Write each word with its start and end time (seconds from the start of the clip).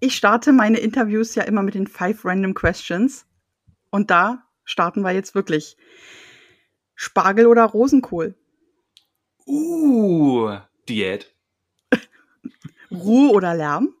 Ich 0.00 0.16
starte 0.16 0.52
meine 0.52 0.78
Interviews 0.78 1.34
ja 1.34 1.44
immer 1.44 1.62
mit 1.62 1.74
den 1.74 1.86
five 1.86 2.24
random 2.24 2.54
questions. 2.54 3.26
Und 3.90 4.10
da 4.10 4.46
starten 4.64 5.02
wir 5.02 5.12
jetzt 5.12 5.34
wirklich. 5.34 5.76
Spargel 6.94 7.46
oder 7.46 7.64
Rosenkohl? 7.64 8.34
Uh, 9.46 10.58
Diät. 10.88 11.34
Ruhe 12.90 13.30
oder 13.30 13.54
Lärm? 13.54 13.94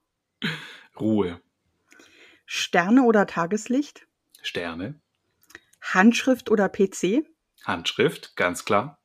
Ruhe. 0.98 1.40
Sterne 2.46 3.02
oder 3.02 3.26
Tageslicht? 3.26 4.06
Sterne. 4.42 5.00
Handschrift 5.80 6.50
oder 6.50 6.68
PC? 6.68 7.24
Handschrift, 7.64 8.36
ganz 8.36 8.64
klar. 8.64 8.98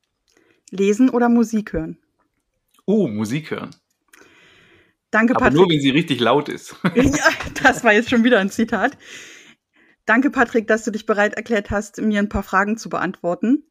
Lesen 0.70 1.10
oder 1.10 1.30
Musik 1.30 1.74
hören? 1.74 1.98
Uh, 2.86 3.08
Musik 3.08 3.52
hören. 3.52 3.76
Danke, 5.12 5.36
Aber 5.36 5.46
Patrick. 5.46 5.58
nur, 5.60 5.70
wenn 5.70 5.82
sie 5.82 5.90
richtig 5.90 6.20
laut 6.20 6.50
ist. 6.50 6.76
ja, 6.96 7.30
das 7.64 7.84
war 7.84 7.94
jetzt 7.94 8.10
schon 8.10 8.24
wieder 8.24 8.40
ein 8.40 8.50
Zitat. 8.50 8.98
Danke, 10.06 10.30
Patrick, 10.30 10.68
dass 10.68 10.84
du 10.84 10.92
dich 10.92 11.06
bereit 11.06 11.36
erklärt 11.36 11.72
hast, 11.72 12.00
mir 12.00 12.20
ein 12.20 12.30
paar 12.30 12.44
Fragen 12.44 12.78
zu 12.78 12.90
beantworten. 12.90 13.66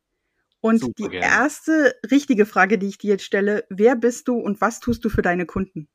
Und 0.60 0.80
Super 0.80 0.92
die 0.98 1.08
gerne. 1.10 1.26
erste 1.26 1.94
richtige 2.10 2.44
Frage, 2.44 2.78
die 2.78 2.88
ich 2.88 2.98
dir 2.98 3.10
jetzt 3.10 3.24
stelle, 3.24 3.64
wer 3.70 3.94
bist 3.94 4.26
du 4.26 4.34
und 4.36 4.60
was 4.60 4.80
tust 4.80 5.04
du 5.04 5.08
für 5.08 5.22
deine 5.22 5.46
Kunden? 5.46 5.88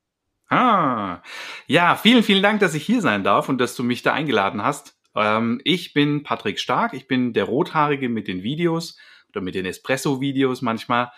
Ah, 0.48 1.22
ja, 1.66 1.96
vielen, 1.96 2.22
vielen 2.22 2.42
Dank, 2.42 2.60
dass 2.60 2.74
ich 2.74 2.84
hier 2.84 3.00
sein 3.00 3.24
darf 3.24 3.48
und 3.48 3.58
dass 3.58 3.74
du 3.76 3.82
mich 3.82 4.02
da 4.02 4.12
eingeladen 4.12 4.62
hast. 4.62 4.98
Ähm, 5.14 5.60
ich 5.64 5.92
bin 5.92 6.22
Patrick 6.22 6.58
Stark, 6.58 6.94
ich 6.94 7.06
bin 7.06 7.32
der 7.32 7.44
Rothaarige 7.44 8.08
mit 8.08 8.28
den 8.28 8.42
Videos 8.42 8.98
oder 9.30 9.40
mit 9.40 9.54
den 9.54 9.66
Espresso-Videos 9.66 10.62
manchmal. 10.62 11.10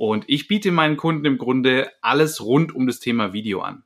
Und 0.00 0.24
ich 0.28 0.48
biete 0.48 0.72
meinen 0.72 0.96
Kunden 0.96 1.26
im 1.26 1.36
Grunde 1.36 1.92
alles 2.00 2.40
rund 2.40 2.74
um 2.74 2.86
das 2.86 3.00
Thema 3.00 3.34
Video 3.34 3.60
an. 3.60 3.82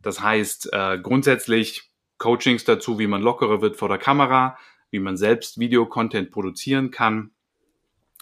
Das 0.00 0.22
heißt, 0.22 0.72
äh, 0.72 0.98
grundsätzlich 0.98 1.90
Coachings 2.16 2.64
dazu, 2.64 2.98
wie 2.98 3.06
man 3.06 3.20
lockerer 3.20 3.60
wird 3.60 3.76
vor 3.76 3.90
der 3.90 3.98
Kamera, 3.98 4.56
wie 4.90 4.98
man 4.98 5.18
selbst 5.18 5.60
Videocontent 5.60 6.30
produzieren 6.30 6.90
kann, 6.90 7.32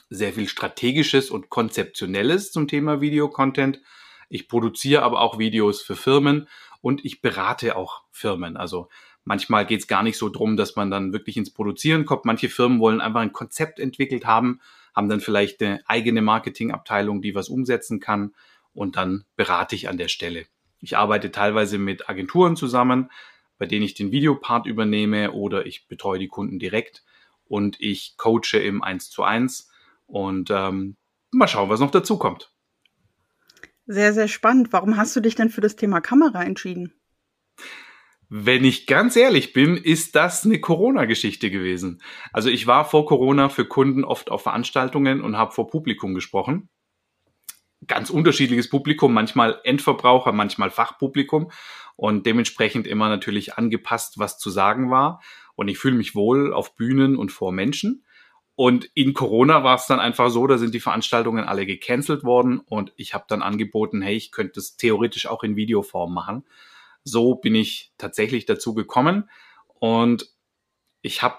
sehr 0.09 0.33
viel 0.33 0.49
strategisches 0.49 1.31
und 1.31 1.51
konzeptionelles 1.51 2.51
zum 2.51 2.67
Thema 2.67 3.01
Videocontent. 3.01 3.81
Ich 4.29 4.49
produziere 4.49 5.03
aber 5.03 5.21
auch 5.21 5.39
Videos 5.39 5.83
für 5.83 5.95
Firmen 5.95 6.49
und 6.81 7.05
ich 7.05 7.21
berate 7.21 7.77
auch 7.77 8.03
Firmen. 8.11 8.57
Also 8.57 8.89
manchmal 9.23 9.67
geht 9.67 9.83
es 9.83 9.87
gar 9.87 10.03
nicht 10.03 10.19
so 10.19 10.31
drum, 10.31 10.57
dass 10.57 10.75
man 10.75 10.91
dann 10.91 11.13
wirklich 11.13 11.37
ins 11.37 11.53
Produzieren 11.53 12.07
kommt. 12.07 12.25
Manche 12.25 12.49
Firmen 12.49 12.81
wollen 12.81 13.01
einfach 13.01 13.21
ein 13.21 13.33
Konzept 13.33 13.79
entwickelt 13.79 14.27
haben, 14.27 14.61
haben 14.95 15.09
dann 15.09 15.21
vielleicht 15.21 15.63
eine 15.63 15.81
eigene 15.87 16.23
Marketingabteilung, 16.23 17.23
die 17.23 17.35
was 17.35 17.49
umsetzen 17.49 18.01
kann 18.01 18.35
und 18.73 18.97
dann 18.97 19.25
berate 19.37 19.75
ich 19.75 19.89
an 19.89 19.99
der 19.99 20.09
Stelle. 20.09 20.47
Ich 20.81 20.97
arbeite 20.97 21.31
teilweise 21.31 21.79
mit 21.79 22.09
Agenturen 22.09 22.57
zusammen, 22.57 23.11
bei 23.59 23.67
denen 23.67 23.85
ich 23.85 23.95
den 23.95 24.13
Videopart 24.13 24.67
übernehme 24.67 25.33
oder 25.33 25.67
ich 25.67 25.87
betreue 25.87 26.19
die 26.19 26.29
Kunden 26.29 26.59
direkt 26.59 27.05
und 27.45 27.81
ich 27.81 28.17
coache 28.17 28.59
im 28.59 28.83
1 28.83 29.11
zu 29.11 29.23
1 29.23 29.71
und 30.07 30.51
ähm, 30.51 30.97
mal 31.31 31.49
schauen, 31.49 31.69
was 31.69 31.81
noch 31.81 31.91
dazu 31.91 32.19
kommt. 32.19 32.53
Sehr, 33.87 34.13
sehr 34.13 34.29
spannend. 34.29 34.73
Warum 34.73 34.97
hast 34.97 35.15
du 35.17 35.21
dich 35.21 35.35
denn 35.35 35.51
für 35.51 35.61
das 35.61 35.77
Thema 35.77 36.01
Kamera 36.01 36.43
entschieden? 36.45 36.95
Wenn 38.33 38.65
ich 38.65 38.87
ganz 38.87 39.17
ehrlich 39.17 39.53
bin, 39.53 39.77
ist 39.77 40.15
das 40.15 40.45
eine 40.45 40.61
Corona-Geschichte 40.61 41.51
gewesen. 41.51 42.01
Also 42.33 42.49
ich 42.49 42.69
war 42.69 42.85
vor 42.85 43.05
Corona 43.05 43.49
für 43.49 43.65
Kunden 43.65 44.05
oft 44.05 44.31
auf 44.31 44.45
Veranstaltungen 44.45 45.21
und 45.21 45.37
habe 45.37 45.51
vor 45.51 45.67
Publikum 45.67 46.15
gesprochen. 46.15 46.69
Ganz 47.89 48.09
unterschiedliches 48.09 48.69
Publikum, 48.69 49.13
manchmal 49.13 49.61
Endverbraucher, 49.65 50.31
manchmal 50.31 50.71
Fachpublikum 50.71 51.51
und 51.97 52.25
dementsprechend 52.25 52.87
immer 52.87 53.09
natürlich 53.09 53.59
angepasst, 53.59 54.21
was 54.21 54.39
zu 54.39 54.49
sagen 54.49 54.93
war. 54.93 55.21
Und 55.57 55.67
ich 55.67 55.79
fühle 55.79 55.97
mich 55.97 56.15
wohl 56.15 56.55
auf 56.55 56.77
Bühnen 56.77 57.17
und 57.17 57.33
vor 57.33 57.51
Menschen. 57.51 58.05
Und 58.55 58.89
in 58.95 59.13
Corona 59.13 59.65
war 59.65 59.75
es 59.75 59.87
dann 59.87 59.99
einfach 59.99 60.31
so, 60.31 60.47
da 60.47 60.57
sind 60.57 60.73
die 60.73 60.81
Veranstaltungen 60.81 61.43
alle 61.43 61.67
gecancelt 61.67 62.23
worden 62.23 62.61
und 62.61 62.93
ich 62.95 63.13
habe 63.13 63.25
dann 63.27 63.43
angeboten, 63.43 64.03
hey, 64.03 64.15
ich 64.15 64.31
könnte 64.31 64.61
es 64.61 64.77
theoretisch 64.77 65.27
auch 65.27 65.43
in 65.43 65.57
Videoform 65.57 66.15
machen. 66.15 66.45
So 67.05 67.35
bin 67.35 67.55
ich 67.55 67.93
tatsächlich 67.99 68.47
dazu 68.47 68.75
gekommen 68.75 69.29
und 69.67 70.29
ich 71.03 71.23
habe 71.23 71.39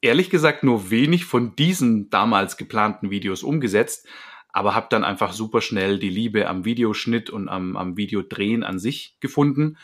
ehrlich 0.00 0.30
gesagt 0.30 0.62
nur 0.62 0.90
wenig 0.90 1.24
von 1.24 1.56
diesen 1.56 2.10
damals 2.10 2.56
geplanten 2.56 3.10
Videos 3.10 3.42
umgesetzt, 3.42 4.06
aber 4.52 4.74
habe 4.74 4.86
dann 4.90 5.04
einfach 5.04 5.32
super 5.32 5.60
schnell 5.60 5.98
die 5.98 6.10
Liebe 6.10 6.46
am 6.46 6.64
Videoschnitt 6.64 7.30
und 7.30 7.48
am, 7.48 7.76
am 7.76 7.96
Videodrehen 7.96 8.62
an 8.62 8.78
sich 8.78 9.16
gefunden 9.20 9.78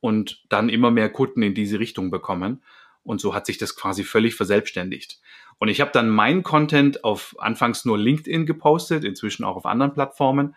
und 0.00 0.44
dann 0.48 0.68
immer 0.68 0.90
mehr 0.90 1.10
Kunden 1.10 1.42
in 1.42 1.54
diese 1.54 1.78
Richtung 1.78 2.10
bekommen. 2.10 2.62
Und 3.02 3.20
so 3.20 3.34
hat 3.34 3.46
sich 3.46 3.58
das 3.58 3.76
quasi 3.76 4.02
völlig 4.02 4.34
verselbstständigt. 4.34 5.20
Und 5.58 5.68
ich 5.68 5.80
habe 5.80 5.90
dann 5.92 6.08
meinen 6.08 6.42
Content 6.42 7.04
auf 7.04 7.34
anfangs 7.38 7.84
nur 7.84 7.98
LinkedIn 7.98 8.46
gepostet, 8.46 9.04
inzwischen 9.04 9.44
auch 9.44 9.56
auf 9.56 9.66
anderen 9.66 9.92
Plattformen. 9.92 10.56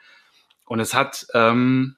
Und 0.65 0.79
es 0.79 0.93
hat, 0.93 1.27
ähm, 1.33 1.97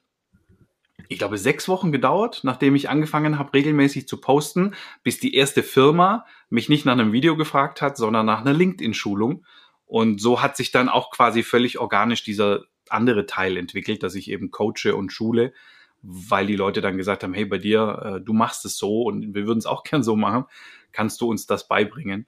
ich 1.10 1.18
glaube, 1.18 1.38
sechs 1.38 1.66
Wochen 1.66 1.90
gedauert, 1.90 2.40
nachdem 2.44 2.76
ich 2.76 2.88
angefangen 2.88 3.36
habe, 3.36 3.52
regelmäßig 3.52 4.06
zu 4.06 4.20
posten, 4.20 4.74
bis 5.02 5.18
die 5.18 5.34
erste 5.34 5.64
Firma 5.64 6.24
mich 6.50 6.68
nicht 6.68 6.86
nach 6.86 6.92
einem 6.92 7.12
Video 7.12 7.36
gefragt 7.36 7.82
hat, 7.82 7.96
sondern 7.96 8.24
nach 8.24 8.42
einer 8.42 8.52
LinkedIn-Schulung. 8.52 9.44
Und 9.86 10.20
so 10.20 10.40
hat 10.40 10.56
sich 10.56 10.70
dann 10.70 10.88
auch 10.88 11.10
quasi 11.10 11.42
völlig 11.42 11.80
organisch 11.80 12.22
dieser 12.22 12.62
andere 12.88 13.26
Teil 13.26 13.56
entwickelt, 13.56 14.04
dass 14.04 14.14
ich 14.14 14.30
eben 14.30 14.52
coache 14.52 14.94
und 14.94 15.12
schule, 15.12 15.52
weil 16.00 16.46
die 16.46 16.54
Leute 16.54 16.80
dann 16.80 16.96
gesagt 16.96 17.24
haben, 17.24 17.34
hey, 17.34 17.44
bei 17.44 17.58
dir, 17.58 18.02
äh, 18.04 18.20
du 18.24 18.32
machst 18.32 18.64
es 18.64 18.78
so 18.78 19.02
und 19.02 19.34
wir 19.34 19.48
würden 19.48 19.58
es 19.58 19.66
auch 19.66 19.82
gern 19.84 20.04
so 20.04 20.14
machen, 20.14 20.44
kannst 20.92 21.20
du 21.20 21.28
uns 21.28 21.44
das 21.44 21.66
beibringen? 21.66 22.26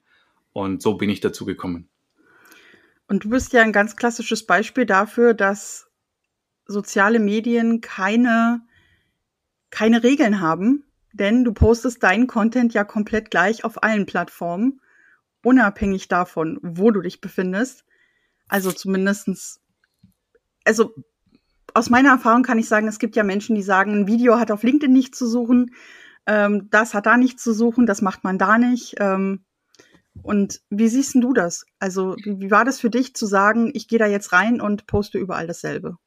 Und 0.51 0.81
so 0.81 0.95
bin 0.95 1.09
ich 1.09 1.21
dazu 1.21 1.45
gekommen. 1.45 1.87
Und 3.07 3.23
du 3.23 3.29
bist 3.29 3.53
ja 3.53 3.61
ein 3.61 3.71
ganz 3.71 3.95
klassisches 3.95 4.45
Beispiel 4.45 4.85
dafür, 4.85 5.33
dass 5.33 5.89
soziale 6.65 7.19
Medien 7.19 7.79
keine, 7.79 8.61
keine 9.73 10.03
Regeln 10.03 10.39
haben, 10.39 10.83
denn 11.13 11.43
du 11.43 11.51
postest 11.51 12.03
deinen 12.03 12.27
Content 12.27 12.75
ja 12.75 12.83
komplett 12.83 13.31
gleich 13.31 13.65
auf 13.65 13.81
allen 13.81 14.05
Plattformen, 14.05 14.79
unabhängig 15.43 16.07
davon, 16.07 16.59
wo 16.61 16.91
du 16.91 17.01
dich 17.01 17.21
befindest. 17.21 17.83
Also 18.47 18.71
zumindestens, 18.71 19.61
also 20.63 20.93
aus 21.73 21.89
meiner 21.89 22.09
Erfahrung 22.09 22.43
kann 22.43 22.59
ich 22.59 22.67
sagen, 22.67 22.87
es 22.87 22.99
gibt 22.99 23.15
ja 23.15 23.23
Menschen, 23.23 23.55
die 23.55 23.63
sagen, 23.63 23.93
ein 23.93 24.07
Video 24.07 24.39
hat 24.39 24.51
auf 24.51 24.61
LinkedIn 24.61 24.93
nichts 24.93 25.17
zu 25.17 25.27
suchen, 25.27 25.73
ähm, 26.27 26.69
das 26.69 26.93
hat 26.93 27.07
da 27.07 27.17
nichts 27.17 27.41
zu 27.41 27.51
suchen, 27.51 27.87
das 27.87 28.03
macht 28.03 28.23
man 28.23 28.37
da 28.37 28.59
nicht. 28.59 28.95
Ähm, 28.99 29.43
und 30.21 30.61
wie 30.69 30.87
siehst 30.87 31.15
du 31.15 31.33
das? 31.33 31.65
Also, 31.79 32.15
wie 32.23 32.51
war 32.51 32.63
das 32.63 32.79
für 32.79 32.91
dich 32.91 33.15
zu 33.15 33.25
sagen, 33.25 33.71
ich 33.73 33.87
gehe 33.87 33.97
da 33.97 34.05
jetzt 34.05 34.33
rein 34.33 34.61
und 34.61 34.85
poste 34.85 35.17
überall 35.17 35.47
dasselbe? 35.47 35.97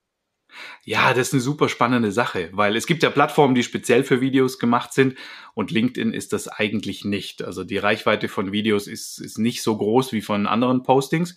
Ja, 0.84 1.14
das 1.14 1.28
ist 1.28 1.34
eine 1.34 1.42
super 1.42 1.68
spannende 1.68 2.12
Sache, 2.12 2.50
weil 2.52 2.76
es 2.76 2.86
gibt 2.86 3.02
ja 3.02 3.10
Plattformen, 3.10 3.54
die 3.54 3.62
speziell 3.62 4.04
für 4.04 4.20
Videos 4.20 4.58
gemacht 4.58 4.92
sind 4.92 5.16
und 5.54 5.70
LinkedIn 5.70 6.12
ist 6.12 6.32
das 6.32 6.48
eigentlich 6.48 7.04
nicht. 7.04 7.42
Also 7.42 7.64
die 7.64 7.78
Reichweite 7.78 8.28
von 8.28 8.52
Videos 8.52 8.86
ist, 8.86 9.18
ist 9.18 9.38
nicht 9.38 9.62
so 9.62 9.76
groß 9.76 10.12
wie 10.12 10.22
von 10.22 10.46
anderen 10.46 10.82
Postings. 10.82 11.36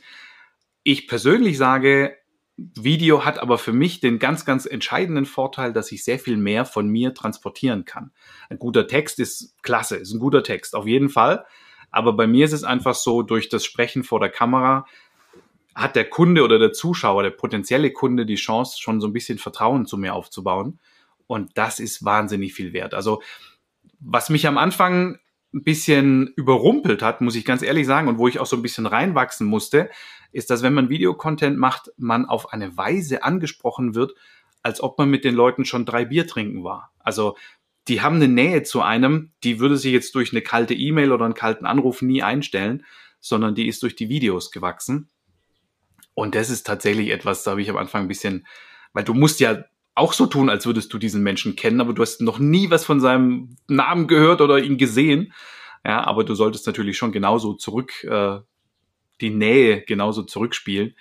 Ich 0.84 1.08
persönlich 1.08 1.58
sage, 1.58 2.16
Video 2.58 3.26
hat 3.26 3.40
aber 3.40 3.58
für 3.58 3.74
mich 3.74 4.00
den 4.00 4.20
ganz, 4.20 4.46
ganz 4.46 4.66
entscheidenden 4.66 5.26
Vorteil, 5.26 5.72
dass 5.72 5.92
ich 5.92 6.04
sehr 6.04 6.20
viel 6.20 6.38
mehr 6.38 6.66
von 6.66 6.88
mir 6.88 7.14
transportieren 7.14 7.86
kann. 7.86 8.12
Ein 8.50 8.60
guter 8.60 8.88
Text 8.88 9.20
ist 9.20 9.56
klasse, 9.64 9.98
ist 9.98 10.14
ein 10.14 10.20
guter 10.20 10.44
Text, 10.44 10.76
auf 10.76 10.86
jeden 10.86 11.10
Fall. 11.10 11.46
Aber 11.92 12.14
bei 12.14 12.28
mir 12.28 12.46
ist 12.46 12.54
es 12.54 12.64
einfach 12.64 12.96
so, 12.96 13.22
durch 13.24 13.50
das 13.50 13.66
Sprechen 13.66 14.04
vor 14.04 14.20
der 14.20 14.30
Kamera 14.30 14.86
hat 15.76 15.96
der 15.96 16.10
Kunde 16.10 16.44
oder 16.44 16.60
der 16.60 16.74
Zuschauer, 16.74 17.24
der 17.24 17.30
potenzielle 17.32 17.92
Kunde 17.92 18.26
die 18.26 18.36
Chance, 18.36 18.80
schon 18.80 19.02
so 19.02 19.08
ein 19.08 19.14
bisschen 19.14 19.38
Vertrauen 19.38 19.86
zu 19.86 19.98
mir 19.98 20.14
aufzubauen. 20.14 20.80
Und 21.28 21.52
das 21.58 21.80
ist 21.80 22.04
wahnsinnig 22.04 22.54
viel 22.54 22.74
wert. 22.74 22.94
Also 22.94 23.22
was 24.00 24.30
mich 24.30 24.48
am 24.48 24.58
Anfang 24.58 25.20
ein 25.54 25.64
bisschen 25.64 26.28
überrumpelt 26.36 27.02
hat, 27.02 27.22
muss 27.22 27.36
ich 27.36 27.46
ganz 27.46 27.62
ehrlich 27.62 27.88
sagen, 27.88 28.08
und 28.08 28.18
wo 28.18 28.28
ich 28.28 28.40
auch 28.40 28.46
so 28.46 28.56
ein 28.56 28.62
bisschen 28.62 28.86
reinwachsen 28.86 29.48
musste, 29.48 29.90
ist, 30.32 30.50
dass 30.50 30.62
wenn 30.62 30.74
man 30.74 30.90
Videocontent 30.90 31.58
macht, 31.58 31.92
man 31.98 32.26
auf 32.26 32.54
eine 32.54 32.78
Weise 32.78 33.24
angesprochen 33.24 33.96
wird, 33.96 34.14
als 34.62 34.82
ob 34.82 34.98
man 34.98 35.10
mit 35.10 35.24
den 35.24 35.36
Leuten 35.36 35.66
schon 35.66 35.86
drei 35.86 36.06
Bier 36.06 36.28
trinken 36.28 36.64
war. 36.64 36.92
Also 37.00 37.36
die 37.88 38.02
haben 38.02 38.18
eine 38.18 38.28
Nähe 38.28 38.62
zu 38.64 38.82
einem, 38.82 39.32
die 39.44 39.60
würde 39.60 39.78
sich 39.78 39.92
jetzt 39.92 40.14
durch 40.14 40.32
eine 40.32 40.42
kalte 40.42 40.76
E-Mail 40.76 41.12
oder 41.12 41.26
einen 41.26 41.34
kalten 41.34 41.66
Anruf 41.66 42.02
nie 42.02 42.22
einstellen, 42.22 42.86
sondern 43.20 43.56
die 43.56 43.68
ist 43.68 43.82
durch 43.82 43.96
die 43.96 44.10
Videos 44.10 44.52
gewachsen. 44.52 45.10
Und 46.14 46.36
das 46.36 46.50
ist 46.50 46.66
tatsächlich 46.66 47.10
etwas, 47.10 47.44
da 47.44 47.52
habe 47.52 47.62
ich 47.62 47.70
am 47.70 47.78
Anfang 47.78 48.04
ein 48.04 48.08
bisschen, 48.08 48.46
weil 48.94 49.04
du 49.04 49.14
musst 49.14 49.40
ja 49.40 49.64
auch 49.96 50.14
so 50.14 50.26
tun, 50.26 50.50
als 50.50 50.66
würdest 50.66 50.94
du 50.94 50.98
diesen 50.98 51.24
Menschen 51.24 51.56
kennen, 51.56 51.82
aber 51.82 51.94
du 51.94 52.02
hast 52.02 52.22
noch 52.22 52.40
nie 52.40 52.70
was 52.70 52.86
von 52.86 53.00
seinem 53.00 53.58
Namen 53.68 54.08
gehört 54.08 54.42
oder 54.42 54.60
ihn 54.60 54.78
gesehen. 54.78 55.34
Ja, 55.86 56.06
aber 56.06 56.24
du 56.24 56.36
solltest 56.36 56.68
natürlich 56.68 56.98
schon 56.98 57.12
genauso 57.12 57.54
zurück, 57.54 58.04
äh, 58.04 58.40
die 59.22 59.30
Nähe 59.30 59.82
genauso 59.82 60.24
zurückspielen. 60.24 60.96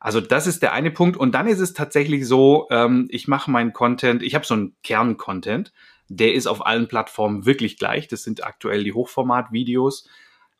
Also 0.00 0.20
das 0.20 0.46
ist 0.46 0.62
der 0.62 0.72
eine 0.72 0.90
Punkt. 0.90 1.16
Und 1.16 1.32
dann 1.32 1.46
ist 1.46 1.60
es 1.60 1.74
tatsächlich 1.74 2.26
so, 2.26 2.66
ähm, 2.70 3.06
ich 3.10 3.28
mache 3.28 3.50
meinen 3.50 3.72
Content, 3.72 4.22
ich 4.22 4.34
habe 4.34 4.44
so 4.44 4.54
einen 4.54 4.76
Kern-Content, 4.82 5.72
der 6.08 6.34
ist 6.34 6.46
auf 6.46 6.66
allen 6.66 6.88
Plattformen 6.88 7.46
wirklich 7.46 7.78
gleich. 7.78 8.08
Das 8.08 8.22
sind 8.22 8.44
aktuell 8.44 8.84
die 8.84 8.92
Hochformat-Videos. 8.92 10.08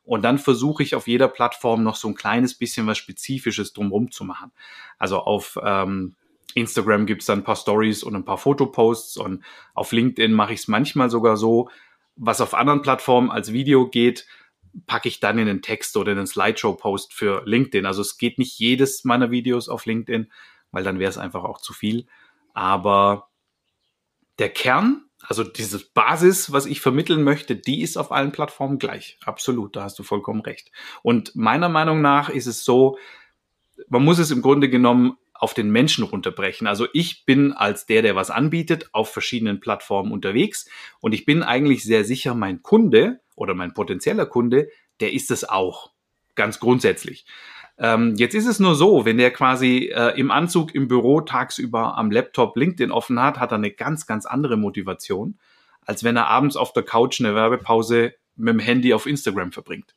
Und 0.03 0.23
dann 0.23 0.37
versuche 0.37 0.83
ich 0.83 0.95
auf 0.95 1.07
jeder 1.07 1.27
Plattform 1.27 1.83
noch 1.83 1.95
so 1.95 2.09
ein 2.09 2.15
kleines 2.15 2.55
bisschen 2.55 2.87
was 2.87 2.97
Spezifisches 2.97 3.73
drumherum 3.73 4.11
zu 4.11 4.25
machen. 4.25 4.51
Also 4.99 5.19
auf 5.19 5.57
ähm, 5.63 6.15
Instagram 6.55 7.05
gibt's 7.05 7.25
dann 7.25 7.39
ein 7.39 7.43
paar 7.43 7.55
Stories 7.55 8.03
und 8.03 8.15
ein 8.15 8.25
paar 8.25 8.37
Fotoposts 8.37 9.17
und 9.17 9.43
auf 9.73 9.91
LinkedIn 9.91 10.33
mache 10.33 10.53
ich 10.53 10.61
es 10.61 10.67
manchmal 10.67 11.09
sogar 11.09 11.37
so, 11.37 11.69
was 12.15 12.41
auf 12.41 12.53
anderen 12.53 12.81
Plattformen 12.81 13.31
als 13.31 13.53
Video 13.53 13.87
geht, 13.89 14.27
packe 14.87 15.07
ich 15.07 15.19
dann 15.19 15.37
in 15.37 15.47
den 15.47 15.61
Text 15.61 15.95
oder 15.97 16.11
in 16.11 16.17
den 16.17 16.27
Slideshow-Post 16.27 17.13
für 17.13 17.43
LinkedIn. 17.45 17.85
Also 17.85 18.01
es 18.01 18.17
geht 18.17 18.39
nicht 18.39 18.57
jedes 18.59 19.03
meiner 19.03 19.31
Videos 19.31 19.69
auf 19.69 19.85
LinkedIn, 19.85 20.31
weil 20.71 20.83
dann 20.83 20.99
wäre 20.99 21.09
es 21.09 21.17
einfach 21.17 21.43
auch 21.43 21.59
zu 21.59 21.73
viel. 21.73 22.07
Aber 22.53 23.29
der 24.39 24.49
Kern, 24.49 25.05
also 25.27 25.43
dieses 25.43 25.85
Basis, 25.85 26.51
was 26.51 26.65
ich 26.65 26.81
vermitteln 26.81 27.23
möchte, 27.23 27.55
die 27.55 27.81
ist 27.81 27.97
auf 27.97 28.11
allen 28.11 28.31
Plattformen 28.31 28.77
gleich. 28.77 29.17
Absolut, 29.23 29.75
da 29.75 29.83
hast 29.83 29.97
du 29.97 30.03
vollkommen 30.03 30.41
recht. 30.41 30.71
Und 31.01 31.35
meiner 31.35 31.69
Meinung 31.69 32.01
nach 32.01 32.29
ist 32.29 32.47
es 32.47 32.65
so, 32.65 32.97
man 33.87 34.03
muss 34.03 34.19
es 34.19 34.31
im 34.31 34.41
Grunde 34.41 34.69
genommen 34.69 35.17
auf 35.33 35.53
den 35.53 35.71
Menschen 35.71 36.03
runterbrechen. 36.03 36.67
Also 36.67 36.87
ich 36.93 37.25
bin 37.25 37.53
als 37.53 37.85
der, 37.85 38.01
der 38.01 38.15
was 38.15 38.29
anbietet, 38.29 38.89
auf 38.93 39.11
verschiedenen 39.11 39.59
Plattformen 39.59 40.11
unterwegs 40.11 40.69
und 40.99 41.13
ich 41.13 41.25
bin 41.25 41.43
eigentlich 41.43 41.83
sehr 41.83 42.05
sicher, 42.05 42.33
mein 42.33 42.61
Kunde 42.61 43.19
oder 43.35 43.53
mein 43.53 43.73
potenzieller 43.73 44.25
Kunde, 44.25 44.69
der 44.99 45.13
ist 45.13 45.31
es 45.31 45.43
auch. 45.47 45.91
Ganz 46.35 46.59
grundsätzlich. 46.59 47.25
Ähm, 47.77 48.15
jetzt 48.15 48.35
ist 48.35 48.45
es 48.45 48.59
nur 48.59 48.75
so, 48.75 49.05
wenn 49.05 49.17
der 49.17 49.31
quasi 49.31 49.91
äh, 49.93 50.17
im 50.19 50.31
Anzug 50.31 50.75
im 50.75 50.87
Büro 50.87 51.21
tagsüber 51.21 51.97
am 51.97 52.11
Laptop 52.11 52.55
LinkedIn 52.55 52.91
offen 52.91 53.19
hat, 53.19 53.39
hat 53.39 53.51
er 53.51 53.57
eine 53.57 53.71
ganz, 53.71 54.05
ganz 54.05 54.25
andere 54.25 54.57
Motivation, 54.57 55.39
als 55.81 56.03
wenn 56.03 56.15
er 56.15 56.27
abends 56.27 56.55
auf 56.55 56.73
der 56.73 56.83
Couch 56.83 57.19
eine 57.19 57.35
Werbepause 57.35 58.13
mit 58.35 58.53
dem 58.53 58.59
Handy 58.59 58.93
auf 58.93 59.05
Instagram 59.05 59.51
verbringt. 59.51 59.95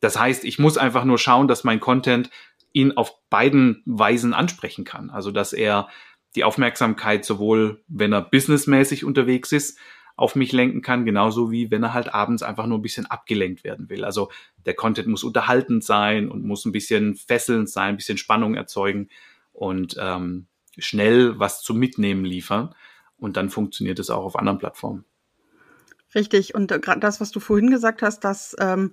Das 0.00 0.18
heißt, 0.18 0.44
ich 0.44 0.58
muss 0.58 0.78
einfach 0.78 1.04
nur 1.04 1.18
schauen, 1.18 1.46
dass 1.46 1.62
mein 1.62 1.80
Content 1.80 2.30
ihn 2.72 2.92
auf 2.92 3.14
beiden 3.30 3.82
Weisen 3.86 4.34
ansprechen 4.34 4.84
kann. 4.84 5.10
Also 5.10 5.30
dass 5.30 5.52
er 5.52 5.88
die 6.34 6.44
Aufmerksamkeit 6.44 7.24
sowohl, 7.24 7.82
wenn 7.88 8.12
er 8.12 8.22
businessmäßig 8.22 9.04
unterwegs 9.04 9.52
ist, 9.52 9.78
auf 10.22 10.36
mich 10.36 10.52
lenken 10.52 10.82
kann, 10.82 11.04
genauso 11.04 11.50
wie 11.50 11.72
wenn 11.72 11.82
er 11.82 11.94
halt 11.94 12.14
abends 12.14 12.44
einfach 12.44 12.66
nur 12.66 12.78
ein 12.78 12.82
bisschen 12.82 13.06
abgelenkt 13.06 13.64
werden 13.64 13.90
will. 13.90 14.04
Also 14.04 14.30
der 14.64 14.74
Content 14.74 15.08
muss 15.08 15.24
unterhaltend 15.24 15.82
sein 15.82 16.28
und 16.28 16.44
muss 16.44 16.64
ein 16.64 16.70
bisschen 16.70 17.16
fesselnd 17.16 17.68
sein, 17.68 17.88
ein 17.88 17.96
bisschen 17.96 18.18
Spannung 18.18 18.54
erzeugen 18.54 19.08
und 19.52 19.96
ähm, 19.98 20.46
schnell 20.78 21.40
was 21.40 21.60
zum 21.62 21.80
Mitnehmen 21.80 22.24
liefern. 22.24 22.72
Und 23.16 23.36
dann 23.36 23.50
funktioniert 23.50 23.98
es 23.98 24.10
auch 24.10 24.24
auf 24.24 24.38
anderen 24.38 24.58
Plattformen. 24.58 25.04
Richtig. 26.14 26.54
Und 26.54 26.68
gerade 26.68 27.00
das, 27.00 27.20
was 27.20 27.32
du 27.32 27.40
vorhin 27.40 27.72
gesagt 27.72 28.00
hast, 28.00 28.20
dass 28.20 28.54
ähm, 28.60 28.92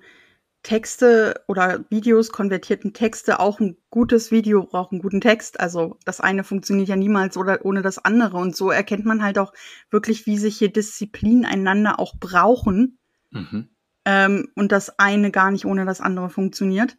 Texte 0.62 1.42
oder 1.48 1.86
Videos, 1.90 2.32
konvertierten 2.32 2.94
Texte, 2.94 3.40
auch 3.40 3.60
ein 3.60 3.78
gutes 3.90 4.30
Video 4.32 4.64
braucht 4.64 4.92
einen 4.92 5.02
guten 5.02 5.22
Text. 5.22 5.60
Also 5.60 5.98
das 6.06 6.20
eine 6.20 6.44
funktioniert 6.44 6.90
ja 6.90 6.96
niemals 6.96 7.38
oder 7.38 7.64
ohne 7.64 7.82
das 7.82 7.98
andere. 7.98 8.38
Und 8.38 8.56
so 8.56 8.70
erkennt 8.70 9.06
man 9.06 9.24
halt 9.24 9.40
auch 9.40 9.54
wirklich, 9.90 10.26
wie 10.26 10.38
sich 10.38 10.58
hier 10.58 10.72
Disziplinen 10.72 11.46
einander 11.46 12.00
auch 12.00 12.14
brauchen. 12.20 13.00
Mhm. 13.32 13.70
Ähm, 14.06 14.50
und 14.56 14.72
das 14.72 15.00
eine 15.00 15.32
gar 15.32 15.52
nicht 15.52 15.66
ohne 15.66 15.86
das 15.86 16.02
andere 16.02 16.30
funktioniert. 16.30 16.98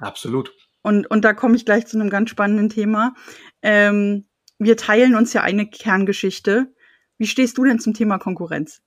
Absolut. 0.00 0.52
Und, 0.82 1.10
und 1.10 1.24
da 1.24 1.32
komme 1.32 1.56
ich 1.56 1.64
gleich 1.64 1.86
zu 1.86 1.98
einem 1.98 2.10
ganz 2.10 2.30
spannenden 2.30 2.68
Thema. 2.68 3.14
Ähm, 3.62 4.26
wir 4.58 4.76
teilen 4.76 5.14
uns 5.14 5.32
ja 5.32 5.42
eine 5.42 5.68
Kerngeschichte. 5.68 6.74
Wie 7.16 7.26
stehst 7.26 7.58
du 7.58 7.64
denn 7.64 7.78
zum 7.78 7.94
Thema 7.94 8.18
Konkurrenz? 8.18 8.82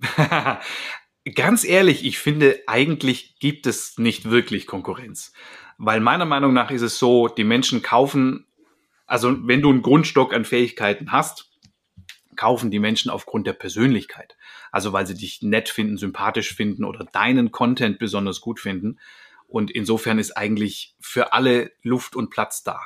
Ganz 1.34 1.64
ehrlich, 1.64 2.04
ich 2.04 2.18
finde, 2.18 2.60
eigentlich 2.66 3.38
gibt 3.40 3.66
es 3.66 3.98
nicht 3.98 4.30
wirklich 4.30 4.66
Konkurrenz. 4.66 5.32
Weil 5.76 6.00
meiner 6.00 6.24
Meinung 6.24 6.52
nach 6.52 6.70
ist 6.70 6.82
es 6.82 6.98
so, 6.98 7.28
die 7.28 7.44
Menschen 7.44 7.82
kaufen, 7.82 8.46
also 9.06 9.36
wenn 9.46 9.62
du 9.62 9.70
einen 9.70 9.82
Grundstock 9.82 10.34
an 10.34 10.44
Fähigkeiten 10.44 11.12
hast, 11.12 11.50
kaufen 12.36 12.70
die 12.70 12.78
Menschen 12.78 13.10
aufgrund 13.10 13.46
der 13.46 13.52
Persönlichkeit. 13.52 14.36
Also 14.70 14.92
weil 14.92 15.06
sie 15.06 15.14
dich 15.14 15.42
nett 15.42 15.68
finden, 15.68 15.96
sympathisch 15.96 16.54
finden 16.54 16.84
oder 16.84 17.04
deinen 17.04 17.50
Content 17.50 17.98
besonders 17.98 18.40
gut 18.40 18.60
finden. 18.60 18.98
Und 19.48 19.70
insofern 19.70 20.18
ist 20.18 20.36
eigentlich 20.36 20.94
für 21.00 21.32
alle 21.32 21.72
Luft 21.82 22.16
und 22.16 22.30
Platz 22.30 22.62
da. 22.62 22.80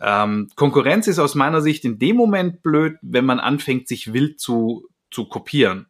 Ähm, 0.00 0.48
Konkurrenz 0.56 1.06
ist 1.06 1.18
aus 1.18 1.34
meiner 1.34 1.60
Sicht 1.60 1.84
in 1.84 1.98
dem 1.98 2.16
Moment 2.16 2.62
blöd, 2.62 2.98
wenn 3.02 3.24
man 3.24 3.40
anfängt, 3.40 3.88
sich 3.88 4.12
wild 4.12 4.40
zu, 4.40 4.88
zu 5.10 5.28
kopieren. 5.28 5.86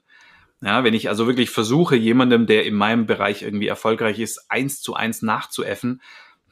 Ja, 0.63 0.85
wenn 0.85 0.95
ich 0.95 1.09
also 1.09 1.27
wirklich 1.27 1.51
versuche, 1.51 1.97
jemandem, 1.97 2.47
der 2.47 2.65
in 2.65 2.75
meinem 2.75 3.07
Bereich 3.07 3.43
irgendwie 3.43 3.67
erfolgreich 3.67 4.21
ist, 4.21 4.49
eins 4.49 4.81
zu 4.81 4.95
eins 4.95 5.21
nachzuäffen, 5.21 6.01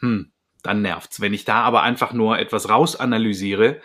hm, 0.01 0.33
dann 0.63 0.83
nervt's. 0.83 1.21
Wenn 1.21 1.33
ich 1.33 1.45
da 1.45 1.63
aber 1.63 1.83
einfach 1.83 2.13
nur 2.13 2.39
etwas 2.39 2.69
rausanalysiere, 2.69 3.81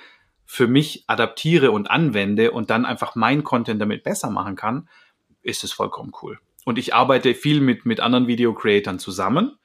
für 0.46 0.68
mich 0.68 1.04
adaptiere 1.08 1.72
und 1.72 1.90
anwende 1.92 2.52
und 2.52 2.72
dann 2.72 2.86
einfach 2.86 3.16
mein 3.16 3.44
Content 3.44 3.80
damit 3.80 4.04
besser 4.04 4.32
machen 4.32 4.56
kann, 4.56 4.90
ist 5.44 5.64
es 5.64 5.74
vollkommen 5.74 6.12
cool. 6.22 6.40
Und 6.66 6.80
ich 6.80 6.96
arbeite 6.96 7.36
viel 7.36 7.62
mit, 7.62 7.86
mit 7.86 8.00
anderen 8.00 8.28
Video-Creatern 8.28 8.98
zusammen, 8.98 9.58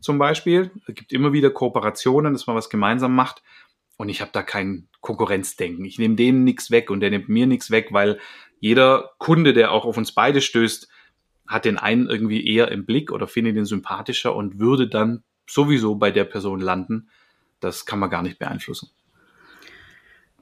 zum 0.00 0.18
Beispiel. 0.18 0.70
Es 0.86 0.94
gibt 0.94 1.12
immer 1.12 1.32
wieder 1.32 1.50
Kooperationen, 1.50 2.34
dass 2.34 2.46
man 2.46 2.56
was 2.56 2.68
gemeinsam 2.68 3.14
macht. 3.14 3.42
Und 3.96 4.10
ich 4.10 4.20
habe 4.20 4.30
da 4.32 4.42
kein 4.42 4.88
Konkurrenzdenken. 5.00 5.84
Ich 5.84 5.98
nehme 5.98 6.16
denen 6.16 6.44
nichts 6.44 6.70
weg 6.70 6.90
und 6.90 7.00
der 7.00 7.10
nimmt 7.10 7.28
mir 7.28 7.46
nichts 7.46 7.70
weg, 7.70 7.88
weil 7.92 8.18
jeder 8.62 9.10
Kunde, 9.18 9.54
der 9.54 9.72
auch 9.72 9.84
auf 9.84 9.96
uns 9.96 10.12
beide 10.12 10.40
stößt, 10.40 10.88
hat 11.48 11.64
den 11.64 11.78
einen 11.78 12.08
irgendwie 12.08 12.46
eher 12.46 12.70
im 12.70 12.86
Blick 12.86 13.10
oder 13.10 13.26
findet 13.26 13.56
ihn 13.56 13.64
sympathischer 13.64 14.36
und 14.36 14.60
würde 14.60 14.86
dann 14.86 15.24
sowieso 15.50 15.96
bei 15.96 16.12
der 16.12 16.22
Person 16.22 16.60
landen. 16.60 17.10
Das 17.58 17.86
kann 17.86 17.98
man 17.98 18.08
gar 18.08 18.22
nicht 18.22 18.38
beeinflussen. 18.38 18.90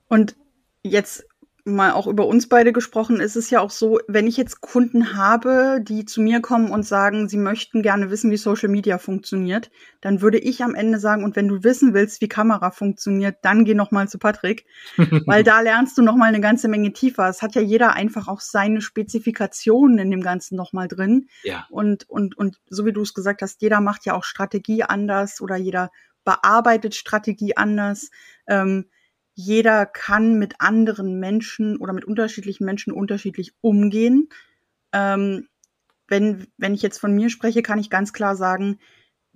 Und 0.09 0.37
jetzt 0.83 1.27
mal 1.65 1.93
auch 1.93 2.07
über 2.07 2.27
uns 2.27 2.49
beide 2.49 2.73
gesprochen, 2.73 3.21
ist 3.21 3.37
es 3.37 3.51
ja 3.51 3.61
auch 3.61 3.71
so, 3.71 4.01
wenn 4.09 4.27
ich 4.27 4.37
jetzt 4.37 4.61
Kunden 4.61 5.15
habe, 5.17 5.81
die 5.83 6.05
zu 6.05 6.21
mir 6.21 6.41
kommen 6.41 6.71
und 6.71 6.85
sagen, 6.85 7.29
sie 7.29 7.37
möchten 7.37 7.83
gerne 7.83 8.11
wissen, 8.11 8.31
wie 8.31 8.37
Social 8.37 8.69
Media 8.69 8.99
funktioniert, 8.99 9.71
dann 10.01 10.23
würde 10.23 10.39
ich 10.39 10.63
am 10.63 10.75
Ende 10.75 10.99
sagen, 10.99 11.25
und 11.25 11.37
wenn 11.37 11.49
du 11.49 11.63
wissen 11.63 11.95
willst, 11.95 12.21
wie 12.21 12.29
Kamera 12.29 12.71
funktioniert, 12.71 13.37
dann 13.43 13.65
geh 13.65 13.75
noch 13.75 13.91
mal 13.91 14.09
zu 14.09 14.19
Patrick, 14.19 14.65
weil 15.27 15.45
da 15.45 15.61
lernst 15.61 15.99
du 15.99 16.03
noch 16.03 16.17
mal 16.17 16.27
eine 16.27 16.41
ganze 16.41 16.69
Menge 16.69 16.93
tiefer. 16.93 17.29
Es 17.29 17.43
hat 17.43 17.55
ja 17.55 17.63
jeder 17.63 17.93
einfach 17.95 18.29
auch 18.29 18.41
seine 18.41 18.81
Spezifikationen 18.81 19.99
in 19.99 20.11
dem 20.11 20.23
Ganzen 20.23 20.57
noch 20.57 20.73
mal 20.73 20.89
drin. 20.89 21.29
Ja. 21.43 21.67
Und 21.71 22.09
und 22.09 22.37
und 22.37 22.59
so 22.69 22.87
wie 22.87 22.93
du 22.93 23.03
es 23.03 23.15
gesagt 23.15 23.43
hast, 23.43 23.63
jeder 23.63 23.81
macht 23.81 24.05
ja 24.07 24.15
auch 24.15 24.25
Strategie 24.25 24.83
anders 24.83 25.41
oder 25.41 25.57
jeder 25.57 25.91
bearbeitet 26.25 26.95
Strategie 26.95 27.57
anders. 27.57 28.11
Ähm, 28.47 28.87
jeder 29.41 29.87
kann 29.87 30.39
mit 30.39 30.55
anderen 30.59 31.19
Menschen 31.19 31.77
oder 31.79 31.93
mit 31.93 32.05
unterschiedlichen 32.05 32.65
Menschen 32.65 32.93
unterschiedlich 32.93 33.53
umgehen. 33.61 34.29
Ähm, 34.93 35.49
wenn, 36.09 36.47
wenn 36.59 36.75
ich 36.75 36.83
jetzt 36.83 36.99
von 36.99 37.15
mir 37.15 37.31
spreche, 37.31 37.63
kann 37.63 37.79
ich 37.79 37.91
ganz 37.91 38.13
klar 38.13 38.37
sagen, 38.37 38.79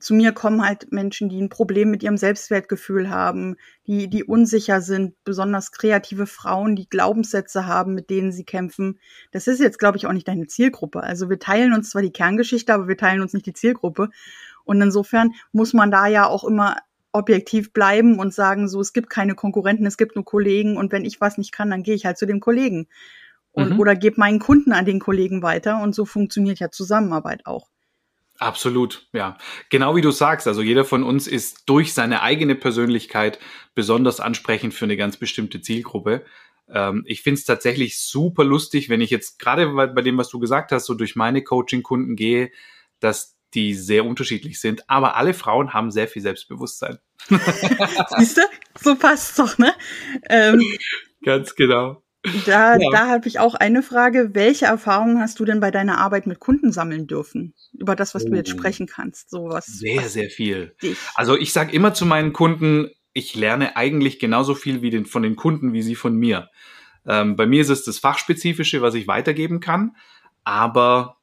zu 0.01 0.13
mir 0.13 0.33
kommen 0.33 0.63
halt 0.63 0.93
Menschen, 0.93 1.29
die 1.29 1.41
ein 1.41 1.49
Problem 1.49 1.91
mit 1.91 2.03
ihrem 2.03 2.19
Selbstwertgefühl 2.19 3.09
haben, 3.09 3.57
die, 3.87 4.11
die 4.11 4.25
unsicher 4.25 4.81
sind, 4.83 5.15
besonders 5.25 5.73
kreative 5.73 6.27
Frauen, 6.27 6.77
die 6.77 6.89
Glaubenssätze 6.89 7.67
haben, 7.67 7.95
mit 7.95 8.11
denen 8.11 8.33
sie 8.33 8.45
kämpfen. 8.45 8.99
Das 9.31 9.47
ist 9.47 9.61
jetzt, 9.61 9.79
glaube 9.79 9.97
ich, 9.97 10.07
auch 10.07 10.13
nicht 10.13 10.29
deine 10.29 10.47
Zielgruppe. 10.47 11.03
Also 11.03 11.31
wir 11.31 11.39
teilen 11.39 11.73
uns 11.73 11.91
zwar 11.91 12.03
die 12.03 12.13
Kerngeschichte, 12.13 12.75
aber 12.75 12.89
wir 12.89 12.99
teilen 12.99 13.23
uns 13.23 13.33
nicht 13.33 13.47
die 13.47 13.55
Zielgruppe. 13.55 14.11
Und 14.65 14.83
insofern 14.83 15.31
muss 15.53 15.73
man 15.73 15.91
da 15.91 16.07
ja 16.07 16.27
auch 16.27 16.45
immer 16.45 16.77
objektiv 17.15 17.73
bleiben 17.73 18.19
und 18.19 18.35
sagen, 18.35 18.69
so, 18.69 18.81
es 18.81 18.93
gibt 18.93 19.09
keine 19.09 19.35
Konkurrenten, 19.35 19.87
es 19.87 19.97
gibt 19.97 20.17
nur 20.17 20.25
Kollegen 20.25 20.77
und 20.77 20.93
wenn 20.93 21.05
ich 21.05 21.21
was 21.21 21.39
nicht 21.39 21.53
kann, 21.53 21.71
dann 21.71 21.83
gehe 21.83 21.95
ich 21.95 22.05
halt 22.05 22.19
zu 22.19 22.27
dem 22.27 22.41
Kollegen. 22.41 22.89
Und, 23.53 23.71
mhm. 23.71 23.81
Oder 23.81 23.95
gebe 23.95 24.19
meinen 24.19 24.41
Kunden 24.41 24.73
an 24.73 24.85
den 24.85 24.99
Kollegen 24.99 25.41
weiter 25.41 25.81
und 25.81 25.95
so 25.95 26.05
funktioniert 26.05 26.59
ja 26.59 26.71
Zusammenarbeit 26.71 27.47
auch. 27.47 27.69
Absolut, 28.39 29.07
ja. 29.13 29.39
Genau 29.71 29.95
wie 29.95 30.01
du 30.01 30.11
sagst, 30.11 30.49
also 30.49 30.61
jeder 30.61 30.85
von 30.85 31.05
uns 31.05 31.29
ist 31.29 31.63
durch 31.67 31.95
seine 31.95 32.21
eigene 32.23 32.57
Persönlichkeit 32.57 33.39
besonders 33.77 34.19
ansprechend 34.19 34.75
für 34.75 34.87
eine 34.87 34.97
ganz 34.97 35.17
bestimmte 35.17 35.61
Zielgruppe. 35.61 36.25
Ähm, 36.69 37.05
ich 37.07 37.23
finde 37.23 37.39
es 37.39 37.45
tatsächlich 37.45 38.01
super 38.01 38.43
lustig, 38.43 38.89
wenn 38.89 39.01
ich 39.01 39.11
jetzt 39.11 39.39
gerade 39.39 39.69
bei, 39.69 39.87
bei 39.87 40.03
dem, 40.03 40.19
was 40.19 40.31
du 40.31 40.41
gesagt 40.41 40.73
hast, 40.73 40.87
so 40.87 40.95
durch 40.95 41.15
meine 41.15 41.45
Coaching-Kunden 41.45 42.17
gehe, 42.17 42.51
dass 42.99 43.34
die 43.55 43.75
sehr 43.75 44.05
unterschiedlich 44.05 44.61
sind, 44.61 44.89
aber 44.89 45.17
alle 45.17 45.35
Frauen 45.35 45.73
haben 45.73 45.91
sehr 45.91 46.09
viel 46.09 46.23
Selbstbewusstsein. 46.23 46.99
Siehst 48.19 48.39
du? 48.39 48.43
So 48.81 48.97
passt 48.97 49.39
doch, 49.39 49.59
ne? 49.59 49.73
Ähm, 50.29 50.63
Ganz 51.23 51.55
genau. 51.55 52.03
Da, 52.47 52.77
ja. 52.77 52.91
da 52.91 53.09
habe 53.09 53.29
ich 53.29 53.39
auch 53.39 53.55
eine 53.55 53.83
Frage. 53.83 54.31
Welche 54.33 54.65
Erfahrungen 54.65 55.21
hast 55.21 55.39
du 55.41 55.45
denn 55.45 55.61
bei 55.61 55.71
deiner 55.71 55.99
Arbeit 55.99 56.27
mit 56.27 56.41
Kunden 56.41 56.73
sammeln 56.73 57.07
dürfen? 57.07 57.55
Über 57.73 57.97
das, 57.97 58.15
was 58.15 58.25
oh. 58.25 58.31
du 58.31 58.37
jetzt 58.37 58.53
oh. 58.55 58.57
sprechen 58.57 58.87
kannst. 58.87 59.31
Sowas. 59.31 59.67
Sehr, 59.67 60.09
sehr 60.09 60.31
viel. 60.31 60.75
Dich. 60.83 60.99
Also 61.15 61.37
ich 61.37 61.53
sage 61.53 61.73
immer 61.73 61.93
zu 61.93 62.07
meinen 62.07 62.33
Kunden, 62.33 62.91
ich 63.13 63.35
lerne 63.35 63.77
eigentlich 63.77 64.19
genauso 64.19 64.55
viel 64.55 64.81
wie 64.81 64.91
den, 64.91 65.05
von 65.05 65.23
den 65.23 65.37
Kunden 65.37 65.73
wie 65.73 65.83
sie 65.83 65.95
von 65.95 66.17
mir. 66.17 66.49
Ähm, 67.07 67.37
bei 67.37 67.47
mir 67.47 67.61
ist 67.61 67.69
es 67.69 67.85
das 67.85 67.99
Fachspezifische, 67.99 68.81
was 68.81 68.95
ich 68.95 69.07
weitergeben 69.07 69.61
kann, 69.61 69.95
aber 70.45 71.19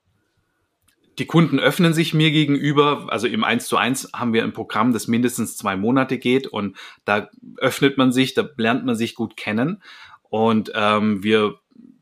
die 1.21 1.27
Kunden 1.27 1.59
öffnen 1.59 1.93
sich 1.93 2.15
mir 2.15 2.31
gegenüber. 2.31 3.05
Also 3.09 3.27
im 3.27 3.43
1 3.43 3.67
zu 3.67 3.77
1 3.77 4.09
haben 4.11 4.33
wir 4.33 4.43
ein 4.43 4.53
Programm, 4.53 4.91
das 4.91 5.07
mindestens 5.07 5.55
zwei 5.55 5.75
Monate 5.75 6.17
geht 6.17 6.47
und 6.47 6.75
da 7.05 7.29
öffnet 7.57 7.95
man 7.95 8.11
sich, 8.11 8.33
da 8.33 8.49
lernt 8.57 8.85
man 8.85 8.95
sich 8.95 9.13
gut 9.13 9.37
kennen. 9.37 9.83
Und 10.29 10.71
ähm, 10.73 11.21
wir 11.21 11.59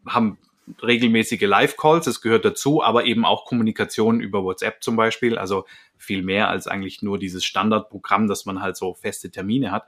haben 0.07 0.37
regelmäßige 0.81 1.41
Live-Calls, 1.41 2.05
das 2.05 2.21
gehört 2.21 2.45
dazu, 2.45 2.81
aber 2.81 3.03
eben 3.03 3.25
auch 3.25 3.43
Kommunikation 3.43 4.21
über 4.21 4.45
WhatsApp 4.45 4.81
zum 4.81 4.95
Beispiel, 4.95 5.37
also 5.37 5.65
viel 5.97 6.23
mehr 6.23 6.47
als 6.47 6.67
eigentlich 6.67 7.01
nur 7.01 7.19
dieses 7.19 7.43
Standardprogramm, 7.43 8.29
dass 8.29 8.45
man 8.45 8.61
halt 8.61 8.77
so 8.77 8.93
feste 8.93 9.31
Termine 9.31 9.71
hat. 9.71 9.83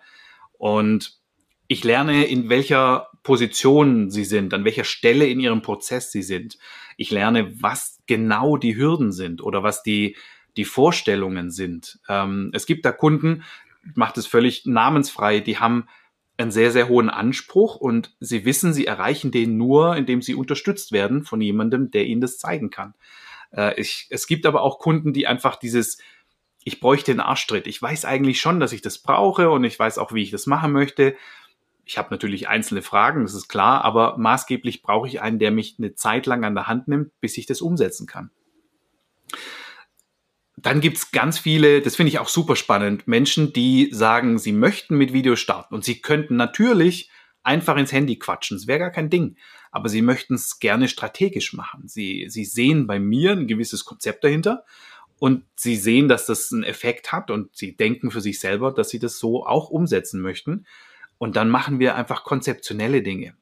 Und 0.57 1.20
ich 1.71 1.85
lerne, 1.85 2.25
in 2.25 2.49
welcher 2.49 3.07
Position 3.23 4.09
sie 4.09 4.25
sind, 4.25 4.53
an 4.53 4.65
welcher 4.65 4.83
Stelle 4.83 5.25
in 5.27 5.39
ihrem 5.39 5.61
Prozess 5.61 6.11
sie 6.11 6.21
sind. 6.21 6.57
Ich 6.97 7.11
lerne, 7.11 7.61
was 7.61 7.99
genau 8.07 8.57
die 8.57 8.75
Hürden 8.75 9.13
sind 9.13 9.41
oder 9.41 9.63
was 9.63 9.81
die, 9.81 10.17
die 10.57 10.65
Vorstellungen 10.65 11.49
sind. 11.49 11.99
Ähm, 12.09 12.51
es 12.53 12.65
gibt 12.65 12.83
da 12.83 12.91
Kunden, 12.91 13.43
macht 13.95 14.17
es 14.17 14.27
völlig 14.27 14.65
namensfrei, 14.65 15.39
die 15.39 15.59
haben 15.59 15.87
einen 16.37 16.51
sehr, 16.51 16.71
sehr 16.71 16.89
hohen 16.89 17.09
Anspruch 17.09 17.77
und 17.77 18.17
sie 18.19 18.43
wissen, 18.43 18.73
sie 18.73 18.85
erreichen 18.85 19.31
den 19.31 19.55
nur, 19.55 19.95
indem 19.95 20.21
sie 20.21 20.35
unterstützt 20.35 20.91
werden 20.91 21.23
von 21.23 21.39
jemandem, 21.39 21.89
der 21.89 22.05
ihnen 22.05 22.19
das 22.19 22.37
zeigen 22.37 22.69
kann. 22.69 22.95
Äh, 23.55 23.79
ich, 23.79 24.07
es 24.09 24.27
gibt 24.27 24.45
aber 24.45 24.61
auch 24.63 24.79
Kunden, 24.79 25.13
die 25.13 25.25
einfach 25.25 25.55
dieses, 25.55 25.99
ich 26.65 26.81
bräuchte 26.81 27.13
den 27.13 27.21
Arschtritt. 27.21 27.65
Ich 27.65 27.81
weiß 27.81 28.03
eigentlich 28.03 28.41
schon, 28.41 28.59
dass 28.59 28.73
ich 28.73 28.81
das 28.81 28.99
brauche 28.99 29.49
und 29.49 29.63
ich 29.63 29.79
weiß 29.79 29.99
auch, 29.99 30.11
wie 30.11 30.21
ich 30.21 30.31
das 30.31 30.47
machen 30.47 30.73
möchte. 30.73 31.15
Ich 31.85 31.97
habe 31.97 32.09
natürlich 32.11 32.47
einzelne 32.47 32.81
Fragen, 32.81 33.23
das 33.23 33.33
ist 33.33 33.47
klar, 33.47 33.83
aber 33.83 34.17
maßgeblich 34.17 34.81
brauche 34.81 35.07
ich 35.07 35.21
einen, 35.21 35.39
der 35.39 35.51
mich 35.51 35.75
eine 35.77 35.95
Zeit 35.95 36.25
lang 36.25 36.43
an 36.43 36.55
der 36.55 36.67
Hand 36.67 36.87
nimmt, 36.87 37.11
bis 37.19 37.37
ich 37.37 37.45
das 37.45 37.61
umsetzen 37.61 38.07
kann. 38.07 38.29
Dann 40.57 40.79
gibt's 40.79 41.11
ganz 41.11 41.39
viele, 41.39 41.81
das 41.81 41.95
finde 41.95 42.09
ich 42.09 42.19
auch 42.19 42.27
super 42.27 42.55
spannend, 42.55 43.07
Menschen, 43.07 43.51
die 43.51 43.89
sagen, 43.91 44.37
sie 44.37 44.51
möchten 44.51 44.95
mit 44.95 45.11
Video 45.11 45.35
starten 45.35 45.73
und 45.73 45.83
sie 45.83 46.01
könnten 46.01 46.35
natürlich 46.35 47.09
einfach 47.43 47.77
ins 47.77 47.91
Handy 47.91 48.17
quatschen, 48.17 48.57
es 48.57 48.67
wäre 48.67 48.79
gar 48.79 48.91
kein 48.91 49.09
Ding, 49.09 49.37
aber 49.71 49.89
sie 49.89 50.01
möchten 50.01 50.35
es 50.35 50.59
gerne 50.59 50.87
strategisch 50.87 51.53
machen. 51.53 51.87
Sie, 51.87 52.27
sie 52.29 52.45
sehen 52.45 52.85
bei 52.87 52.99
mir 52.99 53.31
ein 53.31 53.47
gewisses 53.47 53.85
Konzept 53.85 54.23
dahinter 54.23 54.65
und 55.17 55.45
sie 55.55 55.75
sehen, 55.75 56.07
dass 56.07 56.25
das 56.25 56.51
einen 56.51 56.63
Effekt 56.63 57.11
hat 57.11 57.31
und 57.31 57.55
sie 57.55 57.75
denken 57.75 58.11
für 58.11 58.21
sich 58.21 58.39
selber, 58.39 58.71
dass 58.71 58.89
sie 58.89 58.99
das 58.99 59.17
so 59.17 59.45
auch 59.45 59.69
umsetzen 59.69 60.21
möchten. 60.21 60.65
Und 61.21 61.35
dann 61.35 61.51
machen 61.51 61.77
wir 61.77 61.93
einfach 61.93 62.23
konzeptionelle 62.23 63.03
Dinge. 63.03 63.35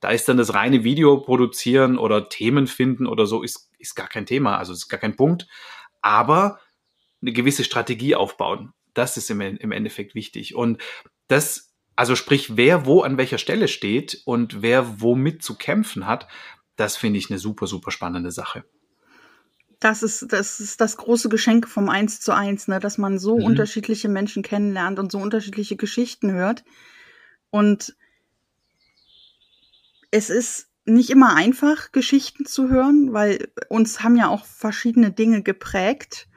Da 0.00 0.08
ist 0.08 0.30
dann 0.30 0.38
das 0.38 0.54
reine 0.54 0.82
Video 0.82 1.20
produzieren 1.20 1.98
oder 1.98 2.30
Themen 2.30 2.66
finden 2.66 3.06
oder 3.06 3.26
so 3.26 3.42
ist, 3.42 3.70
ist 3.78 3.94
gar 3.94 4.08
kein 4.08 4.24
Thema, 4.24 4.56
also 4.56 4.72
ist 4.72 4.88
gar 4.88 4.98
kein 4.98 5.14
Punkt. 5.14 5.46
Aber 6.00 6.58
eine 7.20 7.32
gewisse 7.32 7.64
Strategie 7.64 8.14
aufbauen, 8.14 8.72
das 8.94 9.18
ist 9.18 9.28
im, 9.28 9.42
im 9.42 9.72
Endeffekt 9.72 10.14
wichtig. 10.14 10.54
Und 10.54 10.80
das, 11.26 11.74
also 11.96 12.16
sprich, 12.16 12.56
wer 12.56 12.86
wo 12.86 13.02
an 13.02 13.18
welcher 13.18 13.36
Stelle 13.36 13.68
steht 13.68 14.22
und 14.24 14.62
wer 14.62 15.02
womit 15.02 15.42
zu 15.42 15.54
kämpfen 15.54 16.06
hat, 16.06 16.28
das 16.76 16.96
finde 16.96 17.18
ich 17.18 17.28
eine 17.28 17.38
super, 17.38 17.66
super 17.66 17.90
spannende 17.90 18.30
Sache. 18.30 18.64
Das 19.80 20.02
ist, 20.02 20.32
das 20.32 20.60
ist 20.60 20.80
das 20.80 20.96
große 20.96 21.28
Geschenk 21.28 21.68
vom 21.68 21.90
Eins 21.90 22.20
zu 22.20 22.32
eins, 22.32 22.68
ne? 22.68 22.80
dass 22.80 22.96
man 22.96 23.18
so 23.18 23.36
mhm. 23.36 23.44
unterschiedliche 23.44 24.08
Menschen 24.08 24.42
kennenlernt 24.42 24.98
und 24.98 25.12
so 25.12 25.18
unterschiedliche 25.18 25.76
Geschichten 25.76 26.32
hört. 26.32 26.64
Und 27.50 27.96
es 30.10 30.30
ist 30.30 30.68
nicht 30.84 31.10
immer 31.10 31.34
einfach, 31.34 31.92
Geschichten 31.92 32.46
zu 32.46 32.68
hören, 32.68 33.12
weil 33.12 33.50
uns 33.68 34.02
haben 34.02 34.16
ja 34.16 34.28
auch 34.28 34.44
verschiedene 34.44 35.12
Dinge 35.12 35.42
geprägt. 35.42 36.28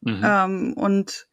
Mhm. 0.00 0.20
Ähm, 0.22 0.72
und 0.74 1.28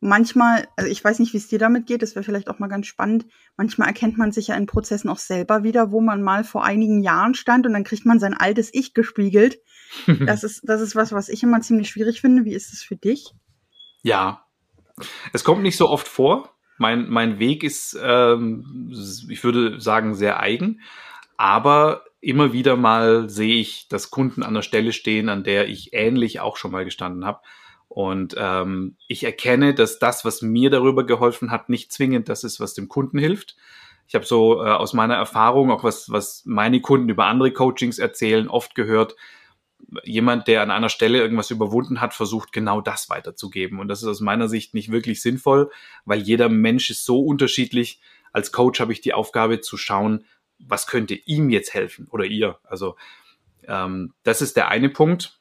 manchmal, 0.00 0.68
also 0.76 0.90
ich 0.90 1.02
weiß 1.02 1.18
nicht, 1.18 1.32
wie 1.32 1.38
es 1.38 1.48
dir 1.48 1.58
damit 1.58 1.86
geht, 1.86 2.02
das 2.02 2.14
wäre 2.14 2.24
vielleicht 2.24 2.48
auch 2.48 2.58
mal 2.58 2.68
ganz 2.68 2.86
spannend. 2.86 3.26
Manchmal 3.56 3.88
erkennt 3.88 4.18
man 4.18 4.32
sich 4.32 4.48
ja 4.48 4.56
in 4.56 4.66
Prozessen 4.66 5.08
auch 5.08 5.18
selber 5.18 5.62
wieder, 5.62 5.90
wo 5.90 6.00
man 6.00 6.22
mal 6.22 6.44
vor 6.44 6.64
einigen 6.64 7.02
Jahren 7.02 7.34
stand 7.34 7.66
und 7.66 7.72
dann 7.72 7.84
kriegt 7.84 8.06
man 8.06 8.18
sein 8.20 8.34
altes 8.34 8.72
Ich 8.72 8.94
gespiegelt. 8.94 9.58
das 10.26 10.44
ist, 10.44 10.62
das 10.64 10.80
ist 10.80 10.96
was, 10.96 11.12
was 11.12 11.28
ich 11.28 11.42
immer 11.42 11.60
ziemlich 11.60 11.88
schwierig 11.88 12.20
finde. 12.20 12.44
Wie 12.44 12.54
ist 12.54 12.72
es 12.72 12.82
für 12.82 12.96
dich? 12.96 13.32
Ja. 14.02 14.44
Es 15.32 15.44
kommt 15.44 15.62
nicht 15.62 15.76
so 15.76 15.88
oft 15.88 16.06
vor, 16.06 16.54
mein, 16.82 17.08
mein 17.08 17.38
Weg 17.38 17.62
ist, 17.62 17.98
ähm, 18.02 18.90
ich 19.28 19.42
würde 19.44 19.80
sagen, 19.80 20.14
sehr 20.14 20.40
eigen, 20.40 20.80
aber 21.36 22.02
immer 22.20 22.52
wieder 22.52 22.76
mal 22.76 23.30
sehe 23.30 23.54
ich, 23.54 23.88
dass 23.88 24.10
Kunden 24.10 24.42
an 24.42 24.54
der 24.54 24.62
Stelle 24.62 24.92
stehen, 24.92 25.28
an 25.28 25.44
der 25.44 25.68
ich 25.68 25.92
ähnlich 25.92 26.40
auch 26.40 26.56
schon 26.56 26.72
mal 26.72 26.84
gestanden 26.84 27.24
habe. 27.24 27.40
Und 27.88 28.34
ähm, 28.36 28.96
ich 29.06 29.22
erkenne, 29.22 29.74
dass 29.74 29.98
das, 29.98 30.24
was 30.24 30.42
mir 30.42 30.70
darüber 30.70 31.06
geholfen 31.06 31.50
hat, 31.50 31.68
nicht 31.68 31.92
zwingend 31.92 32.28
das 32.28 32.42
ist, 32.42 32.58
was 32.58 32.74
dem 32.74 32.88
Kunden 32.88 33.18
hilft. 33.18 33.56
Ich 34.08 34.14
habe 34.14 34.24
so 34.24 34.62
äh, 34.64 34.70
aus 34.70 34.92
meiner 34.92 35.14
Erfahrung, 35.14 35.70
auch 35.70 35.84
was, 35.84 36.10
was 36.10 36.42
meine 36.44 36.80
Kunden 36.80 37.08
über 37.08 37.26
andere 37.26 37.52
Coachings 37.52 37.98
erzählen, 37.98 38.48
oft 38.48 38.74
gehört, 38.74 39.14
jemand, 40.04 40.48
der 40.48 40.62
an 40.62 40.70
einer 40.70 40.88
Stelle 40.88 41.18
irgendwas 41.18 41.50
überwunden 41.50 42.00
hat, 42.00 42.14
versucht 42.14 42.52
genau 42.52 42.80
das 42.80 43.08
weiterzugeben. 43.10 43.78
Und 43.78 43.88
das 43.88 44.02
ist 44.02 44.08
aus 44.08 44.20
meiner 44.20 44.48
Sicht 44.48 44.74
nicht 44.74 44.90
wirklich 44.90 45.22
sinnvoll, 45.22 45.70
weil 46.04 46.20
jeder 46.20 46.48
Mensch 46.48 46.90
ist 46.90 47.04
so 47.04 47.20
unterschiedlich. 47.20 48.00
Als 48.32 48.52
Coach 48.52 48.80
habe 48.80 48.92
ich 48.92 49.00
die 49.00 49.14
Aufgabe 49.14 49.60
zu 49.60 49.76
schauen, 49.76 50.24
was 50.58 50.86
könnte 50.86 51.14
ihm 51.14 51.50
jetzt 51.50 51.74
helfen 51.74 52.06
oder 52.10 52.24
ihr. 52.24 52.58
Also 52.64 52.96
ähm, 53.66 54.14
das 54.22 54.42
ist 54.42 54.56
der 54.56 54.68
eine 54.68 54.88
Punkt. 54.88 55.40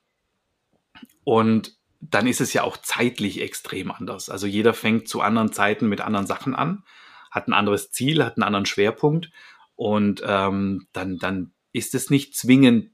Und 1.23 1.77
dann 2.01 2.27
ist 2.27 2.41
es 2.41 2.53
ja 2.53 2.63
auch 2.63 2.77
zeitlich 2.77 3.41
extrem 3.41 3.91
anders. 3.91 4.29
Also 4.29 4.47
jeder 4.47 4.73
fängt 4.73 5.07
zu 5.07 5.21
anderen 5.21 5.53
Zeiten 5.53 5.87
mit 5.87 6.01
anderen 6.01 6.25
Sachen 6.25 6.55
an, 6.55 6.83
hat 7.29 7.47
ein 7.47 7.53
anderes 7.53 7.91
Ziel, 7.91 8.23
hat 8.25 8.37
einen 8.37 8.43
anderen 8.43 8.65
Schwerpunkt 8.65 9.31
und 9.75 10.21
ähm, 10.25 10.87
dann, 10.93 11.17
dann 11.17 11.53
ist 11.71 11.95
es 11.95 12.09
nicht 12.09 12.35
zwingend 12.35 12.91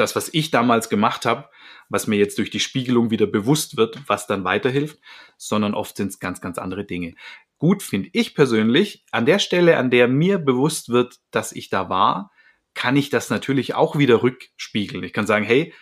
das, 0.00 0.16
was 0.16 0.32
ich 0.32 0.50
damals 0.50 0.88
gemacht 0.88 1.26
habe, 1.26 1.48
was 1.88 2.06
mir 2.06 2.16
jetzt 2.16 2.38
durch 2.38 2.50
die 2.50 2.60
Spiegelung 2.60 3.10
wieder 3.10 3.26
bewusst 3.26 3.76
wird, 3.76 3.98
was 4.06 4.26
dann 4.26 4.44
weiterhilft, 4.44 4.98
sondern 5.36 5.74
oft 5.74 5.96
sind 5.96 6.08
es 6.08 6.18
ganz, 6.18 6.40
ganz 6.40 6.58
andere 6.58 6.84
Dinge. 6.84 7.14
Gut 7.58 7.82
finde 7.82 8.08
ich 8.12 8.34
persönlich, 8.34 9.04
an 9.10 9.26
der 9.26 9.38
Stelle, 9.38 9.76
an 9.76 9.90
der 9.90 10.08
mir 10.08 10.38
bewusst 10.38 10.88
wird, 10.88 11.16
dass 11.30 11.52
ich 11.52 11.68
da 11.68 11.88
war, 11.88 12.32
kann 12.74 12.96
ich 12.96 13.10
das 13.10 13.30
natürlich 13.30 13.74
auch 13.74 13.98
wieder 13.98 14.22
rückspiegeln. 14.22 15.04
Ich 15.04 15.12
kann 15.12 15.26
sagen, 15.26 15.44
hey, 15.44 15.74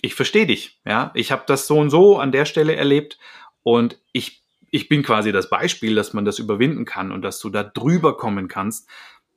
ich 0.00 0.14
verstehe 0.14 0.46
dich, 0.46 0.80
ja, 0.86 1.10
ich 1.14 1.32
habe 1.32 1.42
das 1.46 1.66
so 1.66 1.78
und 1.78 1.90
so 1.90 2.18
an 2.18 2.30
der 2.30 2.44
Stelle 2.44 2.76
erlebt 2.76 3.18
und 3.62 4.00
ich 4.12 4.44
ich 4.70 4.88
bin 4.88 5.02
quasi 5.02 5.32
das 5.32 5.48
Beispiel, 5.48 5.94
dass 5.94 6.12
man 6.12 6.24
das 6.24 6.38
überwinden 6.38 6.84
kann 6.84 7.10
und 7.12 7.22
dass 7.22 7.40
du 7.40 7.48
da 7.50 7.64
drüber 7.64 8.16
kommen 8.16 8.48
kannst. 8.48 8.88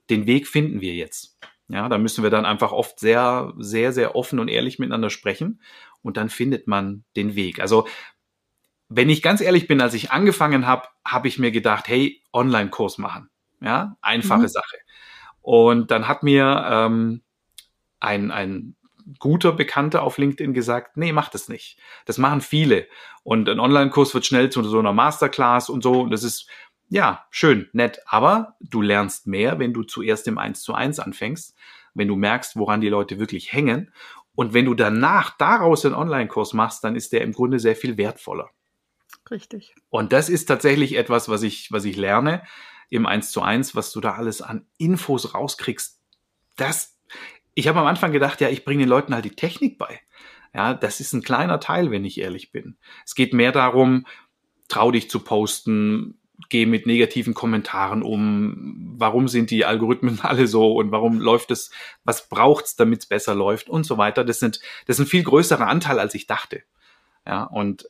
Den 0.10 0.28
Weg 0.28 0.48
finden 0.48 0.82
wir 0.82 0.94
jetzt. 0.94 1.38
Ja, 1.72 1.88
da 1.88 1.98
müssen 1.98 2.22
wir 2.22 2.30
dann 2.30 2.46
einfach 2.46 2.74
oft 2.74 3.00
sehr, 3.00 3.54
sehr, 3.58 3.94
sehr 3.94 4.16
offen 4.16 4.40
und 4.40 4.50
ehrlich 4.50 4.78
miteinander 4.78 5.10
sprechen 5.10 5.62
und 6.01 6.18
dann 6.18 6.30
findet 6.30 6.68
man 6.68 7.06
den 7.16 7.36
Weg. 7.36 7.62
Also 7.62 7.88
wenn 8.90 9.10
ich 9.10 9.22
ganz 9.22 9.40
ehrlich 9.40 9.68
bin, 9.68 9.80
als 9.80 9.94
ich 9.94 10.12
angefangen 10.12 10.68
habe, 10.68 10.90
habe 11.08 11.30
ich 11.30 11.40
mir 11.40 11.51
gedacht, 11.51 11.88
hey, 11.88 12.22
Online-Kurs 12.34 12.98
machen. 12.98 13.30
Ja, 13.62 13.96
einfache 14.01 14.42
mhm. 14.42 14.48
Sache. 14.48 14.78
Und 15.42 15.92
dann 15.92 16.10
hat 16.10 16.24
mir 16.24 16.66
ähm, 16.70 17.22
ein, 18.01 18.32
ein 18.32 18.75
guter 19.20 19.54
Bekannter 19.54 20.04
auf 20.04 20.18
LinkedIn 20.18 20.54
gesagt, 20.54 20.98
nee, 20.98 21.13
mach 21.13 21.30
das 21.30 21.48
nicht. 21.48 21.80
Das 22.06 22.18
machen 22.18 22.42
viele. 22.42 22.88
Und 23.24 23.48
ein 23.48 23.62
Online-Kurs 23.62 24.13
wird 24.13 24.25
schnell 24.25 24.50
zu 24.50 24.62
so 24.63 24.80
einer 24.80 24.94
Masterclass 24.94 25.70
und 25.70 25.84
so. 25.84 26.01
Und 26.01 26.12
das 26.12 26.24
ist 26.24 26.50
ja, 26.91 27.25
schön, 27.29 27.69
nett, 27.71 28.01
aber 28.05 28.57
du 28.60 28.81
lernst 28.81 29.25
mehr, 29.25 29.60
wenn 29.60 29.74
du 29.74 29.83
zuerst 29.83 30.27
im 30.27 30.38
1 30.38 30.62
zu 30.62 30.74
1 30.74 31.00
anfängst, 31.00 31.55
wenn 31.93 32.10
du 32.10 32.17
merkst, 32.17 32.57
woran 32.57 32.81
die 32.81 32.89
Leute 32.89 33.17
wirklich 33.17 33.53
hängen. 33.53 33.93
Und 34.36 34.53
wenn 34.53 34.65
du 34.65 34.74
danach 34.74 35.38
daraus 35.38 35.86
einen 35.86 35.95
Online-Kurs 35.95 36.51
machst, 36.51 36.83
dann 36.83 36.98
ist 36.98 37.13
der 37.13 37.21
im 37.21 37.31
Grunde 37.31 37.60
sehr 37.60 37.77
viel 37.77 37.98
wertvoller. 37.98 38.50
Richtig. 39.29 39.74
Und 39.89 40.12
das 40.12 40.27
ist 40.27 40.48
tatsächlich 40.48 40.98
etwas, 40.98 41.29
was 41.29 41.43
ich, 41.43 41.71
was 41.71 41.86
ich 41.86 41.95
lerne 41.95 42.43
im 42.89 43.05
1 43.05 43.31
zu 43.31 43.41
1, 43.41 43.74
was 43.74 43.93
du 43.93 44.01
da 44.01 44.15
alles 44.15 44.41
an 44.41 44.65
Infos 44.77 45.33
rauskriegst. 45.33 46.01
Das, 46.57 47.00
ich 47.53 47.69
habe 47.69 47.79
am 47.79 47.88
Anfang 47.88 48.12
gedacht, 48.12 48.41
ja, 48.41 48.50
ich 48.50 48.65
bringe 48.65 48.83
den 48.83 48.89
Leuten 48.89 49.13
halt 49.13 49.24
die 49.24 49.36
Technik 49.36 49.77
bei. 49.77 50.01
Ja, 50.53 50.74
das 50.74 51.00
ist 51.00 51.13
ein 51.13 51.24
kleiner 51.24 51.62
Teil, 51.62 51.89
wenn 51.89 52.03
ich 52.03 52.19
ehrlich 52.19 52.51
bin. 52.51 52.75
Es 53.05 53.15
geht 53.15 53.33
mehr 53.33 53.53
darum, 53.53 54.05
trau 54.67 54.91
dich 54.91 55.10
zu 55.10 55.19
posten, 55.19 56.17
gehe 56.50 56.67
mit 56.67 56.86
negativen 56.86 57.33
Kommentaren 57.33 58.03
um, 58.03 58.95
warum 58.98 59.27
sind 59.27 59.51
die 59.51 59.65
Algorithmen 59.65 60.19
alle 60.24 60.48
so 60.48 60.74
und 60.74 60.91
warum 60.91 61.19
läuft 61.19 61.51
es, 61.51 61.71
was 62.03 62.29
braucht's, 62.29 62.75
damit 62.75 63.00
es 63.00 63.05
besser 63.05 63.36
läuft 63.36 63.69
und 63.69 63.86
so 63.86 63.98
weiter. 63.98 64.24
Das 64.24 64.39
sind, 64.39 64.60
das 64.86 64.98
ist 64.98 65.05
ein 65.05 65.10
viel 65.10 65.24
größerer 65.24 65.67
Anteil, 65.67 66.00
als 66.00 66.15
ich 66.15 66.27
dachte. 66.27 66.63
Ja, 67.25 67.43
und 67.43 67.89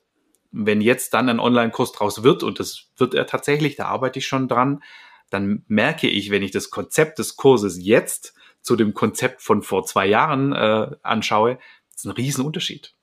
wenn 0.52 0.82
jetzt 0.82 1.14
dann 1.14 1.30
ein 1.30 1.40
Online-Kurs 1.40 1.94
draus 1.94 2.24
wird, 2.24 2.44
und 2.44 2.60
das 2.60 2.88
wird 2.98 3.14
er 3.14 3.26
tatsächlich, 3.26 3.78
da 3.78 3.86
arbeite 3.86 4.20
ich 4.20 4.28
schon 4.28 4.48
dran, 4.48 4.84
dann 5.30 5.64
merke 5.68 6.10
ich, 6.10 6.30
wenn 6.30 6.44
ich 6.44 6.52
das 6.52 6.70
Konzept 6.70 7.20
des 7.20 7.38
Kurses 7.38 7.78
jetzt 7.82 8.34
zu 8.62 8.76
dem 8.76 8.94
Konzept 8.94 9.42
von 9.42 9.64
vor 9.64 9.86
zwei 9.86 10.06
Jahren 10.06 10.54
äh, 10.54 10.92
anschaue, 11.02 11.58
ist 11.96 12.06
ein 12.06 12.12
Riesenunterschied. 12.12 12.94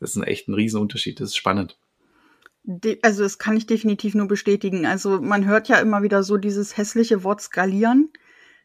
Das 0.00 0.10
ist 0.10 0.16
ein 0.16 0.22
echt 0.22 0.48
ein 0.48 0.54
Riesenunterschied. 0.54 1.20
Das 1.20 1.30
ist 1.30 1.36
spannend. 1.36 1.76
Also 3.02 3.22
das 3.22 3.38
kann 3.38 3.56
ich 3.56 3.66
definitiv 3.66 4.14
nur 4.14 4.28
bestätigen. 4.28 4.86
Also 4.86 5.20
man 5.20 5.46
hört 5.46 5.68
ja 5.68 5.78
immer 5.78 6.02
wieder 6.02 6.22
so 6.22 6.36
dieses 6.36 6.76
hässliche 6.76 7.22
Wort 7.22 7.40
skalieren. 7.40 8.10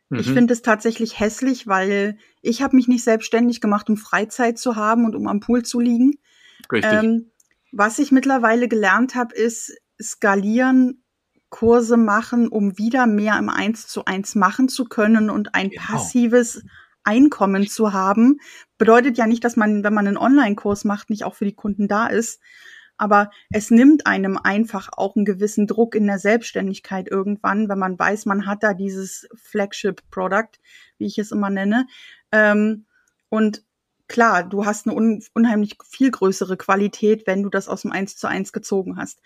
Mhm. 0.10 0.20
Ich 0.20 0.32
finde 0.32 0.54
es 0.54 0.62
tatsächlich 0.62 1.20
hässlich, 1.20 1.68
weil 1.68 2.18
ich 2.42 2.62
habe 2.62 2.76
mich 2.76 2.88
nicht 2.88 3.04
selbstständig 3.04 3.62
gemacht, 3.62 3.90
um 3.90 3.98
Freizeit 3.98 4.58
zu 4.58 4.76
haben 4.76 5.06
und 5.06 5.16
um 5.16 5.28
am 5.28 5.40
Pool 5.40 5.64
zu 5.64 5.80
liegen. 5.80 6.14
Richtig. 6.72 6.92
Ähm, 6.92 7.32
was 7.72 8.00
ich 8.00 8.12
mittlerweile 8.12 8.68
gelernt 8.68 9.16
habe, 9.16 9.36
ist 9.36 9.74
skalieren, 10.02 11.04
Kurse 11.50 11.98
machen, 11.98 12.48
um 12.48 12.78
wieder 12.78 13.06
mehr 13.06 13.38
im 13.38 13.50
Eins 13.50 13.88
zu 13.88 14.06
eins 14.06 14.36
machen 14.36 14.70
zu 14.70 14.86
können 14.86 15.30
und 15.30 15.54
ein 15.54 15.70
genau. 15.70 15.82
passives 15.84 16.64
Einkommen 17.04 17.68
zu 17.68 17.94
haben. 17.94 18.38
Bedeutet 18.78 19.18
ja 19.18 19.28
nicht, 19.28 19.44
dass 19.44 19.58
man, 19.58 19.84
wenn 19.84 19.94
man 19.94 20.08
einen 20.08 20.18
Online-Kurs 20.18 20.86
macht, 20.86 21.10
nicht 21.10 21.24
auch 21.24 21.36
für 21.36 21.46
die 21.46 21.56
Kunden 21.56 21.88
da 21.88 22.08
ist. 22.08 22.40
Aber 23.02 23.32
es 23.50 23.72
nimmt 23.72 24.06
einem 24.06 24.38
einfach 24.38 24.90
auch 24.96 25.16
einen 25.16 25.26
gewissen 25.26 25.66
Druck 25.66 25.96
in 25.96 26.06
der 26.06 26.20
Selbstständigkeit 26.20 27.10
irgendwann, 27.10 27.68
wenn 27.68 27.80
man 27.80 27.98
weiß, 27.98 28.28
man 28.28 28.46
hat 28.46 28.62
da 28.62 28.76
dieses 28.76 29.28
Flagship-Product, 29.34 30.60
wie 31.00 31.08
ich 31.08 31.18
es 31.18 31.32
immer 31.32 31.50
nenne. 31.50 31.88
Ähm, 32.32 32.86
und 33.28 33.64
klar, 34.08 34.44
du 34.44 34.68
hast 34.68 34.86
eine 34.86 34.96
un 34.96 35.24
unheimlich 35.34 35.80
viel 35.84 36.12
größere 36.12 36.58
Qualität, 36.58 37.26
wenn 37.26 37.42
du 37.42 37.50
das 37.50 37.68
aus 37.68 37.82
dem 37.82 37.92
Eins 37.92 38.18
zu 38.18 38.28
eins 38.28 38.54
gezogen 38.54 38.98
hast. 38.98 39.20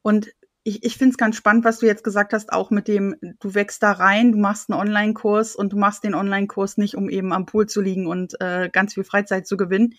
Und 0.00 0.30
ich, 0.64 0.82
ich 0.84 0.96
finde 0.96 1.10
es 1.10 1.18
ganz 1.18 1.36
spannend, 1.36 1.66
was 1.66 1.80
du 1.80 1.86
jetzt 1.86 2.04
gesagt 2.04 2.32
hast, 2.32 2.50
auch 2.50 2.70
mit 2.70 2.88
dem, 2.88 3.14
du 3.40 3.54
wächst 3.54 3.82
da 3.82 3.92
rein, 3.92 4.32
du 4.32 4.38
machst 4.38 4.70
einen 4.70 4.80
Online-Kurs 4.80 5.54
und 5.54 5.74
du 5.74 5.76
machst 5.76 6.02
den 6.02 6.14
Online-Kurs 6.14 6.78
nicht, 6.78 6.94
um 6.94 7.10
eben 7.10 7.34
am 7.34 7.44
Pool 7.44 7.66
zu 7.66 7.82
liegen 7.82 8.06
und 8.06 8.40
äh, 8.40 8.70
ganz 8.72 8.94
viel 8.94 9.04
Freizeit 9.04 9.46
zu 9.46 9.58
gewinnen. 9.58 9.96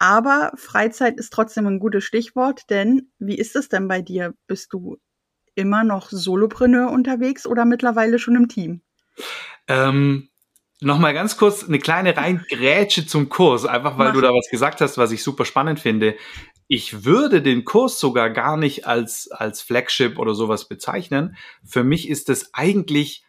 Aber 0.00 0.52
Freizeit 0.56 1.18
ist 1.18 1.32
trotzdem 1.32 1.66
ein 1.66 1.78
gutes 1.78 2.04
Stichwort, 2.04 2.62
denn 2.70 3.12
wie 3.18 3.36
ist 3.36 3.54
es 3.54 3.68
denn 3.68 3.86
bei 3.86 4.00
dir? 4.00 4.34
Bist 4.46 4.72
du 4.72 4.96
immer 5.54 5.84
noch 5.84 6.08
Solopreneur 6.10 6.90
unterwegs 6.90 7.46
oder 7.46 7.64
mittlerweile 7.64 8.18
schon 8.18 8.34
im 8.34 8.48
Team? 8.48 8.80
Ähm, 9.68 10.30
Nochmal 10.82 11.12
ganz 11.12 11.36
kurz 11.36 11.64
eine 11.64 11.78
kleine 11.78 12.16
Reingrätsche 12.16 13.06
zum 13.06 13.28
Kurs, 13.28 13.66
einfach 13.66 13.98
weil 13.98 14.08
Mach. 14.08 14.14
du 14.14 14.22
da 14.22 14.30
was 14.30 14.48
gesagt 14.50 14.80
hast, 14.80 14.96
was 14.96 15.12
ich 15.12 15.22
super 15.22 15.44
spannend 15.44 15.78
finde. 15.78 16.16
Ich 16.68 17.04
würde 17.04 17.42
den 17.42 17.66
Kurs 17.66 18.00
sogar 18.00 18.30
gar 18.30 18.56
nicht 18.56 18.86
als, 18.86 19.30
als 19.30 19.60
Flagship 19.60 20.18
oder 20.18 20.34
sowas 20.34 20.68
bezeichnen. 20.68 21.36
Für 21.62 21.84
mich 21.84 22.08
ist 22.08 22.30
das 22.30 22.54
eigentlich 22.54 23.24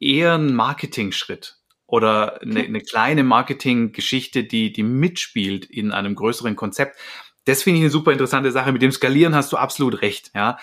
eher 0.00 0.38
ein 0.38 0.54
Marketing-Schritt 0.54 1.58
oder 1.86 2.40
eine, 2.42 2.60
eine 2.60 2.80
kleine 2.80 3.24
Marketing-Geschichte, 3.24 4.44
die, 4.44 4.72
die 4.72 4.82
mitspielt 4.82 5.64
in 5.66 5.92
einem 5.92 6.14
größeren 6.14 6.56
Konzept. 6.56 6.98
Das 7.44 7.62
finde 7.62 7.78
ich 7.78 7.84
eine 7.84 7.90
super 7.90 8.12
interessante 8.12 8.52
Sache. 8.52 8.72
Mit 8.72 8.82
dem 8.82 8.92
Skalieren 8.92 9.34
hast 9.34 9.52
du 9.52 9.56
absolut 9.56 10.00
recht. 10.02 10.30
Ja, 10.34 10.58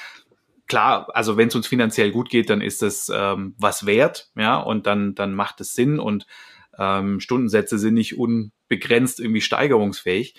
klar, 0.68 1.08
also 1.14 1.38
wenn 1.38 1.50
es 1.50 1.56
uns 1.56 1.68
finanziell 1.68 2.12
gut 2.12 2.30
geht, 2.30 2.50
dann 2.50 2.62
ist 2.62 2.82
das 2.82 3.12
ähm, 3.14 3.56
was 3.58 3.86
wert, 3.86 4.32
ja, 4.36 4.58
und 4.58 4.88
dann, 4.88 5.16
dann 5.16 5.34
macht 5.34 5.62
es 5.62 5.74
Sinn 5.74 6.00
und 6.00 6.26
ähm, 6.78 7.20
Stundensätze 7.20 7.78
sind 7.78 7.94
nicht 7.94 8.18
unbegrenzt 8.18 9.20
irgendwie 9.20 9.42
steigerungsfähig. 9.42 10.36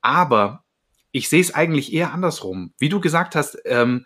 Aber 0.00 0.64
ich 1.12 1.28
sehe 1.28 1.40
es 1.40 1.54
eigentlich 1.54 1.92
eher 1.92 2.12
andersrum. 2.12 2.74
Wie 2.78 2.88
du 2.88 3.00
gesagt 3.00 3.34
hast, 3.34 3.58
ähm, 3.64 4.04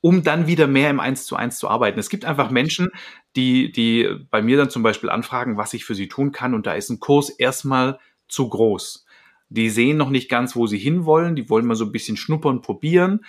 um 0.00 0.22
dann 0.22 0.46
wieder 0.46 0.66
mehr 0.66 0.90
im 0.90 1.00
Eins 1.00 1.24
zu 1.24 1.36
eins 1.36 1.58
zu 1.58 1.68
arbeiten. 1.68 1.98
Es 1.98 2.10
gibt 2.10 2.24
einfach 2.24 2.50
Menschen, 2.50 2.90
die, 3.36 3.70
die 3.70 4.08
bei 4.30 4.42
mir 4.42 4.56
dann 4.56 4.70
zum 4.70 4.82
Beispiel 4.82 5.10
anfragen, 5.10 5.56
was 5.56 5.74
ich 5.74 5.84
für 5.84 5.94
sie 5.94 6.08
tun 6.08 6.32
kann, 6.32 6.54
und 6.54 6.66
da 6.66 6.72
ist 6.72 6.90
ein 6.90 7.00
Kurs 7.00 7.30
erstmal 7.30 7.98
zu 8.28 8.48
groß. 8.48 9.06
Die 9.48 9.70
sehen 9.70 9.96
noch 9.96 10.10
nicht 10.10 10.28
ganz, 10.28 10.56
wo 10.56 10.66
sie 10.66 10.78
hinwollen, 10.78 11.36
die 11.36 11.48
wollen 11.48 11.66
mal 11.66 11.76
so 11.76 11.84
ein 11.84 11.92
bisschen 11.92 12.16
schnuppern, 12.16 12.62
probieren. 12.62 13.24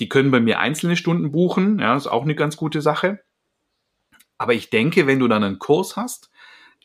Die 0.00 0.08
können 0.08 0.30
bei 0.30 0.40
mir 0.40 0.58
einzelne 0.58 0.96
Stunden 0.96 1.30
buchen, 1.30 1.78
ja, 1.78 1.96
ist 1.96 2.08
auch 2.08 2.24
eine 2.24 2.34
ganz 2.34 2.56
gute 2.56 2.80
Sache. 2.80 3.20
Aber 4.38 4.54
ich 4.54 4.70
denke, 4.70 5.06
wenn 5.06 5.20
du 5.20 5.28
dann 5.28 5.44
einen 5.44 5.60
Kurs 5.60 5.96
hast, 5.96 6.30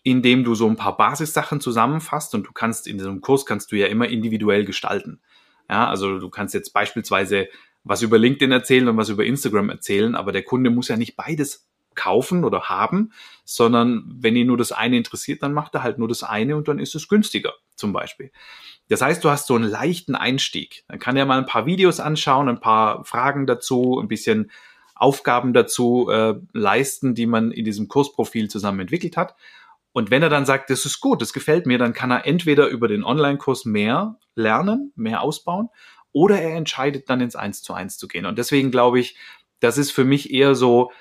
in 0.03 0.21
dem 0.21 0.43
du 0.43 0.53
so 0.53 0.67
ein 0.67 0.75
paar 0.75 0.95
Basissachen 0.95 1.59
zusammenfasst 1.59 2.35
und 2.35 2.45
du 2.45 2.51
kannst 2.51 2.87
in 2.87 2.97
diesem 2.97 3.21
Kurs 3.21 3.45
kannst 3.45 3.71
du 3.71 3.75
ja 3.75 3.87
immer 3.87 4.07
individuell 4.07 4.63
gestalten. 4.63 5.21
Ja, 5.69 5.89
also 5.89 6.19
du 6.19 6.29
kannst 6.29 6.53
jetzt 6.53 6.71
beispielsweise 6.71 7.47
was 7.83 8.01
über 8.03 8.17
LinkedIn 8.17 8.51
erzählen 8.51 8.87
und 8.87 8.97
was 8.97 9.09
über 9.09 9.25
Instagram 9.25 9.69
erzählen, 9.69 10.15
aber 10.15 10.31
der 10.31 10.43
Kunde 10.43 10.69
muss 10.69 10.87
ja 10.87 10.97
nicht 10.97 11.15
beides 11.15 11.67
kaufen 11.97 12.45
oder 12.45 12.69
haben, 12.69 13.11
sondern 13.43 14.05
wenn 14.07 14.37
ihn 14.37 14.47
nur 14.47 14.57
das 14.57 14.71
eine 14.71 14.95
interessiert, 14.95 15.43
dann 15.43 15.53
macht 15.53 15.75
er 15.75 15.83
halt 15.83 15.97
nur 15.97 16.07
das 16.07 16.23
eine 16.23 16.55
und 16.55 16.69
dann 16.69 16.79
ist 16.79 16.95
es 16.95 17.09
günstiger, 17.09 17.53
zum 17.75 17.91
Beispiel. 17.91 18.31
Das 18.87 19.01
heißt, 19.01 19.21
du 19.23 19.29
hast 19.29 19.47
so 19.47 19.55
einen 19.55 19.69
leichten 19.69 20.15
Einstieg. 20.15 20.85
Dann 20.87 20.99
kann 20.99 21.17
er 21.17 21.25
mal 21.25 21.37
ein 21.37 21.45
paar 21.45 21.65
Videos 21.65 21.99
anschauen, 21.99 22.47
ein 22.47 22.61
paar 22.61 23.03
Fragen 23.03 23.45
dazu, 23.45 23.99
ein 24.01 24.07
bisschen 24.07 24.49
Aufgaben 24.95 25.53
dazu 25.53 26.09
äh, 26.09 26.35
leisten, 26.53 27.13
die 27.13 27.25
man 27.25 27.51
in 27.51 27.65
diesem 27.65 27.87
Kursprofil 27.87 28.49
zusammen 28.49 28.79
entwickelt 28.79 29.17
hat. 29.17 29.35
Und 29.91 30.11
wenn 30.11 30.23
er 30.23 30.29
dann 30.29 30.45
sagt, 30.45 30.69
das 30.69 30.85
ist 30.85 31.01
gut, 31.01 31.21
das 31.21 31.33
gefällt 31.33 31.65
mir, 31.65 31.77
dann 31.77 31.93
kann 31.93 32.11
er 32.11 32.25
entweder 32.25 32.67
über 32.67 32.87
den 32.87 33.03
Online-Kurs 33.03 33.65
mehr 33.65 34.17
lernen, 34.35 34.93
mehr 34.95 35.21
ausbauen, 35.21 35.69
oder 36.11 36.39
er 36.39 36.55
entscheidet 36.55 37.09
dann 37.09 37.21
ins 37.21 37.35
Eins 37.35 37.61
zu 37.61 37.73
eins 37.73 37.97
zu 37.97 38.07
gehen. 38.07 38.25
Und 38.25 38.37
deswegen 38.37 38.71
glaube 38.71 38.99
ich, 38.99 39.17
das 39.59 39.77
ist 39.77 39.91
für 39.91 40.03
mich 40.03 40.31
eher 40.31 40.55
so 40.55 40.91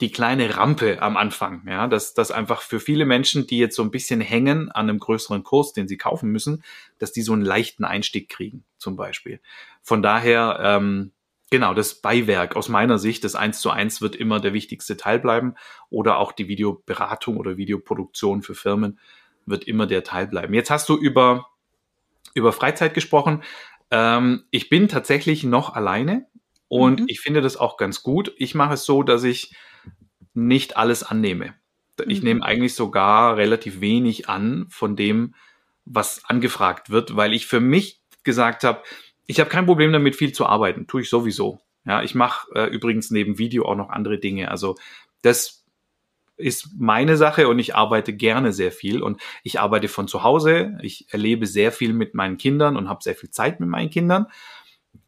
die 0.00 0.10
kleine 0.10 0.56
Rampe 0.56 1.00
am 1.00 1.16
Anfang, 1.16 1.62
ja, 1.68 1.86
dass 1.86 2.14
das 2.14 2.32
einfach 2.32 2.62
für 2.62 2.80
viele 2.80 3.06
Menschen, 3.06 3.46
die 3.46 3.58
jetzt 3.58 3.76
so 3.76 3.82
ein 3.82 3.92
bisschen 3.92 4.20
hängen 4.20 4.70
an 4.70 4.88
einem 4.88 4.98
größeren 4.98 5.44
Kurs, 5.44 5.72
den 5.72 5.86
sie 5.86 5.96
kaufen 5.96 6.30
müssen, 6.30 6.64
dass 6.98 7.12
die 7.12 7.22
so 7.22 7.32
einen 7.32 7.44
leichten 7.44 7.84
Einstieg 7.84 8.28
kriegen, 8.28 8.64
zum 8.76 8.96
Beispiel. 8.96 9.40
Von 9.82 10.02
daher, 10.02 10.58
ähm, 10.60 11.12
genau, 11.50 11.74
das 11.74 11.94
Beiwerk 11.94 12.56
aus 12.56 12.68
meiner 12.68 12.98
Sicht, 12.98 13.22
das 13.22 13.36
eins 13.36 13.60
zu 13.60 13.70
eins 13.70 14.00
wird 14.00 14.16
immer 14.16 14.40
der 14.40 14.52
wichtigste 14.52 14.96
Teil 14.96 15.20
bleiben 15.20 15.54
oder 15.90 16.18
auch 16.18 16.32
die 16.32 16.48
Videoberatung 16.48 17.36
oder 17.36 17.56
Videoproduktion 17.56 18.42
für 18.42 18.54
Firmen 18.54 18.98
wird 19.46 19.64
immer 19.64 19.86
der 19.86 20.02
Teil 20.02 20.26
bleiben. 20.26 20.54
Jetzt 20.54 20.70
hast 20.70 20.88
du 20.88 20.96
über, 20.96 21.46
über 22.34 22.52
Freizeit 22.52 22.94
gesprochen. 22.94 23.44
Ähm, 23.92 24.44
ich 24.50 24.68
bin 24.70 24.88
tatsächlich 24.88 25.44
noch 25.44 25.74
alleine 25.74 26.26
und 26.66 27.02
mhm. 27.02 27.06
ich 27.08 27.20
finde 27.20 27.42
das 27.42 27.56
auch 27.56 27.76
ganz 27.76 28.02
gut. 28.02 28.34
Ich 28.38 28.56
mache 28.56 28.74
es 28.74 28.84
so, 28.84 29.04
dass 29.04 29.22
ich 29.22 29.54
nicht 30.34 30.76
alles 30.76 31.02
annehme. 31.02 31.54
Ich 32.06 32.20
mhm. 32.20 32.24
nehme 32.28 32.44
eigentlich 32.44 32.74
sogar 32.74 33.36
relativ 33.36 33.80
wenig 33.80 34.28
an 34.28 34.66
von 34.68 34.96
dem, 34.96 35.34
was 35.84 36.24
angefragt 36.24 36.90
wird, 36.90 37.16
weil 37.16 37.32
ich 37.32 37.46
für 37.46 37.60
mich 37.60 38.00
gesagt 38.24 38.64
habe, 38.64 38.82
ich 39.26 39.40
habe 39.40 39.50
kein 39.50 39.66
Problem 39.66 39.92
damit, 39.92 40.16
viel 40.16 40.32
zu 40.32 40.46
arbeiten. 40.46 40.86
Tue 40.86 41.02
ich 41.02 41.08
sowieso. 41.08 41.60
Ja, 41.86 42.02
ich 42.02 42.14
mache 42.14 42.48
äh, 42.54 42.66
übrigens 42.66 43.10
neben 43.10 43.38
Video 43.38 43.66
auch 43.66 43.76
noch 43.76 43.90
andere 43.90 44.18
Dinge. 44.18 44.50
Also 44.50 44.76
das 45.22 45.64
ist 46.36 46.70
meine 46.78 47.16
Sache 47.16 47.48
und 47.48 47.58
ich 47.58 47.74
arbeite 47.74 48.12
gerne 48.12 48.52
sehr 48.52 48.72
viel 48.72 49.02
und 49.02 49.20
ich 49.42 49.60
arbeite 49.60 49.88
von 49.88 50.08
zu 50.08 50.22
Hause. 50.22 50.78
Ich 50.82 51.06
erlebe 51.12 51.46
sehr 51.46 51.72
viel 51.72 51.92
mit 51.92 52.14
meinen 52.14 52.38
Kindern 52.38 52.76
und 52.76 52.88
habe 52.88 53.02
sehr 53.02 53.14
viel 53.14 53.30
Zeit 53.30 53.60
mit 53.60 53.68
meinen 53.68 53.90
Kindern, 53.90 54.26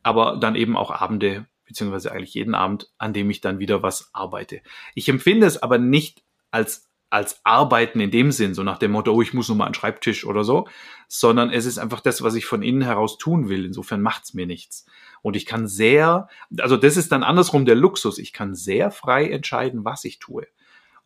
aber 0.02 0.36
dann 0.36 0.54
eben 0.54 0.76
auch 0.76 0.90
Abende 0.90 1.46
beziehungsweise 1.66 2.12
eigentlich 2.12 2.34
jeden 2.34 2.54
Abend, 2.54 2.90
an 2.98 3.12
dem 3.12 3.28
ich 3.30 3.40
dann 3.40 3.58
wieder 3.58 3.82
was 3.82 4.10
arbeite. 4.12 4.60
Ich 4.94 5.08
empfinde 5.08 5.46
es 5.46 5.62
aber 5.62 5.78
nicht 5.78 6.22
als 6.50 6.86
als 7.08 7.40
Arbeiten 7.44 8.00
in 8.00 8.10
dem 8.10 8.32
Sinn, 8.32 8.54
so 8.54 8.62
nach 8.64 8.78
dem 8.78 8.90
Motto, 8.90 9.12
oh, 9.12 9.22
ich 9.22 9.32
muss 9.32 9.48
nur 9.48 9.56
mal 9.56 9.66
an 9.66 9.74
Schreibtisch 9.74 10.26
oder 10.26 10.42
so, 10.42 10.66
sondern 11.08 11.50
es 11.50 11.64
ist 11.64 11.78
einfach 11.78 12.00
das, 12.00 12.22
was 12.22 12.34
ich 12.34 12.46
von 12.46 12.62
innen 12.62 12.82
heraus 12.82 13.16
tun 13.16 13.48
will. 13.48 13.64
Insofern 13.64 14.02
macht's 14.02 14.34
mir 14.34 14.46
nichts. 14.46 14.86
Und 15.22 15.36
ich 15.36 15.46
kann 15.46 15.68
sehr, 15.68 16.28
also 16.58 16.76
das 16.76 16.96
ist 16.96 17.12
dann 17.12 17.22
andersrum 17.22 17.64
der 17.64 17.76
Luxus. 17.76 18.18
Ich 18.18 18.32
kann 18.32 18.54
sehr 18.54 18.90
frei 18.90 19.28
entscheiden, 19.28 19.84
was 19.84 20.04
ich 20.04 20.18
tue. 20.18 20.46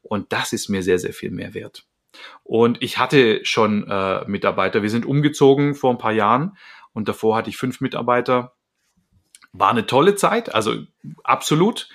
Und 0.02 0.32
das 0.32 0.52
ist 0.52 0.68
mir 0.68 0.82
sehr, 0.82 0.98
sehr 0.98 1.12
viel 1.12 1.30
mehr 1.30 1.52
wert. 1.52 1.86
Und 2.42 2.82
ich 2.82 2.98
hatte 2.98 3.44
schon 3.44 3.86
äh, 3.86 4.24
Mitarbeiter. 4.26 4.82
Wir 4.82 4.90
sind 4.90 5.06
umgezogen 5.06 5.74
vor 5.74 5.90
ein 5.90 5.98
paar 5.98 6.12
Jahren 6.12 6.56
und 6.92 7.08
davor 7.08 7.36
hatte 7.36 7.50
ich 7.50 7.56
fünf 7.56 7.80
Mitarbeiter 7.80 8.56
war 9.52 9.70
eine 9.70 9.86
tolle 9.86 10.14
Zeit, 10.14 10.54
also 10.54 10.74
absolut. 11.24 11.88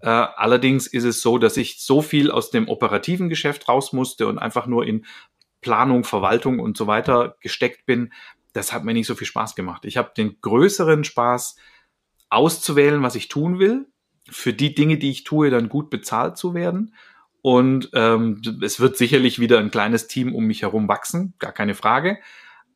Äh, 0.00 0.08
allerdings 0.08 0.86
ist 0.86 1.04
es 1.04 1.22
so, 1.22 1.38
dass 1.38 1.56
ich 1.56 1.82
so 1.82 2.02
viel 2.02 2.30
aus 2.30 2.50
dem 2.50 2.68
operativen 2.68 3.28
Geschäft 3.28 3.68
raus 3.68 3.92
musste 3.92 4.26
und 4.26 4.38
einfach 4.38 4.66
nur 4.66 4.86
in 4.86 5.04
Planung, 5.60 6.04
Verwaltung 6.04 6.58
und 6.58 6.76
so 6.76 6.86
weiter 6.86 7.36
gesteckt 7.40 7.84
bin. 7.84 8.12
Das 8.52 8.72
hat 8.72 8.84
mir 8.84 8.94
nicht 8.94 9.06
so 9.06 9.14
viel 9.14 9.26
Spaß 9.26 9.54
gemacht. 9.54 9.84
Ich 9.84 9.96
habe 9.96 10.12
den 10.16 10.40
größeren 10.40 11.04
Spaß 11.04 11.56
auszuwählen, 12.30 13.02
was 13.02 13.14
ich 13.14 13.28
tun 13.28 13.58
will, 13.58 13.86
für 14.28 14.52
die 14.52 14.74
Dinge, 14.74 14.96
die 14.96 15.10
ich 15.10 15.24
tue, 15.24 15.50
dann 15.50 15.68
gut 15.68 15.90
bezahlt 15.90 16.36
zu 16.38 16.54
werden. 16.54 16.94
Und 17.42 17.90
ähm, 17.94 18.40
es 18.62 18.80
wird 18.80 18.96
sicherlich 18.96 19.38
wieder 19.38 19.58
ein 19.58 19.70
kleines 19.70 20.06
Team 20.06 20.34
um 20.34 20.44
mich 20.44 20.62
herum 20.62 20.88
wachsen, 20.88 21.34
gar 21.38 21.52
keine 21.52 21.74
Frage. 21.74 22.18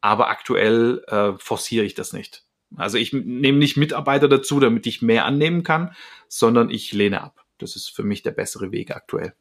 Aber 0.01 0.29
aktuell 0.29 1.03
äh, 1.07 1.33
forciere 1.39 1.85
ich 1.85 1.95
das 1.95 2.13
nicht 2.13 2.45
Also 2.77 2.99
ich 2.99 3.13
nehme 3.13 3.59
nicht 3.59 3.77
Mitarbeiter 3.77 4.29
dazu, 4.29 4.61
damit 4.61 4.87
ich 4.87 5.03
mehr 5.03 5.25
annehmen 5.25 5.63
kann, 5.63 5.95
sondern 6.29 6.71
ich 6.71 6.93
lehne 6.93 7.23
ab. 7.23 7.45
Das 7.59 7.77
ist 7.77 7.91
für 7.91 8.03
mich 8.03 8.23
der 8.23 8.33
bessere 8.33 8.73
Weg 8.73 8.91
aktuell. 8.91 9.35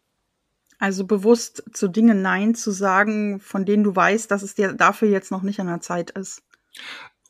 Also 0.79 1.05
bewusst 1.05 1.63
zu 1.71 1.87
Dingen 1.87 2.21
Nein 2.21 2.55
zu 2.55 2.71
sagen, 2.71 3.39
von 3.39 3.65
denen 3.65 3.83
du 3.83 3.95
weißt, 3.95 4.29
dass 4.29 4.43
es 4.43 4.55
dir 4.55 4.73
dafür 4.73 5.07
jetzt 5.07 5.31
noch 5.31 5.41
nicht 5.41 5.59
an 5.59 5.67
der 5.67 5.81
Zeit 5.81 6.11
ist. 6.11 6.43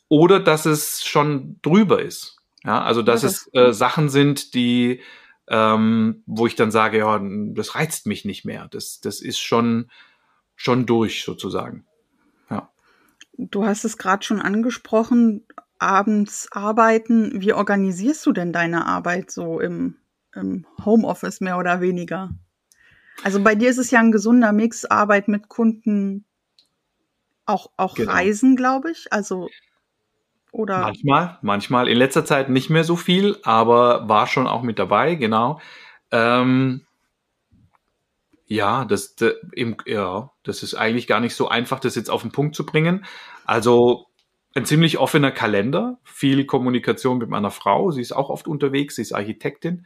Oder 0.08 0.40
dass 0.40 0.66
es 0.66 1.04
schon 1.04 1.60
drüber 1.62 2.02
ist. 2.02 2.38
Ja, 2.64 2.82
also 2.82 3.02
dass 3.02 3.22
das 3.22 3.48
es 3.48 3.54
äh, 3.54 3.74
Sachen 3.74 4.10
sind, 4.10 4.54
die, 4.54 5.02
ähm, 5.48 6.24
wo 6.26 6.48
ich 6.48 6.56
dann 6.56 6.72
sage, 6.72 7.00
ja, 7.00 7.22
das 7.22 7.76
reizt 7.76 8.08
mich 8.08 8.24
nicht 8.24 8.46
mehr. 8.46 8.68
Das, 8.70 9.02
das 9.02 9.22
ist 9.22 9.40
schon, 9.40 9.92
schon 10.56 10.86
durch 10.86 11.24
sozusagen. 11.24 11.86
Ja. 12.50 12.72
Du 13.38 13.66
hast 13.66 13.84
es 13.84 13.98
gerade 13.98 14.24
schon 14.24 14.42
angesprochen, 14.42 15.46
abends 15.84 16.48
arbeiten. 16.52 17.42
Wie 17.42 17.54
organisierst 17.54 18.26
du 18.26 18.32
denn 18.32 18.54
deine 18.54 18.86
Arbeit 18.86 19.32
so 19.32 19.60
im, 19.60 19.98
im 20.34 20.66
Homeoffice 20.84 21.42
mehr 21.42 21.58
oder 21.58 21.82
weniger? 21.82 22.32
Also 23.24 23.42
bei 23.42 23.56
dir 23.56 23.70
ist 23.70 23.78
es 23.78 23.92
ja 23.92 24.00
ein 24.00 24.12
gesunder 24.12 24.52
Mix, 24.52 24.86
Arbeit 24.86 25.28
mit 25.28 25.50
Kunden, 25.50 26.26
auch, 27.46 27.72
auch 27.78 27.96
genau. 27.96 28.12
Reisen, 28.12 28.56
glaube 28.56 28.92
ich. 28.92 29.12
Also 29.12 29.50
oder? 30.52 30.80
Manchmal, 30.80 31.40
manchmal. 31.42 31.88
In 31.88 31.98
letzter 31.98 32.26
Zeit 32.26 32.50
nicht 32.50 32.70
mehr 32.70 32.84
so 32.84 32.96
viel, 32.96 33.38
aber 33.44 34.08
war 34.08 34.28
schon 34.28 34.48
auch 34.48 34.62
mit 34.62 34.78
dabei, 34.78 35.16
genau. 35.16 35.60
Ähm, 36.12 36.86
ja, 38.46 38.86
das, 38.86 39.16
de, 39.16 39.36
im, 39.52 39.78
ja, 39.88 40.32
das 40.44 40.62
ist 40.62 40.76
eigentlich 40.76 41.08
gar 41.08 41.20
nicht 41.20 41.36
so 41.36 41.50
einfach, 41.50 41.80
das 41.80 41.96
jetzt 41.96 42.12
auf 42.12 42.22
den 42.22 42.32
Punkt 42.32 42.56
zu 42.56 42.68
bringen. 42.68 43.04
Also 43.46 44.06
ein 44.56 44.66
ziemlich 44.66 44.98
offener 44.98 45.32
Kalender, 45.32 46.00
viel 46.04 46.46
Kommunikation 46.46 47.18
mit 47.18 47.30
meiner 47.30 47.52
Frau. 47.52 47.92
Sie 47.92 48.02
ist 48.02 48.12
auch 48.12 48.30
oft 48.30 48.48
unterwegs, 48.48 48.96
sie 48.96 49.02
ist 49.02 49.14
Architektin 49.14 49.86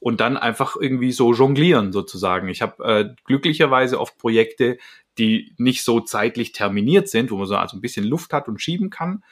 und 0.00 0.20
dann 0.20 0.36
einfach 0.36 0.76
irgendwie 0.78 1.12
so 1.12 1.32
jonglieren 1.32 1.92
sozusagen. 1.92 2.48
Ich 2.48 2.62
habe 2.62 2.84
äh, 2.84 3.14
glücklicherweise 3.24 4.00
oft 4.00 4.18
Projekte, 4.18 4.78
die 5.18 5.54
nicht 5.58 5.82
so 5.82 6.00
zeitlich 6.00 6.52
terminiert 6.52 7.08
sind, 7.08 7.30
wo 7.30 7.36
man 7.36 7.46
so 7.46 7.56
also 7.56 7.76
ein 7.76 7.80
bisschen 7.80 8.04
Luft 8.04 8.32
hat 8.32 8.48
und 8.48 8.60
schieben 8.60 8.90
kann. 8.90 9.24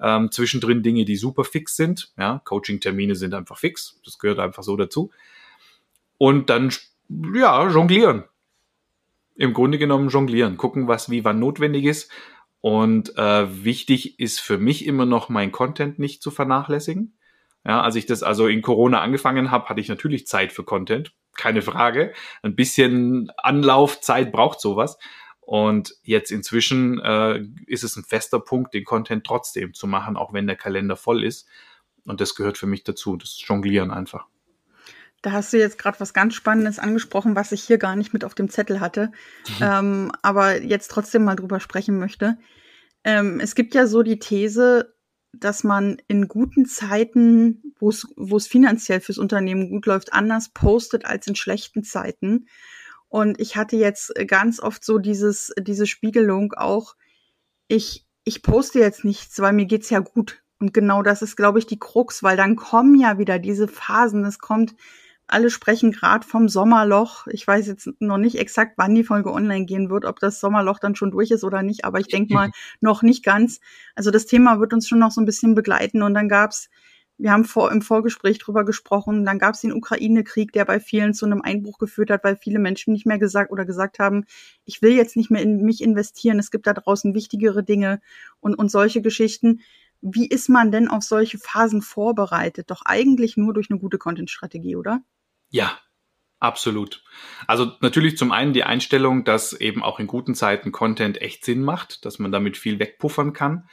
Ähm, 0.00 0.30
zwischendrin 0.30 0.82
Dinge, 0.82 1.04
die 1.04 1.16
super 1.16 1.44
fix 1.44 1.76
sind. 1.76 2.12
Ja, 2.18 2.40
Coaching-Termine 2.44 3.14
sind 3.14 3.34
einfach 3.34 3.58
fix. 3.58 4.00
Das 4.04 4.18
gehört 4.18 4.38
einfach 4.38 4.62
so 4.62 4.76
dazu. 4.76 5.10
Und 6.18 6.50
dann, 6.50 6.72
ja, 7.34 7.68
jonglieren. 7.68 8.24
Im 9.36 9.52
Grunde 9.52 9.78
genommen 9.78 10.08
jonglieren. 10.08 10.56
Gucken, 10.56 10.88
was 10.88 11.10
wie 11.10 11.24
wann 11.24 11.38
notwendig 11.38 11.84
ist. 11.84 12.10
Und 12.64 13.18
äh, 13.18 13.62
wichtig 13.62 14.18
ist 14.18 14.40
für 14.40 14.56
mich 14.56 14.86
immer 14.86 15.04
noch, 15.04 15.28
mein 15.28 15.52
Content 15.52 15.98
nicht 15.98 16.22
zu 16.22 16.30
vernachlässigen. 16.30 17.14
Ja, 17.62 17.82
als 17.82 17.94
ich 17.94 18.06
das 18.06 18.22
also 18.22 18.46
in 18.46 18.62
Corona 18.62 19.02
angefangen 19.02 19.50
habe, 19.50 19.68
hatte 19.68 19.82
ich 19.82 19.90
natürlich 19.90 20.26
Zeit 20.26 20.50
für 20.50 20.64
Content, 20.64 21.12
keine 21.34 21.60
Frage. 21.60 22.14
Ein 22.40 22.56
bisschen 22.56 23.30
Anlaufzeit 23.36 24.32
braucht 24.32 24.62
sowas. 24.62 24.96
Und 25.42 25.94
jetzt 26.04 26.30
inzwischen 26.30 27.00
äh, 27.00 27.42
ist 27.66 27.84
es 27.84 27.96
ein 27.96 28.04
fester 28.04 28.40
Punkt, 28.40 28.72
den 28.72 28.84
Content 28.84 29.26
trotzdem 29.26 29.74
zu 29.74 29.86
machen, 29.86 30.16
auch 30.16 30.32
wenn 30.32 30.46
der 30.46 30.56
Kalender 30.56 30.96
voll 30.96 31.22
ist. 31.22 31.46
Und 32.06 32.22
das 32.22 32.34
gehört 32.34 32.56
für 32.56 32.66
mich 32.66 32.82
dazu, 32.82 33.18
das 33.18 33.42
Jonglieren 33.46 33.90
einfach. 33.90 34.24
Da 35.24 35.32
hast 35.32 35.54
du 35.54 35.58
jetzt 35.58 35.78
gerade 35.78 35.98
was 36.00 36.12
ganz 36.12 36.34
Spannendes 36.34 36.78
angesprochen, 36.78 37.34
was 37.34 37.50
ich 37.50 37.62
hier 37.62 37.78
gar 37.78 37.96
nicht 37.96 38.12
mit 38.12 38.26
auf 38.26 38.34
dem 38.34 38.50
Zettel 38.50 38.78
hatte, 38.78 39.10
mhm. 39.58 39.62
ähm, 39.62 40.12
aber 40.20 40.60
jetzt 40.60 40.90
trotzdem 40.90 41.24
mal 41.24 41.34
drüber 41.34 41.60
sprechen 41.60 41.98
möchte. 41.98 42.36
Ähm, 43.04 43.40
es 43.40 43.54
gibt 43.54 43.74
ja 43.74 43.86
so 43.86 44.02
die 44.02 44.18
These, 44.18 44.94
dass 45.32 45.64
man 45.64 45.96
in 46.08 46.28
guten 46.28 46.66
Zeiten, 46.66 47.72
wo 47.78 47.88
es 47.88 48.46
finanziell 48.46 49.00
fürs 49.00 49.16
Unternehmen 49.16 49.70
gut 49.70 49.86
läuft, 49.86 50.12
anders 50.12 50.50
postet 50.50 51.06
als 51.06 51.26
in 51.26 51.36
schlechten 51.36 51.84
Zeiten. 51.84 52.46
Und 53.08 53.40
ich 53.40 53.56
hatte 53.56 53.76
jetzt 53.76 54.12
ganz 54.26 54.60
oft 54.60 54.84
so 54.84 54.98
dieses, 54.98 55.54
diese 55.58 55.86
Spiegelung 55.86 56.52
auch, 56.52 56.96
ich, 57.66 58.06
ich 58.24 58.42
poste 58.42 58.78
jetzt 58.78 59.06
nichts, 59.06 59.40
weil 59.40 59.54
mir 59.54 59.64
geht's 59.64 59.88
ja 59.88 60.00
gut. 60.00 60.42
Und 60.58 60.74
genau 60.74 61.02
das 61.02 61.22
ist, 61.22 61.36
glaube 61.36 61.60
ich, 61.60 61.66
die 61.66 61.78
Krux, 61.78 62.22
weil 62.22 62.36
dann 62.36 62.56
kommen 62.56 62.94
ja 62.94 63.16
wieder 63.16 63.38
diese 63.38 63.68
Phasen. 63.68 64.26
Es 64.26 64.38
kommt 64.38 64.74
alle 65.26 65.50
sprechen 65.50 65.90
gerade 65.90 66.26
vom 66.26 66.48
Sommerloch. 66.48 67.26
Ich 67.28 67.46
weiß 67.46 67.66
jetzt 67.66 67.88
noch 67.98 68.18
nicht 68.18 68.38
exakt, 68.38 68.74
wann 68.76 68.94
die 68.94 69.04
Folge 69.04 69.32
online 69.32 69.64
gehen 69.64 69.88
wird, 69.88 70.04
ob 70.04 70.20
das 70.20 70.38
Sommerloch 70.40 70.78
dann 70.78 70.96
schon 70.96 71.10
durch 71.10 71.30
ist 71.30 71.44
oder 71.44 71.62
nicht, 71.62 71.84
aber 71.84 71.98
ich 71.98 72.08
denke 72.08 72.34
mal 72.34 72.50
noch 72.80 73.02
nicht 73.02 73.24
ganz. 73.24 73.60
Also 73.94 74.10
das 74.10 74.26
Thema 74.26 74.60
wird 74.60 74.72
uns 74.72 74.86
schon 74.86 74.98
noch 74.98 75.10
so 75.10 75.20
ein 75.20 75.24
bisschen 75.24 75.54
begleiten. 75.54 76.02
Und 76.02 76.14
dann 76.14 76.28
gab's, 76.28 76.68
wir 77.16 77.32
haben 77.32 77.44
vor, 77.44 77.70
im 77.70 77.80
Vorgespräch 77.80 78.38
drüber 78.38 78.64
gesprochen, 78.64 79.24
dann 79.24 79.38
gab's 79.38 79.60
den 79.60 79.72
Ukraine-Krieg, 79.72 80.52
der 80.52 80.64
bei 80.64 80.80
vielen 80.80 81.14
zu 81.14 81.26
einem 81.26 81.42
Einbruch 81.42 81.78
geführt 81.78 82.10
hat, 82.10 82.24
weil 82.24 82.36
viele 82.36 82.58
Menschen 82.58 82.92
nicht 82.92 83.06
mehr 83.06 83.18
gesagt 83.18 83.50
oder 83.50 83.64
gesagt 83.64 83.98
haben, 84.00 84.24
ich 84.64 84.82
will 84.82 84.92
jetzt 84.92 85.16
nicht 85.16 85.30
mehr 85.30 85.42
in 85.42 85.62
mich 85.62 85.80
investieren, 85.82 86.38
es 86.38 86.50
gibt 86.50 86.66
da 86.66 86.74
draußen 86.74 87.14
wichtigere 87.14 87.62
Dinge 87.62 88.00
und, 88.40 88.56
und 88.56 88.70
solche 88.70 89.00
Geschichten. 89.00 89.60
Wie 90.02 90.28
ist 90.28 90.48
man 90.50 90.70
denn 90.70 90.88
auf 90.88 91.02
solche 91.02 91.38
Phasen 91.38 91.80
vorbereitet? 91.80 92.70
Doch 92.70 92.82
eigentlich 92.84 93.36
nur 93.36 93.54
durch 93.54 93.70
eine 93.70 93.78
gute 93.78 93.96
Content-Strategie, 93.96 94.76
oder? 94.76 95.00
Ja, 95.54 95.78
absolut. 96.40 97.04
Also 97.46 97.70
natürlich 97.80 98.18
zum 98.18 98.32
einen 98.32 98.52
die 98.52 98.64
Einstellung, 98.64 99.22
dass 99.22 99.52
eben 99.52 99.84
auch 99.84 100.00
in 100.00 100.08
guten 100.08 100.34
Zeiten 100.34 100.72
Content 100.72 101.22
echt 101.22 101.44
Sinn 101.44 101.62
macht, 101.62 102.04
dass 102.04 102.18
man 102.18 102.32
damit 102.32 102.56
viel 102.56 102.80
wegpuffern 102.80 103.32
kann. 103.32 103.68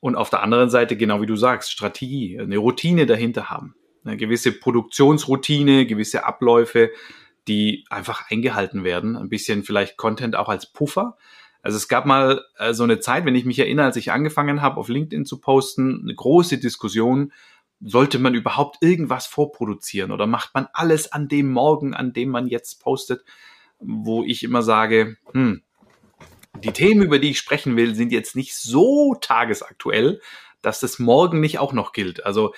Und 0.00 0.14
auf 0.14 0.30
der 0.30 0.44
anderen 0.44 0.70
Seite, 0.70 0.96
genau 0.96 1.20
wie 1.20 1.26
du 1.26 1.34
sagst, 1.34 1.72
Strategie, 1.72 2.38
eine 2.38 2.58
Routine 2.58 3.06
dahinter 3.06 3.50
haben. 3.50 3.74
Eine 4.04 4.16
gewisse 4.16 4.52
Produktionsroutine, 4.52 5.86
gewisse 5.86 6.24
Abläufe, 6.24 6.92
die 7.48 7.86
einfach 7.90 8.30
eingehalten 8.30 8.84
werden. 8.84 9.16
Ein 9.16 9.28
bisschen 9.28 9.64
vielleicht 9.64 9.96
Content 9.96 10.36
auch 10.36 10.48
als 10.48 10.72
Puffer. 10.72 11.16
Also 11.60 11.76
es 11.76 11.88
gab 11.88 12.06
mal 12.06 12.44
äh, 12.58 12.72
so 12.72 12.84
eine 12.84 13.00
Zeit, 13.00 13.24
wenn 13.24 13.34
ich 13.34 13.44
mich 13.44 13.58
erinnere, 13.58 13.86
als 13.86 13.96
ich 13.96 14.12
angefangen 14.12 14.62
habe, 14.62 14.76
auf 14.76 14.88
LinkedIn 14.88 15.24
zu 15.24 15.40
posten, 15.40 16.02
eine 16.02 16.14
große 16.14 16.58
Diskussion, 16.58 17.32
sollte 17.80 18.18
man 18.18 18.34
überhaupt 18.34 18.78
irgendwas 18.80 19.26
vorproduzieren 19.26 20.12
oder 20.12 20.26
macht 20.26 20.54
man 20.54 20.68
alles 20.72 21.12
an 21.12 21.28
dem 21.28 21.50
Morgen, 21.52 21.94
an 21.94 22.12
dem 22.12 22.30
man 22.30 22.46
jetzt 22.46 22.80
postet, 22.82 23.24
wo 23.78 24.24
ich 24.24 24.42
immer 24.42 24.62
sage, 24.62 25.16
hm, 25.32 25.62
die 26.64 26.72
Themen, 26.72 27.02
über 27.02 27.18
die 27.18 27.30
ich 27.30 27.38
sprechen 27.38 27.76
will, 27.76 27.94
sind 27.94 28.12
jetzt 28.12 28.36
nicht 28.36 28.54
so 28.56 29.14
tagesaktuell, 29.20 30.20
dass 30.62 30.80
das 30.80 30.98
morgen 30.98 31.40
nicht 31.40 31.58
auch 31.58 31.72
noch 31.72 31.92
gilt. 31.92 32.24
Also 32.24 32.54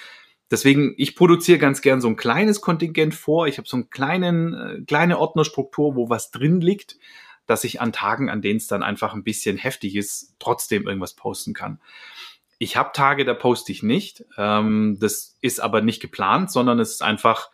deswegen, 0.50 0.94
ich 0.96 1.16
produziere 1.16 1.58
ganz 1.58 1.80
gern 1.80 2.00
so 2.00 2.08
ein 2.08 2.16
kleines 2.16 2.60
Kontingent 2.60 3.14
vor. 3.14 3.48
Ich 3.48 3.58
habe 3.58 3.68
so 3.68 3.76
einen 3.76 3.90
kleinen, 3.90 4.54
äh, 4.54 4.80
kleine 4.86 5.18
Ordnerstruktur, 5.18 5.96
wo 5.96 6.08
was 6.08 6.30
drin 6.30 6.60
liegt, 6.60 6.96
dass 7.46 7.64
ich 7.64 7.80
an 7.80 7.92
Tagen, 7.92 8.30
an 8.30 8.42
denen 8.42 8.58
es 8.58 8.66
dann 8.66 8.82
einfach 8.82 9.14
ein 9.14 9.24
bisschen 9.24 9.56
heftig 9.56 9.96
ist, 9.96 10.34
trotzdem 10.38 10.86
irgendwas 10.86 11.14
posten 11.14 11.54
kann. 11.54 11.80
Ich 12.58 12.76
habe 12.76 12.90
Tage, 12.92 13.24
da 13.24 13.34
poste 13.34 13.72
ich 13.72 13.82
nicht. 13.82 14.24
Ähm, 14.36 14.98
das 15.00 15.38
ist 15.40 15.60
aber 15.60 15.80
nicht 15.80 16.00
geplant, 16.00 16.50
sondern 16.50 16.80
es 16.80 16.92
ist 16.92 17.02
einfach, 17.02 17.50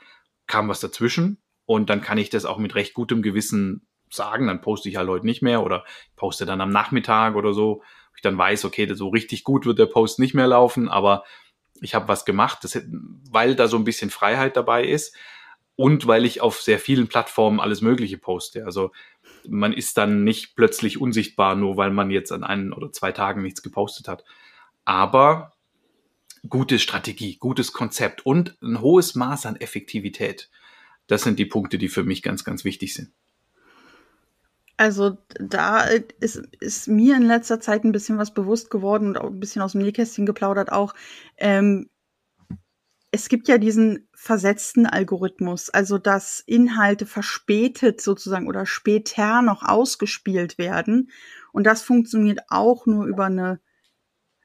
kam 0.46 0.68
was 0.68 0.80
dazwischen 0.80 1.42
und 1.66 1.90
dann 1.90 2.00
kann 2.00 2.18
ich 2.18 2.30
das 2.30 2.44
auch 2.44 2.58
mit 2.58 2.74
recht 2.74 2.94
gutem 2.94 3.22
Gewissen 3.22 3.86
sagen. 4.10 4.46
Dann 4.46 4.62
poste 4.62 4.88
ich 4.88 4.96
halt 4.96 5.08
heute 5.08 5.26
nicht 5.26 5.42
mehr 5.42 5.62
oder 5.62 5.84
poste 6.16 6.46
dann 6.46 6.60
am 6.60 6.70
Nachmittag 6.70 7.36
oder 7.36 7.52
so. 7.52 7.82
Ich 8.16 8.22
dann 8.22 8.38
weiß, 8.38 8.64
okay, 8.64 8.92
so 8.94 9.08
richtig 9.08 9.44
gut 9.44 9.66
wird 9.66 9.78
der 9.78 9.86
Post 9.86 10.18
nicht 10.18 10.34
mehr 10.34 10.46
laufen, 10.46 10.88
aber 10.88 11.24
ich 11.80 11.94
habe 11.94 12.08
was 12.08 12.24
gemacht, 12.24 12.58
das, 12.62 12.80
weil 13.30 13.56
da 13.56 13.66
so 13.68 13.76
ein 13.76 13.84
bisschen 13.84 14.10
Freiheit 14.10 14.56
dabei 14.56 14.84
ist 14.84 15.14
und 15.76 16.06
weil 16.06 16.24
ich 16.24 16.40
auf 16.40 16.62
sehr 16.62 16.78
vielen 16.78 17.08
Plattformen 17.08 17.60
alles 17.60 17.82
Mögliche 17.82 18.16
poste. 18.16 18.64
Also 18.64 18.92
man 19.46 19.72
ist 19.72 19.98
dann 19.98 20.24
nicht 20.24 20.54
plötzlich 20.54 21.00
unsichtbar, 21.00 21.56
nur 21.56 21.76
weil 21.76 21.90
man 21.90 22.10
jetzt 22.10 22.32
an 22.32 22.44
einen 22.44 22.72
oder 22.72 22.92
zwei 22.92 23.12
Tagen 23.12 23.42
nichts 23.42 23.62
gepostet 23.62 24.08
hat 24.08 24.24
aber 24.84 25.52
gute 26.48 26.78
Strategie, 26.78 27.36
gutes 27.36 27.72
Konzept 27.72 28.26
und 28.26 28.56
ein 28.62 28.80
hohes 28.80 29.14
Maß 29.14 29.46
an 29.46 29.56
Effektivität. 29.56 30.50
Das 31.06 31.22
sind 31.22 31.38
die 31.38 31.46
Punkte, 31.46 31.78
die 31.78 31.88
für 31.88 32.04
mich 32.04 32.22
ganz, 32.22 32.44
ganz 32.44 32.64
wichtig 32.64 32.94
sind. 32.94 33.12
Also 34.76 35.18
da 35.38 35.82
ist, 35.82 36.36
ist 36.60 36.88
mir 36.88 37.16
in 37.16 37.22
letzter 37.22 37.60
Zeit 37.60 37.84
ein 37.84 37.92
bisschen 37.92 38.18
was 38.18 38.34
bewusst 38.34 38.70
geworden 38.70 39.08
und 39.08 39.18
auch 39.18 39.30
ein 39.30 39.40
bisschen 39.40 39.62
aus 39.62 39.72
dem 39.72 39.82
Nähkästchen 39.82 40.26
geplaudert 40.26 40.72
auch. 40.72 40.94
Ähm, 41.36 41.88
es 43.12 43.28
gibt 43.28 43.46
ja 43.46 43.58
diesen 43.58 44.08
versetzten 44.12 44.86
Algorithmus, 44.86 45.70
also 45.70 45.98
dass 45.98 46.40
Inhalte 46.40 47.06
verspätet 47.06 48.00
sozusagen 48.00 48.48
oder 48.48 48.66
später 48.66 49.40
noch 49.40 49.62
ausgespielt 49.62 50.58
werden. 50.58 51.10
Und 51.52 51.64
das 51.64 51.82
funktioniert 51.82 52.40
auch 52.48 52.86
nur 52.86 53.04
über 53.06 53.26
eine 53.26 53.60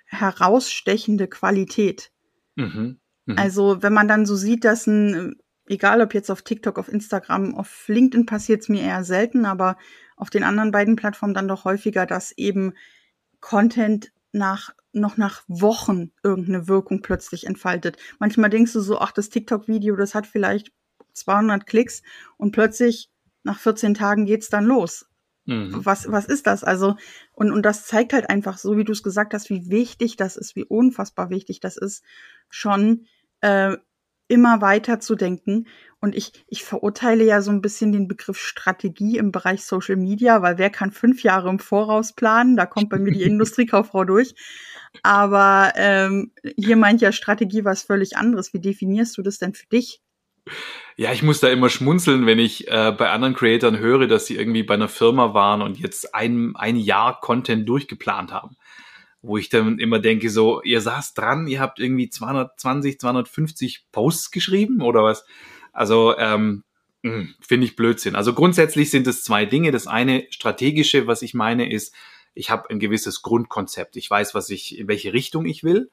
herausstechende 0.09 1.27
Qualität. 1.27 2.11
Mhm. 2.55 2.99
Mhm. 3.25 3.37
Also 3.37 3.81
wenn 3.81 3.93
man 3.93 4.07
dann 4.07 4.25
so 4.25 4.35
sieht, 4.35 4.65
dass 4.65 4.87
ein, 4.87 5.35
egal 5.67 6.01
ob 6.01 6.13
jetzt 6.13 6.31
auf 6.31 6.41
TikTok, 6.41 6.77
auf 6.77 6.89
Instagram, 6.89 7.55
auf 7.55 7.87
LinkedIn 7.87 8.25
passiert 8.25 8.61
es 8.61 8.69
mir 8.69 8.81
eher 8.81 9.03
selten, 9.03 9.45
aber 9.45 9.77
auf 10.17 10.29
den 10.29 10.43
anderen 10.43 10.71
beiden 10.71 10.95
Plattformen 10.95 11.33
dann 11.33 11.47
doch 11.47 11.63
häufiger, 11.63 12.05
dass 12.05 12.31
eben 12.33 12.73
Content 13.39 14.11
nach 14.31 14.73
noch 14.91 15.17
nach 15.17 15.43
Wochen 15.47 16.11
irgendeine 16.23 16.67
Wirkung 16.67 17.03
plötzlich 17.03 17.45
entfaltet. 17.45 17.97
Manchmal 18.17 18.49
denkst 18.49 18.73
du 18.73 18.79
so, 18.81 18.99
ach, 18.99 19.11
das 19.11 19.29
TikTok-Video, 19.29 19.95
das 19.95 20.15
hat 20.15 20.25
vielleicht 20.25 20.71
200 21.13 21.67
Klicks 21.67 22.01
und 22.37 22.51
plötzlich 22.51 23.11
nach 23.43 23.59
14 23.59 23.93
Tagen 23.93 24.25
geht's 24.25 24.49
dann 24.49 24.65
los. 24.65 25.08
Mhm. 25.45 25.85
Was, 25.85 26.11
was 26.11 26.25
ist 26.25 26.47
das? 26.47 26.63
Also, 26.63 26.95
und, 27.33 27.51
und 27.51 27.63
das 27.63 27.85
zeigt 27.85 28.13
halt 28.13 28.29
einfach, 28.29 28.57
so 28.57 28.77
wie 28.77 28.83
du 28.83 28.91
es 28.91 29.03
gesagt 29.03 29.33
hast, 29.33 29.49
wie 29.49 29.69
wichtig 29.69 30.15
das 30.15 30.37
ist, 30.37 30.55
wie 30.55 30.63
unfassbar 30.63 31.29
wichtig 31.29 31.59
das 31.59 31.77
ist, 31.77 32.03
schon 32.49 33.05
äh, 33.41 33.77
immer 34.29 34.61
weiter 34.61 34.99
zu 34.99 35.15
denken. 35.15 35.67
Und 35.99 36.15
ich, 36.15 36.45
ich 36.47 36.63
verurteile 36.63 37.25
ja 37.25 37.41
so 37.41 37.51
ein 37.51 37.61
bisschen 37.61 37.91
den 37.91 38.07
Begriff 38.07 38.37
Strategie 38.37 39.17
im 39.17 39.31
Bereich 39.31 39.65
Social 39.65 39.97
Media, 39.97 40.41
weil 40.41 40.57
wer 40.57 40.69
kann 40.69 40.91
fünf 40.91 41.23
Jahre 41.23 41.49
im 41.49 41.59
Voraus 41.59 42.13
planen? 42.13 42.55
Da 42.55 42.65
kommt 42.65 42.89
bei 42.89 42.99
mir 42.99 43.11
die 43.11 43.23
Industriekauffrau 43.23 44.05
durch. 44.05 44.35
Aber 45.03 45.73
ähm, 45.75 46.31
hier 46.55 46.77
meint 46.77 47.01
ja 47.01 47.11
Strategie 47.11 47.65
was 47.65 47.83
völlig 47.83 48.15
anderes. 48.15 48.53
Wie 48.53 48.61
definierst 48.61 49.17
du 49.17 49.23
das 49.23 49.39
denn 49.39 49.53
für 49.53 49.67
dich? 49.67 50.01
Ja, 50.95 51.13
ich 51.13 51.23
muss 51.23 51.39
da 51.39 51.47
immer 51.47 51.69
schmunzeln, 51.69 52.25
wenn 52.25 52.39
ich 52.39 52.67
äh, 52.67 52.91
bei 52.91 53.09
anderen 53.09 53.33
Creatoren 53.33 53.79
höre, 53.79 54.07
dass 54.07 54.25
sie 54.25 54.35
irgendwie 54.35 54.63
bei 54.63 54.73
einer 54.73 54.89
Firma 54.89 55.33
waren 55.33 55.61
und 55.61 55.79
jetzt 55.79 56.13
ein, 56.13 56.55
ein 56.55 56.75
Jahr 56.75 57.19
Content 57.21 57.67
durchgeplant 57.69 58.33
haben. 58.33 58.57
Wo 59.21 59.37
ich 59.37 59.49
dann 59.49 59.79
immer 59.79 59.99
denke, 59.99 60.29
so, 60.29 60.61
ihr 60.61 60.81
saßt 60.81 61.17
dran, 61.17 61.47
ihr 61.47 61.59
habt 61.59 61.79
irgendwie 61.79 62.09
220, 62.09 62.99
250 62.99 63.85
Posts 63.91 64.31
geschrieben 64.31 64.81
oder 64.81 65.03
was? 65.03 65.25
Also, 65.73 66.17
ähm, 66.17 66.63
hm, 67.03 67.33
finde 67.39 67.65
ich 67.65 67.75
Blödsinn. 67.75 68.15
Also 68.15 68.33
grundsätzlich 68.33 68.89
sind 68.89 69.07
es 69.07 69.23
zwei 69.23 69.45
Dinge. 69.45 69.71
Das 69.71 69.87
eine 69.87 70.27
strategische, 70.31 71.07
was 71.07 71.21
ich 71.21 71.33
meine, 71.33 71.71
ist, 71.71 71.93
ich 72.33 72.49
habe 72.49 72.69
ein 72.69 72.79
gewisses 72.79 73.21
Grundkonzept. 73.21 73.95
Ich 73.95 74.09
weiß, 74.09 74.35
was 74.35 74.49
ich, 74.49 74.77
in 74.77 74.87
welche 74.87 75.13
Richtung 75.13 75.45
ich 75.45 75.63
will. 75.63 75.89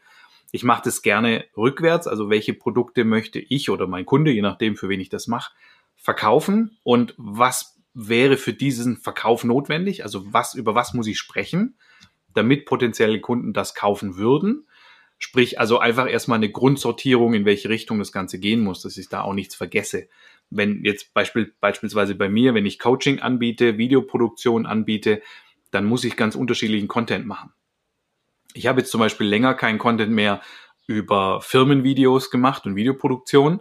Ich 0.57 0.65
mache 0.65 0.81
das 0.85 1.03
gerne 1.03 1.45
rückwärts, 1.55 2.07
also 2.07 2.31
welche 2.31 2.55
Produkte 2.55 3.05
möchte 3.05 3.39
ich 3.39 3.69
oder 3.69 3.87
mein 3.87 4.07
Kunde, 4.07 4.31
je 4.31 4.41
nachdem, 4.41 4.75
für 4.75 4.89
wen 4.89 5.03
ich 5.03 5.11
das 5.11 5.27
mache, 5.27 5.53
verkaufen 5.97 6.79
und 6.83 7.13
was 7.19 7.79
wäre 7.93 8.39
für 8.39 8.55
diesen 8.55 8.97
Verkauf 8.97 9.45
notwendig, 9.45 10.03
also 10.03 10.33
was, 10.33 10.55
über 10.55 10.75
was 10.75 10.95
muss 10.95 11.09
ich 11.09 11.19
sprechen, 11.19 11.77
damit 12.33 12.65
potenzielle 12.65 13.21
Kunden 13.21 13.53
das 13.53 13.75
kaufen 13.75 14.17
würden. 14.17 14.67
Sprich, 15.19 15.61
also 15.61 15.79
einfach 15.79 16.09
erstmal 16.09 16.39
eine 16.39 16.51
Grundsortierung, 16.51 17.35
in 17.35 17.45
welche 17.45 17.69
Richtung 17.69 17.99
das 17.99 18.11
Ganze 18.11 18.39
gehen 18.39 18.61
muss, 18.61 18.81
dass 18.81 18.97
ich 18.97 19.11
da 19.11 19.21
auch 19.21 19.35
nichts 19.35 19.55
vergesse. 19.55 20.09
Wenn 20.49 20.83
jetzt 20.87 21.13
Beispiel, 21.13 21.53
beispielsweise 21.61 22.15
bei 22.15 22.31
mir, 22.31 22.55
wenn 22.55 22.65
ich 22.65 22.79
Coaching 22.79 23.19
anbiete, 23.19 23.77
Videoproduktion 23.77 24.65
anbiete, 24.65 25.21
dann 25.71 25.85
muss 25.85 26.05
ich 26.05 26.17
ganz 26.17 26.35
unterschiedlichen 26.35 26.89
Content 26.89 27.27
machen. 27.27 27.53
Ich 28.57 28.67
habe 28.67 28.81
jetzt 28.81 28.91
zum 28.91 29.01
Beispiel 29.01 29.27
länger 29.27 29.55
keinen 29.55 29.79
Content 29.79 30.13
mehr 30.13 30.41
über 30.87 31.41
Firmenvideos 31.41 32.31
gemacht 32.31 32.67
und 32.67 32.77
Videoproduktion. 32.77 33.61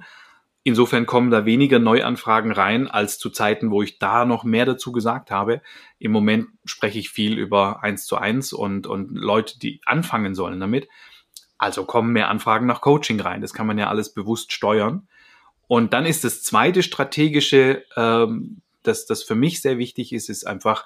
Insofern 0.64 1.06
kommen 1.06 1.30
da 1.30 1.46
weniger 1.46 1.78
Neuanfragen 1.78 2.52
rein 2.52 2.88
als 2.88 3.20
zu 3.20 3.30
Zeiten, 3.30 3.70
wo 3.70 3.84
ich 3.84 4.00
da 4.00 4.26
noch 4.26 4.44
mehr 4.44 4.66
dazu 4.66 4.92
gesagt 4.92 5.30
habe. 5.30 5.62
Im 6.00 6.12
Moment 6.12 6.48
spreche 6.66 6.98
ich 6.98 7.10
viel 7.10 7.38
über 7.38 7.84
eins 7.84 8.06
zu 8.06 8.18
eins 8.18 8.52
und, 8.52 8.88
und 8.88 9.12
Leute, 9.12 9.60
die 9.60 9.80
anfangen 9.86 10.34
sollen 10.34 10.60
damit. 10.60 10.88
Also 11.58 11.86
kommen 11.86 12.14
mehr 12.14 12.30
Anfragen 12.30 12.66
nach 12.66 12.82
Coaching 12.82 13.20
rein. 13.20 13.42
Das 13.42 13.54
kann 13.54 13.68
man 13.68 13.78
ja 13.78 13.90
alles 13.90 14.14
bewusst 14.14 14.54
steuern. 14.54 15.08
Und 15.68 15.94
dann 15.94 16.06
ist 16.06 16.24
das 16.24 16.42
zweite 16.42 16.84
strategische, 16.84 17.84
ähm, 17.96 18.62
das, 18.84 19.06
das 19.06 19.24
für 19.24 19.36
mich 19.36 19.62
sehr 19.62 19.78
wichtig 19.78 20.14
ist, 20.14 20.30
ist 20.30 20.46
einfach 20.46 20.86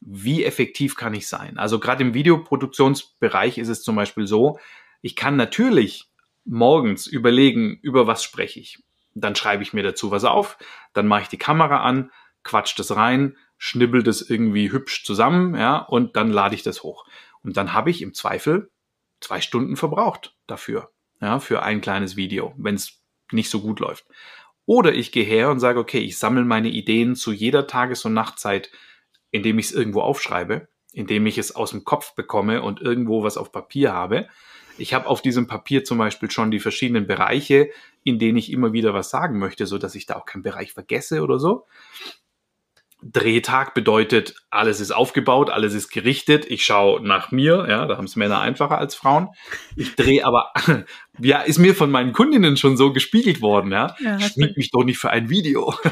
wie 0.00 0.44
effektiv 0.44 0.96
kann 0.96 1.14
ich 1.14 1.28
sein? 1.28 1.58
Also 1.58 1.78
gerade 1.78 2.02
im 2.02 2.14
Videoproduktionsbereich 2.14 3.58
ist 3.58 3.68
es 3.68 3.82
zum 3.82 3.96
Beispiel 3.96 4.26
so, 4.26 4.58
ich 5.02 5.16
kann 5.16 5.36
natürlich 5.36 6.10
morgens 6.44 7.06
überlegen, 7.06 7.78
über 7.82 8.06
was 8.06 8.22
spreche 8.22 8.60
ich. 8.60 8.78
Dann 9.14 9.34
schreibe 9.34 9.62
ich 9.62 9.72
mir 9.72 9.82
dazu 9.82 10.10
was 10.10 10.24
auf, 10.24 10.58
dann 10.92 11.06
mache 11.06 11.22
ich 11.22 11.28
die 11.28 11.38
Kamera 11.38 11.82
an, 11.82 12.10
quatsch 12.44 12.78
das 12.78 12.94
rein, 12.94 13.36
schnibbel 13.58 14.02
das 14.02 14.22
irgendwie 14.22 14.70
hübsch 14.70 15.04
zusammen, 15.04 15.54
ja, 15.54 15.78
und 15.78 16.16
dann 16.16 16.30
lade 16.30 16.54
ich 16.54 16.62
das 16.62 16.82
hoch. 16.82 17.06
Und 17.42 17.56
dann 17.56 17.72
habe 17.72 17.90
ich 17.90 18.02
im 18.02 18.14
Zweifel 18.14 18.70
zwei 19.20 19.40
Stunden 19.40 19.76
verbraucht 19.76 20.36
dafür, 20.46 20.90
ja, 21.20 21.40
für 21.40 21.62
ein 21.62 21.80
kleines 21.80 22.16
Video, 22.16 22.54
wenn 22.58 22.74
es 22.74 23.00
nicht 23.32 23.50
so 23.50 23.60
gut 23.60 23.80
läuft. 23.80 24.06
Oder 24.66 24.92
ich 24.92 25.12
gehe 25.12 25.24
her 25.24 25.50
und 25.50 25.60
sage, 25.60 25.78
okay, 25.78 26.00
ich 26.00 26.18
sammle 26.18 26.44
meine 26.44 26.68
Ideen 26.68 27.14
zu 27.14 27.32
jeder 27.32 27.66
Tages- 27.66 28.04
und 28.04 28.14
Nachtzeit 28.14 28.70
indem 29.36 29.58
ich 29.58 29.66
es 29.66 29.72
irgendwo 29.72 30.00
aufschreibe, 30.00 30.68
indem 30.92 31.26
ich 31.26 31.38
es 31.38 31.54
aus 31.54 31.70
dem 31.70 31.84
Kopf 31.84 32.14
bekomme 32.14 32.62
und 32.62 32.80
irgendwo 32.80 33.22
was 33.22 33.36
auf 33.36 33.52
Papier 33.52 33.92
habe. 33.92 34.28
Ich 34.78 34.94
habe 34.94 35.06
auf 35.06 35.22
diesem 35.22 35.46
Papier 35.46 35.84
zum 35.84 35.98
Beispiel 35.98 36.30
schon 36.30 36.50
die 36.50 36.58
verschiedenen 36.58 37.06
Bereiche, 37.06 37.70
in 38.02 38.18
denen 38.18 38.38
ich 38.38 38.50
immer 38.52 38.72
wieder 38.72 38.94
was 38.94 39.10
sagen 39.10 39.38
möchte, 39.38 39.66
so 39.66 39.78
dass 39.78 39.94
ich 39.94 40.06
da 40.06 40.16
auch 40.16 40.26
keinen 40.26 40.42
Bereich 40.42 40.72
vergesse 40.72 41.22
oder 41.22 41.38
so. 41.38 41.66
Drehtag 43.02 43.74
bedeutet, 43.74 44.36
alles 44.50 44.80
ist 44.80 44.90
aufgebaut, 44.90 45.50
alles 45.50 45.74
ist 45.74 45.90
gerichtet. 45.90 46.46
Ich 46.50 46.64
schaue 46.64 47.06
nach 47.06 47.30
mir, 47.30 47.66
ja, 47.68 47.86
da 47.86 47.98
haben 47.98 48.06
es 48.06 48.16
Männer 48.16 48.40
einfacher 48.40 48.78
als 48.78 48.94
Frauen. 48.94 49.28
Ich 49.76 49.96
drehe 49.96 50.24
aber, 50.24 50.52
ja, 51.18 51.40
ist 51.40 51.58
mir 51.58 51.74
von 51.74 51.90
meinen 51.90 52.12
Kundinnen 52.12 52.56
schon 52.56 52.76
so 52.76 52.92
gespiegelt 52.92 53.42
worden, 53.42 53.70
ja. 53.70 53.94
ja 54.00 54.18
Schmied 54.18 54.56
mich 54.56 54.70
doch 54.70 54.84
nicht 54.84 54.98
für 54.98 55.10
ein 55.10 55.28
Video. 55.28 55.74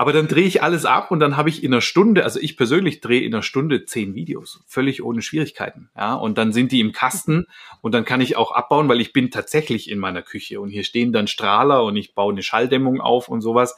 Aber 0.00 0.14
dann 0.14 0.28
drehe 0.28 0.46
ich 0.46 0.62
alles 0.62 0.86
ab 0.86 1.10
und 1.10 1.20
dann 1.20 1.36
habe 1.36 1.50
ich 1.50 1.62
in 1.62 1.74
einer 1.74 1.82
Stunde, 1.82 2.24
also 2.24 2.40
ich 2.40 2.56
persönlich 2.56 3.02
drehe 3.02 3.20
in 3.20 3.34
einer 3.34 3.42
Stunde 3.42 3.84
zehn 3.84 4.14
Videos, 4.14 4.64
völlig 4.66 5.02
ohne 5.02 5.20
Schwierigkeiten. 5.20 5.90
Ja, 5.94 6.14
und 6.14 6.38
dann 6.38 6.54
sind 6.54 6.72
die 6.72 6.80
im 6.80 6.92
Kasten 6.92 7.44
und 7.82 7.92
dann 7.92 8.06
kann 8.06 8.22
ich 8.22 8.34
auch 8.34 8.50
abbauen, 8.50 8.88
weil 8.88 9.02
ich 9.02 9.12
bin 9.12 9.30
tatsächlich 9.30 9.90
in 9.90 9.98
meiner 9.98 10.22
Küche 10.22 10.58
und 10.58 10.70
hier 10.70 10.84
stehen 10.84 11.12
dann 11.12 11.26
Strahler 11.26 11.84
und 11.84 11.96
ich 11.96 12.14
baue 12.14 12.32
eine 12.32 12.42
Schalldämmung 12.42 13.02
auf 13.02 13.28
und 13.28 13.42
sowas. 13.42 13.76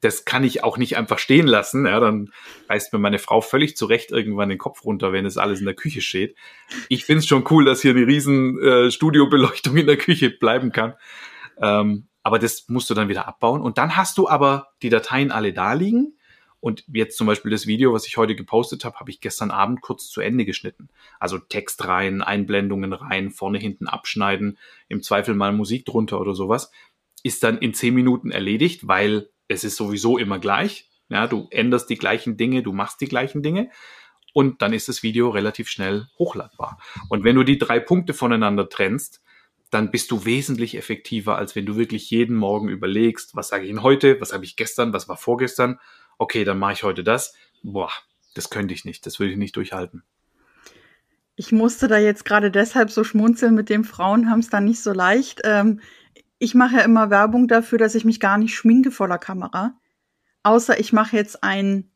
Das 0.00 0.24
kann 0.24 0.44
ich 0.44 0.62
auch 0.62 0.78
nicht 0.78 0.96
einfach 0.96 1.18
stehen 1.18 1.48
lassen. 1.48 1.84
Ja, 1.84 1.98
dann 1.98 2.30
reißt 2.68 2.92
mir 2.92 3.00
meine 3.00 3.18
Frau 3.18 3.40
völlig 3.40 3.76
zurecht 3.76 4.12
irgendwann 4.12 4.50
den 4.50 4.58
Kopf 4.58 4.84
runter, 4.84 5.12
wenn 5.12 5.26
es 5.26 5.36
alles 5.36 5.58
in 5.58 5.66
der 5.66 5.74
Küche 5.74 6.00
steht. 6.00 6.36
Ich 6.88 7.04
finde 7.04 7.18
es 7.18 7.26
schon 7.26 7.44
cool, 7.50 7.64
dass 7.64 7.82
hier 7.82 7.90
eine 7.90 8.06
riesen 8.06 8.56
äh, 8.62 8.92
Studiobeleuchtung 8.92 9.76
in 9.76 9.88
der 9.88 9.96
Küche 9.96 10.30
bleiben 10.30 10.70
kann. 10.70 10.94
Ähm, 11.60 12.06
aber 12.22 12.38
das 12.38 12.68
musst 12.68 12.90
du 12.90 12.94
dann 12.94 13.08
wieder 13.08 13.26
abbauen. 13.26 13.60
Und 13.60 13.78
dann 13.78 13.96
hast 13.96 14.18
du 14.18 14.28
aber 14.28 14.68
die 14.82 14.88
Dateien 14.90 15.30
alle 15.30 15.52
da 15.52 15.72
liegen. 15.72 16.16
Und 16.60 16.84
jetzt 16.92 17.16
zum 17.16 17.26
Beispiel 17.26 17.50
das 17.50 17.66
Video, 17.66 17.94
was 17.94 18.06
ich 18.06 18.18
heute 18.18 18.36
gepostet 18.36 18.84
habe, 18.84 18.98
habe 18.98 19.10
ich 19.10 19.22
gestern 19.22 19.50
Abend 19.50 19.80
kurz 19.80 20.08
zu 20.08 20.20
Ende 20.20 20.44
geschnitten. 20.44 20.90
Also 21.18 21.38
Text 21.38 21.86
rein, 21.86 22.20
Einblendungen 22.20 22.92
rein, 22.92 23.30
vorne, 23.30 23.58
hinten 23.58 23.86
abschneiden, 23.86 24.58
im 24.88 25.02
Zweifel 25.02 25.34
mal 25.34 25.52
Musik 25.52 25.86
drunter 25.86 26.20
oder 26.20 26.34
sowas. 26.34 26.70
Ist 27.22 27.42
dann 27.42 27.58
in 27.58 27.72
zehn 27.72 27.94
Minuten 27.94 28.30
erledigt, 28.30 28.86
weil 28.86 29.30
es 29.48 29.64
ist 29.64 29.76
sowieso 29.76 30.18
immer 30.18 30.38
gleich. 30.38 30.90
Ja, 31.08 31.26
du 31.26 31.48
änderst 31.50 31.88
die 31.88 31.96
gleichen 31.96 32.36
Dinge, 32.36 32.62
du 32.62 32.72
machst 32.72 33.00
die 33.00 33.08
gleichen 33.08 33.42
Dinge 33.42 33.70
und 34.32 34.62
dann 34.62 34.72
ist 34.72 34.88
das 34.88 35.02
Video 35.02 35.30
relativ 35.30 35.68
schnell 35.68 36.08
hochladbar. 36.18 36.78
Und 37.08 37.24
wenn 37.24 37.36
du 37.36 37.42
die 37.42 37.58
drei 37.58 37.80
Punkte 37.80 38.14
voneinander 38.14 38.68
trennst, 38.68 39.22
dann 39.70 39.90
bist 39.90 40.10
du 40.10 40.24
wesentlich 40.24 40.76
effektiver, 40.76 41.38
als 41.38 41.54
wenn 41.54 41.66
du 41.66 41.76
wirklich 41.76 42.10
jeden 42.10 42.36
Morgen 42.36 42.68
überlegst, 42.68 43.36
was 43.36 43.48
sage 43.48 43.64
ich 43.64 43.70
denn 43.70 43.82
heute, 43.82 44.20
was 44.20 44.32
habe 44.32 44.44
ich 44.44 44.56
gestern, 44.56 44.92
was 44.92 45.08
war 45.08 45.16
vorgestern, 45.16 45.78
okay, 46.18 46.44
dann 46.44 46.58
mache 46.58 46.72
ich 46.72 46.82
heute 46.82 47.04
das. 47.04 47.34
Boah, 47.62 47.90
das 48.34 48.50
könnte 48.50 48.74
ich 48.74 48.84
nicht, 48.84 49.06
das 49.06 49.18
würde 49.18 49.32
ich 49.32 49.38
nicht 49.38 49.56
durchhalten. 49.56 50.02
Ich 51.36 51.52
musste 51.52 51.88
da 51.88 51.98
jetzt 51.98 52.24
gerade 52.24 52.50
deshalb 52.50 52.90
so 52.90 53.04
schmunzeln, 53.04 53.54
mit 53.54 53.70
dem 53.70 53.84
Frauen 53.84 54.28
haben 54.28 54.40
es 54.40 54.50
da 54.50 54.60
nicht 54.60 54.82
so 54.82 54.92
leicht. 54.92 55.40
Ähm, 55.44 55.80
ich 56.38 56.54
mache 56.54 56.76
ja 56.76 56.82
immer 56.82 57.10
Werbung 57.10 57.48
dafür, 57.48 57.78
dass 57.78 57.94
ich 57.94 58.04
mich 58.04 58.20
gar 58.20 58.38
nicht 58.38 58.54
schminke 58.54 58.90
vor 58.90 59.08
der 59.08 59.18
Kamera. 59.18 59.78
Außer 60.42 60.80
ich 60.80 60.92
mache 60.92 61.16
jetzt 61.16 61.42
ein 61.44 61.89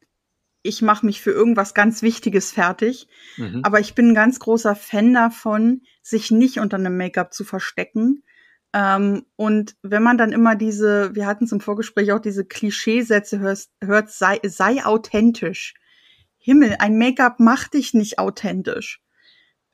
ich 0.65 0.83
mache 0.83 1.07
mich 1.07 1.21
für 1.21 1.31
irgendwas 1.31 1.75
ganz 1.75 2.03
Wichtiges 2.03 2.51
fertig. 2.51 3.07
Mhm. 3.37 3.61
Aber 3.63 3.81
ich 3.81 3.95
bin 3.95 4.09
ein 4.09 4.15
ganz 4.15 4.41
großer 4.41 4.75
Fan 4.75 5.13
davon, 5.13 5.83
sich 6.03 6.31
nicht 6.31 6.59
unter 6.59 6.79
einem 6.79 6.97
Make-up 6.97 7.33
zu 7.35 7.45
verstecken. 7.45 8.25
Ähm, 8.73 9.27
und 9.37 9.77
wenn 9.83 10.03
man 10.03 10.17
dann 10.17 10.33
immer 10.33 10.57
diese, 10.57 11.15
wir 11.15 11.27
hatten 11.27 11.45
es 11.45 11.53
im 11.53 11.61
Vorgespräch 11.61 12.13
auch 12.13 12.19
diese 12.19 12.47
Klischeesätze 12.47 13.39
hört, 13.41 13.69
hört 13.83 14.11
sei, 14.11 14.41
sei 14.43 14.85
authentisch. 14.85 15.75
Himmel, 16.39 16.77
ein 16.79 16.99
Make-up 16.99 17.41
macht 17.41 17.75
dich 17.75 17.93
nicht 17.93 18.19
authentisch. 18.19 19.03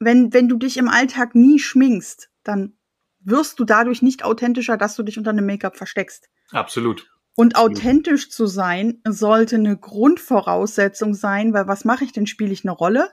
Wenn, 0.01 0.33
wenn 0.33 0.49
du 0.49 0.59
dich 0.59 0.77
im 0.77 0.89
Alltag 0.89 1.37
nie 1.37 1.61
schminkst, 1.61 2.31
dann 2.43 2.77
wirst 3.21 3.61
du 3.61 3.65
dadurch 3.65 4.03
nicht 4.03 4.25
authentischer, 4.25 4.77
dass 4.77 4.97
du 4.97 5.05
dich 5.05 5.19
unter 5.19 5.31
einem 5.31 5.47
Make-up 5.47 5.77
versteckst. 5.77 6.29
Absolut. 6.51 7.10
Und 7.37 7.57
authentisch 7.57 8.31
zu 8.31 8.47
sein 8.47 9.01
sollte 9.09 9.57
eine 9.57 9.77
Grundvoraussetzung 9.77 11.15
sein, 11.15 11.53
weil 11.53 11.69
was 11.69 11.85
mache 11.85 12.05
ich 12.05 12.13
denn? 12.13 12.27
Spiele 12.27 12.53
ich 12.53 12.65
eine 12.65 12.73
Rolle? 12.73 13.09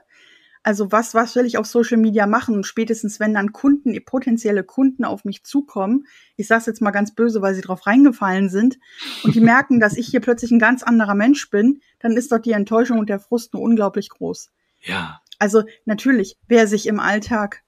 Also 0.62 0.92
was, 0.92 1.14
was 1.14 1.34
will 1.36 1.46
ich 1.46 1.56
auf 1.56 1.66
Social 1.66 1.96
Media 1.96 2.26
machen? 2.26 2.54
Und 2.54 2.66
spätestens, 2.66 3.20
wenn 3.20 3.32
dann 3.32 3.52
Kunden, 3.52 3.96
potenzielle 4.04 4.64
Kunden 4.64 5.04
auf 5.04 5.24
mich 5.24 5.44
zukommen, 5.44 6.06
ich 6.36 6.46
sage 6.46 6.64
jetzt 6.66 6.82
mal 6.82 6.90
ganz 6.90 7.14
böse, 7.14 7.40
weil 7.40 7.54
sie 7.54 7.60
drauf 7.62 7.86
reingefallen 7.86 8.50
sind, 8.50 8.78
und 9.22 9.34
die 9.34 9.40
merken, 9.40 9.80
dass 9.80 9.96
ich 9.96 10.08
hier 10.08 10.20
plötzlich 10.20 10.50
ein 10.50 10.58
ganz 10.58 10.82
anderer 10.82 11.14
Mensch 11.14 11.48
bin, 11.48 11.80
dann 12.00 12.16
ist 12.16 12.32
doch 12.32 12.38
die 12.38 12.52
Enttäuschung 12.52 12.98
und 12.98 13.08
der 13.08 13.20
Frust 13.20 13.54
nur 13.54 13.62
unglaublich 13.62 14.10
groß. 14.10 14.50
Ja. 14.82 15.20
Also 15.38 15.62
natürlich, 15.84 16.36
wer 16.48 16.66
sich 16.66 16.86
im 16.86 17.00
Alltag 17.00 17.62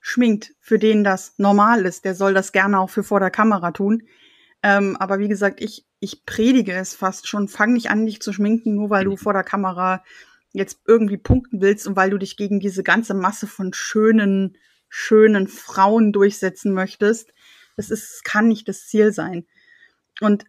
schminkt, 0.00 0.54
für 0.60 0.78
den 0.78 1.02
das 1.02 1.34
normal 1.38 1.84
ist, 1.84 2.04
der 2.04 2.14
soll 2.14 2.34
das 2.34 2.52
gerne 2.52 2.78
auch 2.78 2.90
für 2.90 3.02
vor 3.02 3.18
der 3.18 3.30
Kamera 3.30 3.72
tun. 3.72 4.02
Ähm, 4.66 4.96
aber 4.96 5.20
wie 5.20 5.28
gesagt, 5.28 5.60
ich, 5.60 5.86
ich 6.00 6.26
predige 6.26 6.72
es 6.72 6.92
fast 6.92 7.28
schon. 7.28 7.46
Fang 7.46 7.72
nicht 7.72 7.88
an, 7.88 8.04
dich 8.04 8.20
zu 8.20 8.32
schminken, 8.32 8.74
nur 8.74 8.90
weil 8.90 9.04
du 9.04 9.16
vor 9.16 9.32
der 9.32 9.44
Kamera 9.44 10.02
jetzt 10.52 10.80
irgendwie 10.88 11.18
punkten 11.18 11.60
willst 11.60 11.86
und 11.86 11.94
weil 11.94 12.10
du 12.10 12.18
dich 12.18 12.36
gegen 12.36 12.58
diese 12.58 12.82
ganze 12.82 13.14
Masse 13.14 13.46
von 13.46 13.72
schönen, 13.72 14.56
schönen 14.88 15.46
Frauen 15.46 16.12
durchsetzen 16.12 16.72
möchtest. 16.72 17.32
Das 17.76 17.90
ist, 17.90 18.24
kann 18.24 18.48
nicht 18.48 18.66
das 18.66 18.88
Ziel 18.88 19.12
sein. 19.12 19.46
Und 20.20 20.46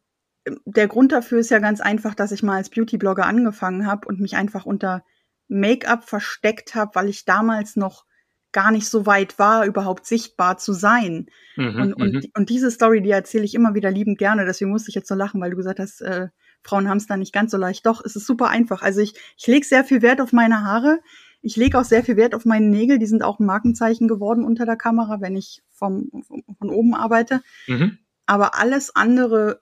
ähm, 0.47 0.62
der 0.65 0.88
Grund 0.88 1.12
dafür 1.12 1.38
ist 1.38 1.51
ja 1.51 1.60
ganz 1.60 1.80
einfach, 1.80 2.15
dass 2.15 2.32
ich 2.32 2.41
mal 2.41 2.56
als 2.56 2.71
Beauty-Blogger 2.71 3.27
angefangen 3.27 3.86
habe 3.86 4.08
und 4.08 4.19
mich 4.19 4.36
einfach 4.36 4.65
unter 4.65 5.06
Make-up 5.47 6.06
versteckt 6.06 6.73
habe, 6.73 6.95
weil 6.95 7.08
ich 7.08 7.23
damals 7.25 7.75
noch 7.75 8.06
gar 8.51 8.71
nicht 8.71 8.88
so 8.88 9.05
weit 9.05 9.39
war, 9.39 9.65
überhaupt 9.65 10.05
sichtbar 10.05 10.57
zu 10.57 10.73
sein. 10.73 11.27
Mhm, 11.55 11.81
und, 11.81 11.93
und, 11.93 12.13
mhm. 12.13 12.21
und 12.36 12.49
diese 12.49 12.71
Story, 12.71 13.01
die 13.01 13.12
erzähle 13.12 13.43
ich 13.43 13.55
immer 13.55 13.75
wieder 13.75 13.91
liebend 13.91 14.17
gerne. 14.17 14.45
Deswegen 14.45 14.71
musste 14.71 14.89
ich 14.89 14.95
jetzt 14.95 15.07
so 15.07 15.15
lachen, 15.15 15.41
weil 15.41 15.51
du 15.51 15.57
gesagt 15.57 15.79
hast, 15.79 16.01
äh, 16.01 16.27
Frauen 16.63 16.89
haben 16.89 16.97
es 16.97 17.07
da 17.07 17.17
nicht 17.17 17.33
ganz 17.33 17.51
so 17.51 17.57
leicht. 17.57 17.86
Doch, 17.86 18.03
es 18.03 18.15
ist 18.15 18.25
super 18.25 18.49
einfach. 18.49 18.81
Also 18.81 19.01
ich, 19.01 19.13
ich 19.38 19.47
lege 19.47 19.65
sehr 19.65 19.83
viel 19.83 20.01
Wert 20.01 20.21
auf 20.21 20.33
meine 20.33 20.63
Haare. 20.63 20.99
Ich 21.41 21.55
lege 21.55 21.79
auch 21.79 21.83
sehr 21.83 22.03
viel 22.03 22.17
Wert 22.17 22.36
auf 22.36 22.45
meine 22.45 22.67
Nägel. 22.67 22.99
Die 22.99 23.05
sind 23.05 23.23
auch 23.23 23.39
ein 23.39 23.45
Markenzeichen 23.45 24.07
geworden 24.07 24.43
unter 24.43 24.65
der 24.65 24.75
Kamera, 24.75 25.21
wenn 25.21 25.36
ich 25.36 25.62
vom, 25.69 26.10
von 26.57 26.69
oben 26.69 26.95
arbeite. 26.95 27.41
Mhm. 27.67 27.99
Aber 28.25 28.55
alles 28.55 28.95
andere 28.95 29.62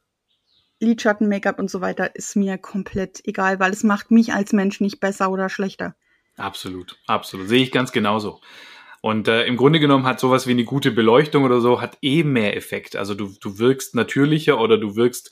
Lidschatten, 0.80 1.28
Make-up 1.28 1.60
und 1.60 1.70
so 1.70 1.82
weiter 1.82 2.16
ist 2.16 2.36
mir 2.36 2.58
komplett 2.58 3.22
egal, 3.26 3.60
weil 3.60 3.72
es 3.72 3.84
macht 3.84 4.12
mich 4.12 4.34
als 4.34 4.54
Mensch 4.54 4.82
nicht 4.82 5.00
besser 5.00 5.32
oder 5.32 5.50
schlechter. 5.50 5.96
Absolut, 6.38 6.98
absolut. 7.08 7.48
Sehe 7.48 7.64
ich 7.64 7.72
ganz 7.72 7.92
genauso. 7.92 8.42
Und 9.06 9.28
äh, 9.28 9.46
im 9.46 9.56
Grunde 9.56 9.80
genommen 9.80 10.08
hat 10.08 10.20
sowas 10.20 10.48
wie 10.48 10.52
eine 10.54 10.64
gute 10.64 10.90
Beleuchtung 10.90 11.44
oder 11.44 11.62
so, 11.62 11.80
hat 11.80 11.96
eh 12.02 12.24
mehr 12.24 12.58
Effekt. 12.58 12.96
Also 12.96 13.14
du, 13.14 13.36
du 13.40 13.60
wirkst 13.60 13.94
natürlicher 13.94 14.60
oder 14.60 14.80
du 14.80 14.96
wirkst 14.96 15.32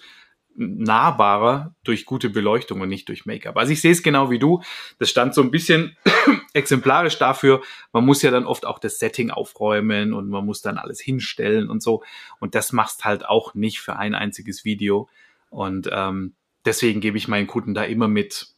nahbarer 0.53 1.73
durch 1.83 2.05
gute 2.05 2.29
Beleuchtung 2.29 2.81
und 2.81 2.89
nicht 2.89 3.09
durch 3.09 3.25
Make-up. 3.25 3.57
Also 3.57 3.73
ich 3.73 3.81
sehe 3.81 3.91
es 3.91 4.03
genau 4.03 4.29
wie 4.29 4.37
du. 4.37 4.61
Das 4.99 5.09
stand 5.09 5.33
so 5.33 5.41
ein 5.41 5.49
bisschen 5.49 5.97
exemplarisch 6.53 7.17
dafür. 7.17 7.63
Man 7.91 8.05
muss 8.05 8.21
ja 8.21 8.29
dann 8.29 8.45
oft 8.45 8.67
auch 8.67 8.77
das 8.77 8.99
Setting 8.99 9.31
aufräumen 9.31 10.13
und 10.13 10.29
man 10.29 10.45
muss 10.45 10.61
dann 10.61 10.77
alles 10.77 11.01
hinstellen 11.01 11.67
und 11.67 11.81
so. 11.81 12.03
Und 12.39 12.53
das 12.53 12.73
machst 12.73 13.05
halt 13.05 13.25
auch 13.25 13.55
nicht 13.55 13.79
für 13.79 13.95
ein 13.95 14.13
einziges 14.13 14.63
Video. 14.63 15.09
Und 15.49 15.89
ähm, 15.91 16.35
deswegen 16.63 17.01
gebe 17.01 17.17
ich 17.17 17.27
meinen 17.27 17.47
Kunden 17.47 17.73
da 17.73 17.83
immer 17.85 18.07
mit 18.07 18.52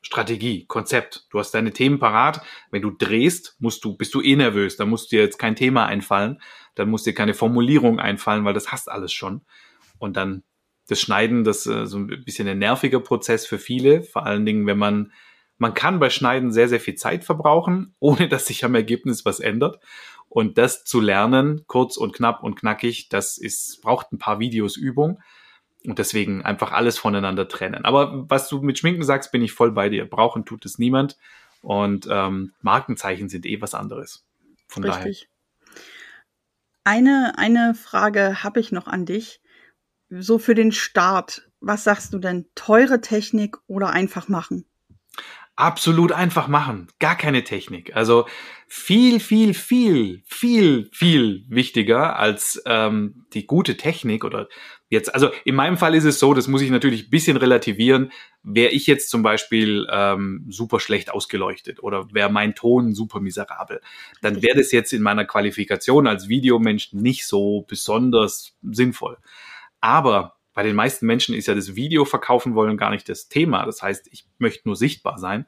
Strategie, 0.00 0.66
Konzept. 0.66 1.26
Du 1.30 1.38
hast 1.38 1.52
deine 1.52 1.72
Themen 1.72 1.98
parat. 1.98 2.42
Wenn 2.70 2.82
du 2.82 2.90
drehst, 2.90 3.56
musst 3.58 3.84
du, 3.84 3.96
bist 3.96 4.14
du 4.14 4.22
eh 4.22 4.36
nervös. 4.36 4.76
Da 4.76 4.86
muss 4.86 5.08
dir 5.08 5.20
jetzt 5.20 5.38
kein 5.38 5.56
Thema 5.56 5.86
einfallen. 5.86 6.40
Dann 6.74 6.88
muss 6.88 7.02
dir 7.02 7.14
keine 7.14 7.34
Formulierung 7.34 7.98
einfallen, 7.98 8.44
weil 8.44 8.54
das 8.54 8.70
hast 8.70 8.90
alles 8.90 9.12
schon. 9.12 9.42
Und 9.98 10.16
dann 10.16 10.44
das 10.88 11.00
Schneiden, 11.00 11.44
das 11.44 11.66
äh, 11.66 11.86
so 11.86 11.98
ein 11.98 12.24
bisschen 12.24 12.48
ein 12.48 12.58
nerviger 12.58 13.00
Prozess 13.00 13.46
für 13.46 13.58
viele. 13.58 14.02
Vor 14.02 14.24
allen 14.24 14.46
Dingen, 14.46 14.66
wenn 14.66 14.78
man, 14.78 15.12
man 15.58 15.74
kann 15.74 15.98
bei 15.98 16.10
Schneiden 16.10 16.52
sehr, 16.52 16.68
sehr 16.68 16.80
viel 16.80 16.94
Zeit 16.94 17.24
verbrauchen, 17.24 17.94
ohne 18.00 18.28
dass 18.28 18.46
sich 18.46 18.64
am 18.64 18.74
Ergebnis 18.74 19.24
was 19.24 19.40
ändert. 19.40 19.82
Und 20.28 20.58
das 20.58 20.84
zu 20.84 21.00
lernen, 21.00 21.64
kurz 21.66 21.96
und 21.96 22.14
knapp 22.14 22.42
und 22.42 22.54
knackig, 22.54 23.08
das 23.08 23.38
ist, 23.38 23.80
braucht 23.82 24.12
ein 24.12 24.18
paar 24.18 24.40
Videos 24.40 24.76
Übung. 24.76 25.20
Und 25.84 25.98
deswegen 25.98 26.44
einfach 26.44 26.72
alles 26.72 26.98
voneinander 26.98 27.48
trennen. 27.48 27.84
Aber 27.84 28.28
was 28.28 28.48
du 28.48 28.60
mit 28.60 28.78
Schminken 28.78 29.04
sagst, 29.04 29.30
bin 29.30 29.42
ich 29.42 29.52
voll 29.52 29.70
bei 29.70 29.88
dir. 29.88 30.08
Brauchen 30.08 30.44
tut 30.44 30.64
es 30.64 30.78
niemand. 30.78 31.16
Und 31.62 32.08
ähm, 32.10 32.52
Markenzeichen 32.60 33.28
sind 33.28 33.46
eh 33.46 33.60
was 33.60 33.74
anderes. 33.74 34.26
Von 34.66 34.84
Richtig. 34.84 35.28
daher. 35.28 35.82
Eine, 36.84 37.34
eine 37.36 37.74
Frage 37.74 38.42
habe 38.42 38.60
ich 38.60 38.72
noch 38.72 38.86
an 38.86 39.06
dich. 39.06 39.40
So 40.10 40.38
für 40.38 40.54
den 40.54 40.72
Start. 40.72 41.48
Was 41.60 41.84
sagst 41.84 42.12
du 42.12 42.18
denn? 42.18 42.46
Teure 42.54 43.00
Technik 43.00 43.58
oder 43.66 43.90
einfach 43.90 44.28
machen? 44.28 44.64
absolut 45.58 46.12
einfach 46.12 46.46
machen. 46.46 46.86
Gar 47.00 47.16
keine 47.16 47.42
Technik. 47.42 47.94
Also 47.96 48.26
viel, 48.68 49.18
viel, 49.18 49.54
viel, 49.54 50.22
viel, 50.24 50.88
viel 50.92 51.44
wichtiger 51.48 52.16
als 52.16 52.62
ähm, 52.64 53.26
die 53.32 53.44
gute 53.44 53.76
Technik 53.76 54.24
oder 54.24 54.48
jetzt, 54.88 55.14
also 55.14 55.30
in 55.44 55.54
meinem 55.54 55.76
Fall 55.76 55.94
ist 55.94 56.04
es 56.04 56.18
so, 56.18 56.34
das 56.34 56.48
muss 56.48 56.62
ich 56.62 56.70
natürlich 56.70 57.06
ein 57.06 57.10
bisschen 57.10 57.36
relativieren, 57.36 58.12
wäre 58.42 58.70
ich 58.70 58.86
jetzt 58.86 59.10
zum 59.10 59.22
Beispiel 59.22 59.86
ähm, 59.90 60.44
super 60.48 60.80
schlecht 60.80 61.10
ausgeleuchtet 61.10 61.82
oder 61.82 62.12
wäre 62.12 62.30
mein 62.30 62.54
Ton 62.54 62.94
super 62.94 63.20
miserabel, 63.20 63.80
dann 64.22 64.42
wäre 64.42 64.58
das 64.58 64.72
jetzt 64.72 64.92
in 64.92 65.02
meiner 65.02 65.24
Qualifikation 65.24 66.06
als 66.06 66.28
Videomensch 66.28 66.92
nicht 66.92 67.26
so 67.26 67.64
besonders 67.68 68.56
sinnvoll. 68.62 69.18
Aber 69.80 70.36
bei 70.54 70.64
den 70.64 70.74
meisten 70.74 71.06
Menschen 71.06 71.36
ist 71.36 71.46
ja 71.46 71.54
das 71.54 71.76
Video 71.76 72.04
verkaufen 72.04 72.56
wollen 72.56 72.76
gar 72.76 72.90
nicht 72.90 73.08
das 73.08 73.28
Thema. 73.28 73.64
Das 73.64 73.80
heißt, 73.80 74.08
ich 74.10 74.26
möchte 74.38 74.66
nur 74.66 74.74
sichtbar 74.74 75.18
sein 75.18 75.46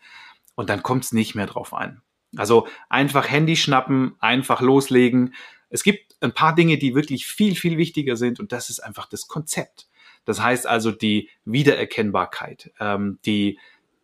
und 0.54 0.70
dann 0.70 0.84
kommt 0.84 1.04
es 1.04 1.12
nicht 1.12 1.34
mehr 1.34 1.46
drauf 1.46 1.74
ein. 1.74 2.00
Also 2.36 2.68
einfach 2.88 3.28
Handy 3.28 3.56
schnappen, 3.56 4.14
einfach 4.20 4.60
loslegen. 4.60 5.34
Es 5.70 5.82
gibt 5.82 6.16
ein 6.20 6.32
paar 6.32 6.54
Dinge, 6.54 6.78
die 6.78 6.94
wirklich 6.94 7.26
viel, 7.26 7.54
viel 7.54 7.78
wichtiger 7.78 8.16
sind 8.16 8.40
und 8.40 8.52
das 8.52 8.70
ist 8.70 8.80
einfach 8.80 9.06
das 9.08 9.28
Konzept. 9.28 9.88
Das 10.24 10.42
heißt 10.42 10.66
also 10.66 10.90
die 10.90 11.30
Wiedererkennbarkeit, 11.44 12.72
ähm, 12.78 13.18
die, 13.24 13.58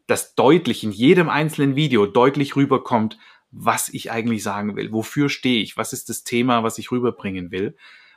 das 0.06 0.34
deutlich 0.34 0.82
in 0.82 0.92
jedem 0.92 1.28
einzelnen 1.28 1.76
Video 1.76 2.06
deutlich 2.06 2.56
rüberkommt, 2.56 3.18
was 3.50 3.88
ich 3.88 4.10
eigentlich 4.10 4.42
sagen 4.42 4.76
will, 4.76 4.92
wofür 4.92 5.28
stehe 5.28 5.62
ich, 5.62 5.76
was 5.76 5.92
ist 5.92 6.08
das 6.08 6.24
Thema, 6.24 6.62
was 6.62 6.78
ich 6.78 6.90
rüberbringen 6.90 7.50
will. 7.50 7.76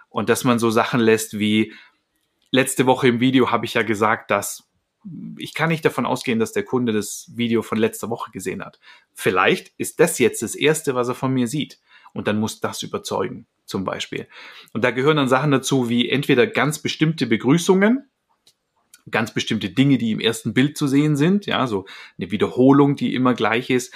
Und 0.09 0.29
dass 0.29 0.43
man 0.43 0.59
so 0.59 0.71
Sachen 0.71 0.99
lässt 0.99 1.37
wie, 1.37 1.73
letzte 2.51 2.85
Woche 2.85 3.07
im 3.07 3.19
Video 3.19 3.51
habe 3.51 3.65
ich 3.65 3.73
ja 3.75 3.83
gesagt, 3.83 4.31
dass 4.31 4.65
ich 5.37 5.53
kann 5.53 5.69
nicht 5.69 5.85
davon 5.85 6.05
ausgehen, 6.05 6.39
dass 6.39 6.51
der 6.51 6.63
Kunde 6.63 6.91
das 6.91 7.31
Video 7.33 7.61
von 7.61 7.77
letzter 7.77 8.09
Woche 8.09 8.31
gesehen 8.31 8.63
hat. 8.63 8.79
Vielleicht 9.13 9.71
ist 9.77 9.99
das 9.99 10.19
jetzt 10.19 10.41
das 10.41 10.55
erste, 10.55 10.93
was 10.93 11.07
er 11.07 11.15
von 11.15 11.33
mir 11.33 11.47
sieht. 11.47 11.79
Und 12.13 12.27
dann 12.27 12.39
muss 12.39 12.59
das 12.59 12.83
überzeugen, 12.83 13.47
zum 13.65 13.83
Beispiel. 13.83 14.27
Und 14.73 14.83
da 14.83 14.91
gehören 14.91 15.17
dann 15.17 15.29
Sachen 15.29 15.51
dazu 15.51 15.89
wie 15.89 16.09
entweder 16.09 16.47
ganz 16.47 16.79
bestimmte 16.79 17.27
Begrüßungen, 17.27 18.09
ganz 19.11 19.33
bestimmte 19.33 19.69
Dinge, 19.69 19.97
die 19.97 20.11
im 20.11 20.19
ersten 20.19 20.53
Bild 20.53 20.77
zu 20.77 20.87
sehen 20.87 21.15
sind, 21.15 21.45
ja, 21.45 21.67
so 21.67 21.85
eine 22.17 22.31
Wiederholung, 22.31 22.95
die 22.95 23.15
immer 23.15 23.33
gleich 23.33 23.69
ist, 23.69 23.93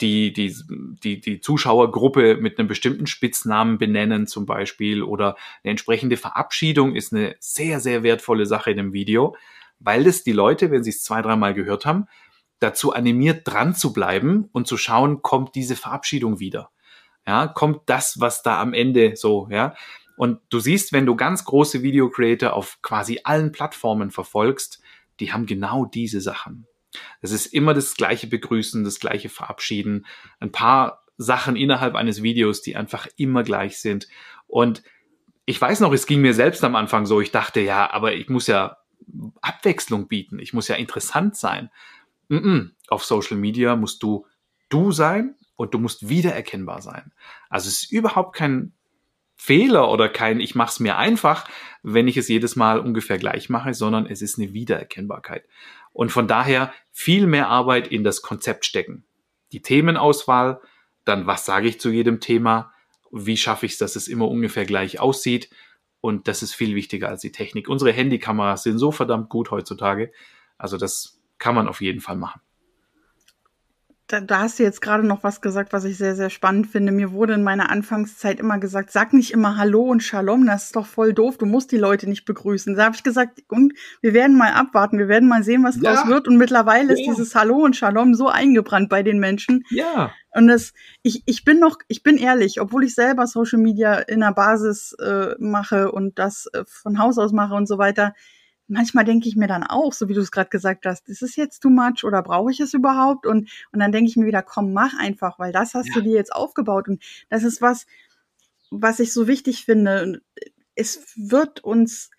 die, 0.00 0.32
die, 0.32 0.54
die, 1.02 1.20
die 1.20 1.40
Zuschauergruppe 1.40 2.36
mit 2.36 2.58
einem 2.58 2.68
bestimmten 2.68 3.06
Spitznamen 3.06 3.78
benennen 3.78 4.26
zum 4.26 4.44
Beispiel 4.44 5.02
oder 5.02 5.36
eine 5.62 5.70
entsprechende 5.70 6.16
Verabschiedung 6.16 6.94
ist 6.94 7.14
eine 7.14 7.34
sehr, 7.40 7.80
sehr 7.80 8.02
wertvolle 8.02 8.46
Sache 8.46 8.70
in 8.70 8.78
einem 8.78 8.92
Video, 8.92 9.36
weil 9.78 10.04
das 10.04 10.22
die 10.22 10.32
Leute, 10.32 10.70
wenn 10.70 10.84
sie 10.84 10.90
es 10.90 11.02
zwei, 11.02 11.22
dreimal 11.22 11.54
gehört 11.54 11.86
haben, 11.86 12.06
dazu 12.58 12.92
animiert, 12.92 13.42
dran 13.44 13.74
zu 13.74 13.92
bleiben 13.92 14.48
und 14.52 14.66
zu 14.66 14.76
schauen, 14.76 15.22
kommt 15.22 15.54
diese 15.54 15.76
Verabschiedung 15.76 16.40
wieder. 16.40 16.70
Ja, 17.26 17.48
kommt 17.48 17.82
das, 17.86 18.20
was 18.20 18.42
da 18.42 18.60
am 18.60 18.72
Ende 18.72 19.16
so, 19.16 19.48
ja. 19.50 19.74
Und 20.16 20.40
du 20.48 20.60
siehst, 20.60 20.92
wenn 20.92 21.06
du 21.06 21.14
ganz 21.14 21.44
große 21.44 21.82
Video 21.82 22.08
Creator 22.08 22.54
auf 22.54 22.78
quasi 22.82 23.20
allen 23.24 23.52
Plattformen 23.52 24.10
verfolgst, 24.10 24.80
die 25.20 25.32
haben 25.32 25.46
genau 25.46 25.84
diese 25.84 26.20
Sachen. 26.20 26.66
Es 27.20 27.32
ist 27.32 27.46
immer 27.46 27.74
das 27.74 27.94
gleiche 27.96 28.26
Begrüßen, 28.26 28.84
das 28.84 28.98
gleiche 29.00 29.28
Verabschieden, 29.28 30.06
ein 30.40 30.52
paar 30.52 31.04
Sachen 31.18 31.56
innerhalb 31.56 31.94
eines 31.94 32.22
Videos, 32.22 32.62
die 32.62 32.76
einfach 32.76 33.06
immer 33.16 33.42
gleich 33.42 33.78
sind. 33.78 34.08
Und 34.46 34.82
ich 35.44 35.60
weiß 35.60 35.80
noch, 35.80 35.92
es 35.92 36.06
ging 36.06 36.20
mir 36.20 36.34
selbst 36.34 36.64
am 36.64 36.76
Anfang 36.76 37.06
so, 37.06 37.20
ich 37.20 37.30
dachte, 37.30 37.60
ja, 37.60 37.90
aber 37.90 38.14
ich 38.14 38.28
muss 38.28 38.46
ja 38.46 38.78
Abwechslung 39.40 40.08
bieten, 40.08 40.38
ich 40.38 40.52
muss 40.52 40.68
ja 40.68 40.76
interessant 40.76 41.36
sein. 41.36 41.70
Mm 42.28 42.36
-mm. 42.36 42.70
Auf 42.88 43.04
Social 43.04 43.36
Media 43.36 43.76
musst 43.76 44.02
du 44.02 44.26
du 44.68 44.90
sein 44.92 45.36
und 45.56 45.74
du 45.74 45.78
musst 45.78 46.08
wiedererkennbar 46.08 46.82
sein. 46.82 47.12
Also 47.48 47.68
es 47.68 47.84
ist 47.84 47.92
überhaupt 47.92 48.36
kein 48.36 48.72
Fehler 49.34 49.90
oder 49.90 50.08
kein 50.08 50.40
ich 50.40 50.54
mache 50.54 50.70
es 50.70 50.80
mir 50.80 50.96
einfach, 50.96 51.48
wenn 51.82 52.08
ich 52.08 52.16
es 52.16 52.28
jedes 52.28 52.56
Mal 52.56 52.80
ungefähr 52.80 53.18
gleich 53.18 53.50
mache, 53.50 53.74
sondern 53.74 54.06
es 54.06 54.22
ist 54.22 54.38
eine 54.38 54.52
Wiedererkennbarkeit. 54.52 55.44
Und 55.92 56.10
von 56.10 56.26
daher 56.28 56.72
viel 56.92 57.26
mehr 57.26 57.48
Arbeit 57.48 57.88
in 57.88 58.04
das 58.04 58.22
Konzept 58.22 58.64
stecken. 58.64 59.04
Die 59.52 59.62
Themenauswahl, 59.62 60.60
dann 61.04 61.26
was 61.26 61.44
sage 61.46 61.68
ich 61.68 61.80
zu 61.80 61.90
jedem 61.90 62.20
Thema, 62.20 62.72
wie 63.12 63.36
schaffe 63.36 63.66
ich 63.66 63.72
es, 63.72 63.78
dass 63.78 63.96
es 63.96 64.08
immer 64.08 64.28
ungefähr 64.28 64.64
gleich 64.64 65.00
aussieht. 65.00 65.50
Und 66.00 66.28
das 66.28 66.42
ist 66.42 66.54
viel 66.54 66.74
wichtiger 66.74 67.08
als 67.08 67.20
die 67.20 67.32
Technik. 67.32 67.68
Unsere 67.68 67.92
Handykameras 67.92 68.62
sind 68.62 68.78
so 68.78 68.90
verdammt 68.90 69.28
gut 69.28 69.50
heutzutage. 69.50 70.12
Also 70.58 70.76
das 70.76 71.20
kann 71.38 71.54
man 71.54 71.68
auf 71.68 71.80
jeden 71.80 72.00
Fall 72.00 72.16
machen. 72.16 72.40
Da, 74.08 74.20
da 74.20 74.40
hast 74.40 74.58
du 74.58 74.62
jetzt 74.62 74.80
gerade 74.80 75.04
noch 75.04 75.24
was 75.24 75.40
gesagt, 75.40 75.72
was 75.72 75.84
ich 75.84 75.98
sehr, 75.98 76.14
sehr 76.14 76.30
spannend 76.30 76.68
finde. 76.68 76.92
Mir 76.92 77.10
wurde 77.10 77.34
in 77.34 77.42
meiner 77.42 77.70
Anfangszeit 77.70 78.38
immer 78.38 78.58
gesagt, 78.58 78.92
sag 78.92 79.12
nicht 79.12 79.32
immer 79.32 79.56
Hallo 79.56 79.82
und 79.82 80.02
Shalom, 80.02 80.46
das 80.46 80.66
ist 80.66 80.76
doch 80.76 80.86
voll 80.86 81.12
doof, 81.12 81.38
du 81.38 81.46
musst 81.46 81.72
die 81.72 81.76
Leute 81.76 82.08
nicht 82.08 82.24
begrüßen. 82.24 82.76
Da 82.76 82.84
habe 82.84 82.94
ich 82.94 83.02
gesagt, 83.02 83.42
und 83.48 83.72
wir 84.02 84.14
werden 84.14 84.38
mal 84.38 84.52
abwarten, 84.52 84.98
wir 84.98 85.08
werden 85.08 85.28
mal 85.28 85.42
sehen, 85.42 85.64
was 85.64 85.76
ja. 85.80 85.94
draus 85.94 86.06
wird. 86.06 86.28
Und 86.28 86.36
mittlerweile 86.36 86.88
ja. 86.88 86.94
ist 86.94 87.06
dieses 87.06 87.34
Hallo 87.34 87.64
und 87.64 87.74
Shalom 87.74 88.14
so 88.14 88.28
eingebrannt 88.28 88.88
bei 88.88 89.02
den 89.02 89.18
Menschen. 89.18 89.64
Ja. 89.70 90.12
Und 90.30 90.46
das, 90.46 90.72
ich, 91.02 91.22
ich 91.26 91.44
bin 91.44 91.58
noch, 91.58 91.78
ich 91.88 92.04
bin 92.04 92.16
ehrlich, 92.16 92.60
obwohl 92.60 92.84
ich 92.84 92.94
selber 92.94 93.26
Social 93.26 93.58
Media 93.58 93.94
in 93.94 94.20
der 94.20 94.32
Basis 94.32 94.92
äh, 95.00 95.34
mache 95.38 95.90
und 95.90 96.18
das 96.18 96.46
äh, 96.52 96.62
von 96.66 97.00
Haus 97.00 97.18
aus 97.18 97.32
mache 97.32 97.54
und 97.54 97.66
so 97.66 97.78
weiter, 97.78 98.14
manchmal 98.68 99.04
denke 99.04 99.28
ich 99.28 99.36
mir 99.36 99.46
dann 99.46 99.62
auch, 99.62 99.92
so 99.92 100.08
wie 100.08 100.14
du 100.14 100.20
es 100.20 100.30
gerade 100.30 100.50
gesagt 100.50 100.86
hast, 100.86 101.08
ist 101.08 101.22
es 101.22 101.36
jetzt 101.36 101.60
too 101.60 101.70
much 101.70 102.04
oder 102.04 102.22
brauche 102.22 102.50
ich 102.50 102.60
es 102.60 102.74
überhaupt? 102.74 103.26
Und, 103.26 103.50
und 103.72 103.80
dann 103.80 103.92
denke 103.92 104.08
ich 104.08 104.16
mir 104.16 104.26
wieder, 104.26 104.42
komm, 104.42 104.72
mach 104.72 104.98
einfach, 104.98 105.38
weil 105.38 105.52
das 105.52 105.74
hast 105.74 105.88
ja. 105.88 105.94
du 105.94 106.02
dir 106.02 106.14
jetzt 106.14 106.34
aufgebaut. 106.34 106.88
Und 106.88 107.02
das 107.28 107.44
ist 107.44 107.62
was, 107.62 107.86
was 108.70 109.00
ich 109.00 109.12
so 109.12 109.26
wichtig 109.26 109.64
finde. 109.64 110.20
Es 110.74 111.12
wird 111.16 111.62
uns, 111.62 112.10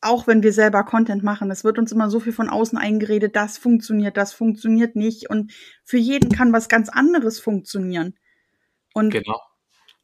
auch 0.00 0.26
wenn 0.26 0.42
wir 0.42 0.52
selber 0.52 0.84
Content 0.84 1.22
machen, 1.22 1.50
es 1.50 1.64
wird 1.64 1.78
uns 1.78 1.92
immer 1.92 2.10
so 2.10 2.20
viel 2.20 2.32
von 2.32 2.48
außen 2.48 2.78
eingeredet, 2.78 3.36
das 3.36 3.58
funktioniert, 3.58 4.16
das 4.16 4.32
funktioniert 4.32 4.96
nicht. 4.96 5.30
Und 5.30 5.52
für 5.84 5.98
jeden 5.98 6.30
kann 6.30 6.52
was 6.52 6.68
ganz 6.68 6.88
anderes 6.88 7.38
funktionieren. 7.38 8.14
Und, 8.92 9.10
genau. 9.10 9.40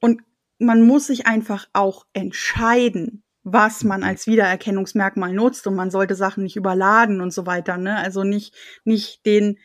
und 0.01 0.23
man 0.59 0.87
muss 0.87 1.09
sich 1.09 1.27
einfach 1.27 1.69
auch 1.73 2.07
entscheiden, 2.13 3.23
was 3.53 3.85
man 3.85 4.03
als 4.03 4.27
Wiedererkennungsmerkmal 4.27 5.33
nutzt 5.33 5.67
und 5.67 5.75
man 5.75 5.91
sollte 5.91 6.15
Sachen 6.15 6.43
nicht 6.43 6.57
überladen 6.57 7.21
und 7.21 7.33
so 7.33 7.47
weiter. 7.47 7.77
Ne? 7.77 7.97
Also 7.97 8.25
nicht, 8.25 8.55
nicht 8.85 9.25
den, 9.27 9.59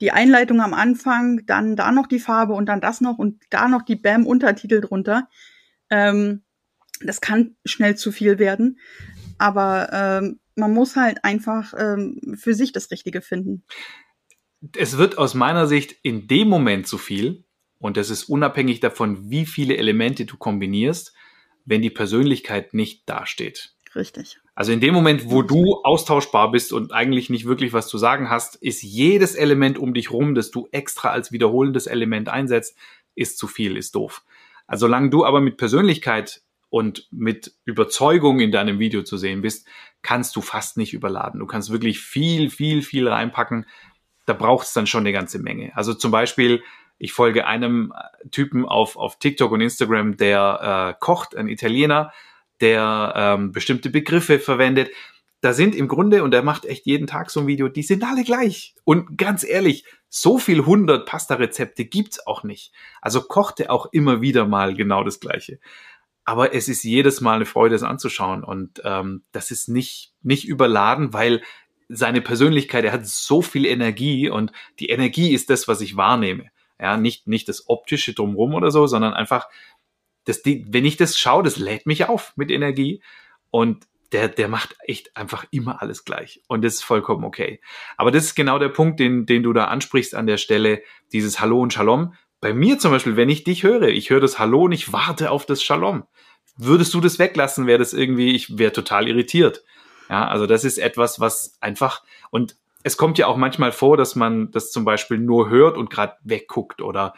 die 0.00 0.12
Einleitung 0.12 0.60
am 0.60 0.74
Anfang, 0.74 1.44
dann 1.46 1.76
da 1.76 1.92
noch 1.92 2.06
die 2.06 2.20
Farbe 2.20 2.54
und 2.54 2.66
dann 2.66 2.80
das 2.80 3.00
noch 3.00 3.18
und 3.18 3.42
da 3.50 3.68
noch 3.68 3.82
die 3.82 3.96
Bam-Untertitel 3.96 4.80
drunter. 4.80 5.28
Ähm, 5.90 6.42
das 7.02 7.20
kann 7.20 7.56
schnell 7.64 7.96
zu 7.96 8.12
viel 8.12 8.38
werden. 8.38 8.78
Aber 9.38 9.88
ähm, 9.92 10.40
man 10.54 10.72
muss 10.72 10.96
halt 10.96 11.24
einfach 11.24 11.72
ähm, 11.76 12.36
für 12.38 12.54
sich 12.54 12.72
das 12.72 12.90
Richtige 12.90 13.22
finden. 13.22 13.64
Es 14.76 14.98
wird 14.98 15.16
aus 15.16 15.34
meiner 15.34 15.66
Sicht 15.66 15.96
in 16.02 16.28
dem 16.28 16.48
Moment 16.48 16.86
zu 16.86 16.98
viel 16.98 17.44
und 17.78 17.96
das 17.96 18.10
ist 18.10 18.24
unabhängig 18.24 18.80
davon, 18.80 19.30
wie 19.30 19.46
viele 19.46 19.76
Elemente 19.78 20.26
du 20.26 20.36
kombinierst 20.36 21.14
wenn 21.70 21.82
die 21.82 21.90
Persönlichkeit 21.90 22.74
nicht 22.74 23.08
dasteht. 23.08 23.72
Richtig. 23.94 24.38
Also 24.54 24.72
in 24.72 24.80
dem 24.80 24.92
Moment, 24.92 25.30
wo 25.30 25.42
du 25.42 25.80
austauschbar 25.84 26.50
bist 26.50 26.72
und 26.72 26.92
eigentlich 26.92 27.30
nicht 27.30 27.46
wirklich 27.46 27.72
was 27.72 27.86
zu 27.86 27.96
sagen 27.96 28.28
hast, 28.28 28.56
ist 28.56 28.82
jedes 28.82 29.36
Element 29.36 29.78
um 29.78 29.94
dich 29.94 30.10
rum, 30.10 30.34
das 30.34 30.50
du 30.50 30.68
extra 30.72 31.10
als 31.10 31.30
wiederholendes 31.32 31.86
Element 31.86 32.28
einsetzt, 32.28 32.76
ist 33.14 33.38
zu 33.38 33.46
viel, 33.46 33.76
ist 33.76 33.94
doof. 33.94 34.24
Also 34.66 34.86
solange 34.86 35.10
du 35.10 35.24
aber 35.24 35.40
mit 35.40 35.56
Persönlichkeit 35.56 36.42
und 36.70 37.06
mit 37.12 37.54
Überzeugung 37.64 38.40
in 38.40 38.50
deinem 38.50 38.80
Video 38.80 39.02
zu 39.02 39.16
sehen 39.16 39.40
bist, 39.40 39.66
kannst 40.02 40.34
du 40.34 40.40
fast 40.40 40.76
nicht 40.76 40.92
überladen. 40.92 41.38
Du 41.38 41.46
kannst 41.46 41.70
wirklich 41.70 42.00
viel, 42.00 42.50
viel, 42.50 42.82
viel 42.82 43.08
reinpacken. 43.08 43.64
Da 44.26 44.32
braucht 44.32 44.66
es 44.66 44.72
dann 44.72 44.86
schon 44.86 45.00
eine 45.00 45.12
ganze 45.12 45.38
Menge. 45.38 45.70
Also 45.76 45.94
zum 45.94 46.10
Beispiel 46.10 46.62
ich 47.00 47.12
folge 47.12 47.46
einem 47.46 47.92
äh, 47.96 48.28
Typen 48.28 48.64
auf, 48.66 48.96
auf 48.96 49.18
TikTok 49.18 49.50
und 49.50 49.62
Instagram, 49.62 50.16
der 50.16 50.94
äh, 50.94 51.00
kocht, 51.00 51.34
ein 51.34 51.48
Italiener, 51.48 52.12
der 52.60 53.14
ähm, 53.16 53.52
bestimmte 53.52 53.90
Begriffe 53.90 54.38
verwendet. 54.38 54.90
Da 55.40 55.54
sind 55.54 55.74
im 55.74 55.88
Grunde, 55.88 56.22
und 56.22 56.34
er 56.34 56.42
macht 56.42 56.66
echt 56.66 56.84
jeden 56.84 57.06
Tag 57.06 57.30
so 57.30 57.40
ein 57.40 57.46
Video, 57.46 57.68
die 57.68 57.82
sind 57.82 58.04
alle 58.04 58.22
gleich. 58.22 58.74
Und 58.84 59.16
ganz 59.16 59.42
ehrlich, 59.42 59.86
so 60.10 60.36
viel 60.36 60.60
100 60.60 61.06
Pasta-Rezepte 61.06 61.86
gibt's 61.86 62.26
auch 62.26 62.42
nicht. 62.42 62.72
Also 63.00 63.22
kocht 63.22 63.60
er 63.60 63.72
auch 63.72 63.86
immer 63.92 64.20
wieder 64.20 64.46
mal 64.46 64.74
genau 64.74 65.02
das 65.02 65.20
Gleiche. 65.20 65.58
Aber 66.26 66.54
es 66.54 66.68
ist 66.68 66.84
jedes 66.84 67.22
Mal 67.22 67.36
eine 67.36 67.46
Freude, 67.46 67.74
es 67.74 67.82
anzuschauen. 67.82 68.44
Und 68.44 68.82
ähm, 68.84 69.22
das 69.32 69.50
ist 69.50 69.70
nicht, 69.70 70.12
nicht 70.22 70.46
überladen, 70.46 71.14
weil 71.14 71.40
seine 71.88 72.20
Persönlichkeit, 72.20 72.84
er 72.84 72.92
hat 72.92 73.06
so 73.06 73.40
viel 73.40 73.64
Energie 73.64 74.28
und 74.28 74.52
die 74.78 74.90
Energie 74.90 75.32
ist 75.32 75.48
das, 75.48 75.66
was 75.66 75.80
ich 75.80 75.96
wahrnehme. 75.96 76.50
Ja, 76.80 76.96
nicht, 76.96 77.26
nicht 77.26 77.48
das 77.48 77.68
optische 77.68 78.14
drumrum 78.14 78.54
oder 78.54 78.70
so, 78.70 78.86
sondern 78.86 79.12
einfach, 79.12 79.48
das, 80.24 80.42
wenn 80.44 80.84
ich 80.84 80.96
das 80.96 81.18
schaue, 81.18 81.42
das 81.42 81.56
lädt 81.56 81.86
mich 81.86 82.06
auf 82.06 82.32
mit 82.36 82.50
Energie 82.50 83.02
und 83.50 83.86
der, 84.12 84.28
der 84.28 84.48
macht 84.48 84.76
echt 84.86 85.16
einfach 85.16 85.44
immer 85.50 85.82
alles 85.82 86.04
gleich. 86.04 86.42
Und 86.48 86.64
das 86.64 86.74
ist 86.74 86.82
vollkommen 86.82 87.24
okay. 87.24 87.60
Aber 87.96 88.10
das 88.10 88.24
ist 88.24 88.34
genau 88.34 88.58
der 88.58 88.68
Punkt, 88.68 88.98
den, 88.98 89.26
den 89.26 89.42
du 89.42 89.52
da 89.52 89.66
ansprichst 89.66 90.14
an 90.14 90.26
der 90.26 90.36
Stelle, 90.36 90.82
dieses 91.12 91.40
Hallo 91.40 91.60
und 91.60 91.72
Shalom. 91.72 92.14
Bei 92.40 92.52
mir 92.52 92.78
zum 92.78 92.90
Beispiel, 92.90 93.16
wenn 93.16 93.28
ich 93.28 93.44
dich 93.44 93.62
höre, 93.62 93.88
ich 93.88 94.10
höre 94.10 94.20
das 94.20 94.38
Hallo 94.38 94.64
und 94.64 94.72
ich 94.72 94.92
warte 94.92 95.30
auf 95.30 95.46
das 95.46 95.62
Shalom. 95.62 96.04
Würdest 96.56 96.92
du 96.94 97.00
das 97.00 97.18
weglassen, 97.18 97.66
wäre 97.66 97.78
das 97.78 97.92
irgendwie, 97.92 98.34
ich 98.34 98.58
wäre 98.58 98.72
total 98.72 99.08
irritiert. 99.08 99.64
Ja, 100.08 100.26
also 100.26 100.46
das 100.46 100.64
ist 100.64 100.78
etwas, 100.78 101.20
was 101.20 101.56
einfach, 101.60 102.02
und 102.30 102.56
es 102.82 102.96
kommt 102.96 103.18
ja 103.18 103.26
auch 103.26 103.36
manchmal 103.36 103.72
vor, 103.72 103.96
dass 103.96 104.16
man 104.16 104.50
das 104.50 104.70
zum 104.70 104.84
Beispiel 104.84 105.18
nur 105.18 105.50
hört 105.50 105.76
und 105.76 105.90
gerade 105.90 106.16
wegguckt 106.22 106.80
oder 106.80 107.14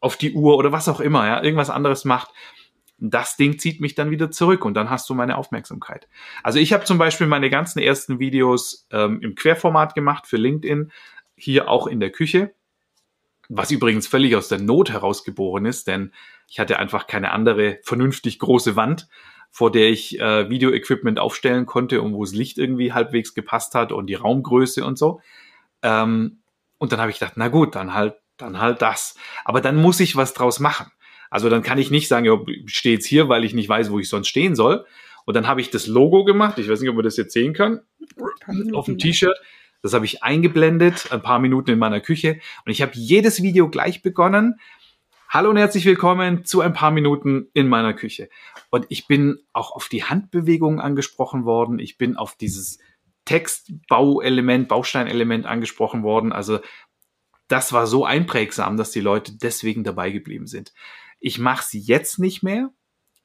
auf 0.00 0.16
die 0.16 0.32
Uhr 0.32 0.56
oder 0.56 0.70
was 0.72 0.88
auch 0.88 1.00
immer, 1.00 1.26
ja, 1.26 1.42
irgendwas 1.42 1.70
anderes 1.70 2.04
macht. 2.04 2.30
Das 2.98 3.36
Ding 3.36 3.58
zieht 3.58 3.80
mich 3.80 3.94
dann 3.94 4.10
wieder 4.10 4.30
zurück 4.30 4.64
und 4.64 4.74
dann 4.74 4.90
hast 4.90 5.08
du 5.10 5.14
meine 5.14 5.36
Aufmerksamkeit. 5.36 6.08
Also 6.42 6.58
ich 6.58 6.72
habe 6.72 6.84
zum 6.84 6.98
Beispiel 6.98 7.26
meine 7.26 7.50
ganzen 7.50 7.80
ersten 7.80 8.18
Videos 8.18 8.86
ähm, 8.92 9.20
im 9.20 9.34
Querformat 9.34 9.94
gemacht 9.94 10.26
für 10.26 10.36
LinkedIn, 10.36 10.92
hier 11.36 11.68
auch 11.68 11.86
in 11.86 11.98
der 11.98 12.10
Küche, 12.10 12.54
was 13.48 13.72
übrigens 13.72 14.06
völlig 14.06 14.36
aus 14.36 14.48
der 14.48 14.60
Not 14.60 14.90
herausgeboren 14.90 15.66
ist, 15.66 15.88
denn 15.88 16.12
ich 16.48 16.60
hatte 16.60 16.78
einfach 16.78 17.06
keine 17.06 17.32
andere 17.32 17.80
vernünftig 17.82 18.38
große 18.38 18.76
Wand 18.76 19.08
vor 19.54 19.70
der 19.70 19.88
ich 19.88 20.18
äh, 20.18 20.50
Video-Equipment 20.50 21.20
aufstellen 21.20 21.64
konnte 21.64 22.02
und 22.02 22.12
wo 22.12 22.24
das 22.24 22.34
Licht 22.34 22.58
irgendwie 22.58 22.92
halbwegs 22.92 23.34
gepasst 23.34 23.76
hat 23.76 23.92
und 23.92 24.08
die 24.08 24.16
Raumgröße 24.16 24.84
und 24.84 24.98
so. 24.98 25.20
Ähm, 25.80 26.40
und 26.78 26.90
dann 26.90 26.98
habe 27.00 27.12
ich 27.12 27.20
gedacht, 27.20 27.34
na 27.36 27.46
gut, 27.46 27.76
dann 27.76 27.94
halt, 27.94 28.16
dann 28.36 28.58
halt 28.58 28.82
das. 28.82 29.14
Aber 29.44 29.60
dann 29.60 29.76
muss 29.76 30.00
ich 30.00 30.16
was 30.16 30.34
draus 30.34 30.58
machen. 30.58 30.90
Also 31.30 31.48
dann 31.48 31.62
kann 31.62 31.78
ich 31.78 31.92
nicht 31.92 32.08
sagen, 32.08 32.26
ja, 32.26 32.36
ich 32.48 32.74
stehe 32.74 32.96
jetzt 32.96 33.06
hier, 33.06 33.28
weil 33.28 33.44
ich 33.44 33.54
nicht 33.54 33.68
weiß, 33.68 33.92
wo 33.92 34.00
ich 34.00 34.08
sonst 34.08 34.26
stehen 34.26 34.56
soll. 34.56 34.86
Und 35.24 35.34
dann 35.36 35.46
habe 35.46 35.60
ich 35.60 35.70
das 35.70 35.86
Logo 35.86 36.24
gemacht. 36.24 36.58
Ich 36.58 36.68
weiß 36.68 36.80
nicht, 36.80 36.90
ob 36.90 36.96
man 36.96 37.04
das 37.04 37.16
jetzt 37.16 37.32
sehen 37.32 37.54
kann. 37.54 37.80
Auf 38.72 38.86
dem 38.86 38.98
T-Shirt. 38.98 39.38
Das 39.82 39.94
habe 39.94 40.04
ich 40.04 40.24
eingeblendet, 40.24 41.12
ein 41.12 41.22
paar 41.22 41.38
Minuten 41.38 41.70
in 41.70 41.78
meiner 41.78 42.00
Küche. 42.00 42.40
Und 42.66 42.72
ich 42.72 42.82
habe 42.82 42.90
jedes 42.94 43.40
Video 43.40 43.68
gleich 43.68 44.02
begonnen 44.02 44.58
Hallo 45.34 45.50
und 45.50 45.56
herzlich 45.56 45.84
willkommen 45.84 46.44
zu 46.44 46.60
ein 46.60 46.74
paar 46.74 46.92
Minuten 46.92 47.48
in 47.54 47.66
meiner 47.66 47.92
Küche. 47.92 48.28
Und 48.70 48.86
ich 48.88 49.08
bin 49.08 49.40
auch 49.52 49.72
auf 49.72 49.88
die 49.88 50.04
Handbewegungen 50.04 50.78
angesprochen 50.78 51.44
worden. 51.44 51.80
Ich 51.80 51.98
bin 51.98 52.16
auf 52.16 52.36
dieses 52.36 52.78
Textbauelement, 53.24 54.68
Bausteinelement 54.68 55.44
angesprochen 55.44 56.04
worden. 56.04 56.32
Also 56.32 56.60
das 57.48 57.72
war 57.72 57.88
so 57.88 58.04
einprägsam, 58.04 58.76
dass 58.76 58.92
die 58.92 59.00
Leute 59.00 59.32
deswegen 59.36 59.82
dabei 59.82 60.12
geblieben 60.12 60.46
sind. 60.46 60.72
Ich 61.18 61.40
mache 61.40 61.64
sie 61.66 61.80
jetzt 61.80 62.20
nicht 62.20 62.44
mehr, 62.44 62.70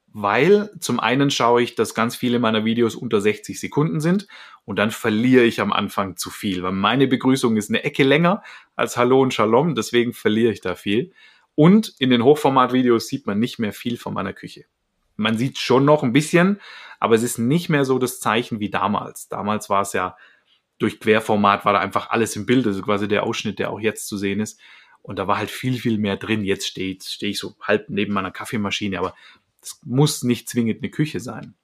weil 0.08 0.72
zum 0.80 1.00
einen 1.00 1.30
schaue 1.30 1.62
ich, 1.62 1.76
dass 1.76 1.94
ganz 1.94 2.16
viele 2.16 2.40
meiner 2.40 2.66
Videos 2.66 2.96
unter 2.96 3.22
60 3.22 3.60
Sekunden 3.60 4.00
sind 4.00 4.28
und 4.66 4.80
dann 4.80 4.90
verliere 4.90 5.44
ich 5.44 5.62
am 5.62 5.72
Anfang 5.72 6.18
zu 6.18 6.32
viel, 6.32 6.64
weil 6.64 6.72
meine 6.72 7.06
Begrüßung 7.06 7.56
ist 7.56 7.70
eine 7.70 7.84
Ecke 7.84 8.02
länger 8.02 8.42
als 8.76 8.98
Hallo 8.98 9.22
und 9.22 9.32
Shalom, 9.32 9.76
deswegen 9.76 10.14
verliere 10.14 10.52
ich 10.52 10.62
da 10.62 10.74
viel. 10.74 11.14
Und 11.60 11.94
in 12.00 12.10
den 12.10 12.24
Hochformat-Videos 12.24 13.10
sieht 13.10 13.28
man 13.28 13.38
nicht 13.38 13.60
mehr 13.60 13.74
viel 13.74 13.98
von 13.98 14.14
meiner 14.14 14.32
Küche. 14.32 14.64
Man 15.18 15.38
sieht 15.38 15.58
schon 15.58 15.84
noch 15.84 16.04
ein 16.04 16.14
bisschen, 16.14 16.62
aber 17.02 17.16
es 17.16 17.22
ist 17.22 17.38
nicht 17.38 17.68
mehr 17.68 17.84
so 17.84 18.00
das 18.00 18.22
Zeichen 18.22 18.62
wie 18.62 18.70
damals. 18.70 19.28
Damals 19.28 19.70
war 19.70 19.82
es 19.82 19.92
ja 19.92 20.16
durch 20.78 21.02
Querformat 21.02 21.66
war 21.66 21.74
da 21.74 21.80
einfach 21.80 22.12
alles 22.12 22.38
im 22.38 22.46
Bild, 22.46 22.66
also 22.66 22.82
quasi 22.82 23.10
der 23.10 23.24
Ausschnitt, 23.24 23.60
der 23.60 23.72
auch 23.72 23.82
jetzt 23.82 24.08
zu 24.08 24.18
sehen 24.18 24.40
ist. 24.40 24.58
Und 25.02 25.20
da 25.20 25.28
war 25.28 25.38
halt 25.38 25.52
viel, 25.52 25.78
viel 25.78 25.98
mehr 25.98 26.16
drin. 26.16 26.46
Jetzt 26.46 26.66
stehe 26.66 26.98
steh 27.04 27.32
ich 27.32 27.40
so 27.40 27.58
halb 27.60 27.90
neben 27.90 28.14
meiner 28.14 28.32
Kaffeemaschine, 28.32 28.98
aber 28.98 29.14
es 29.62 29.82
muss 29.84 30.24
nicht 30.24 30.48
zwingend 30.48 30.78
eine 30.82 30.92
Küche 30.92 31.20
sein. 31.20 31.56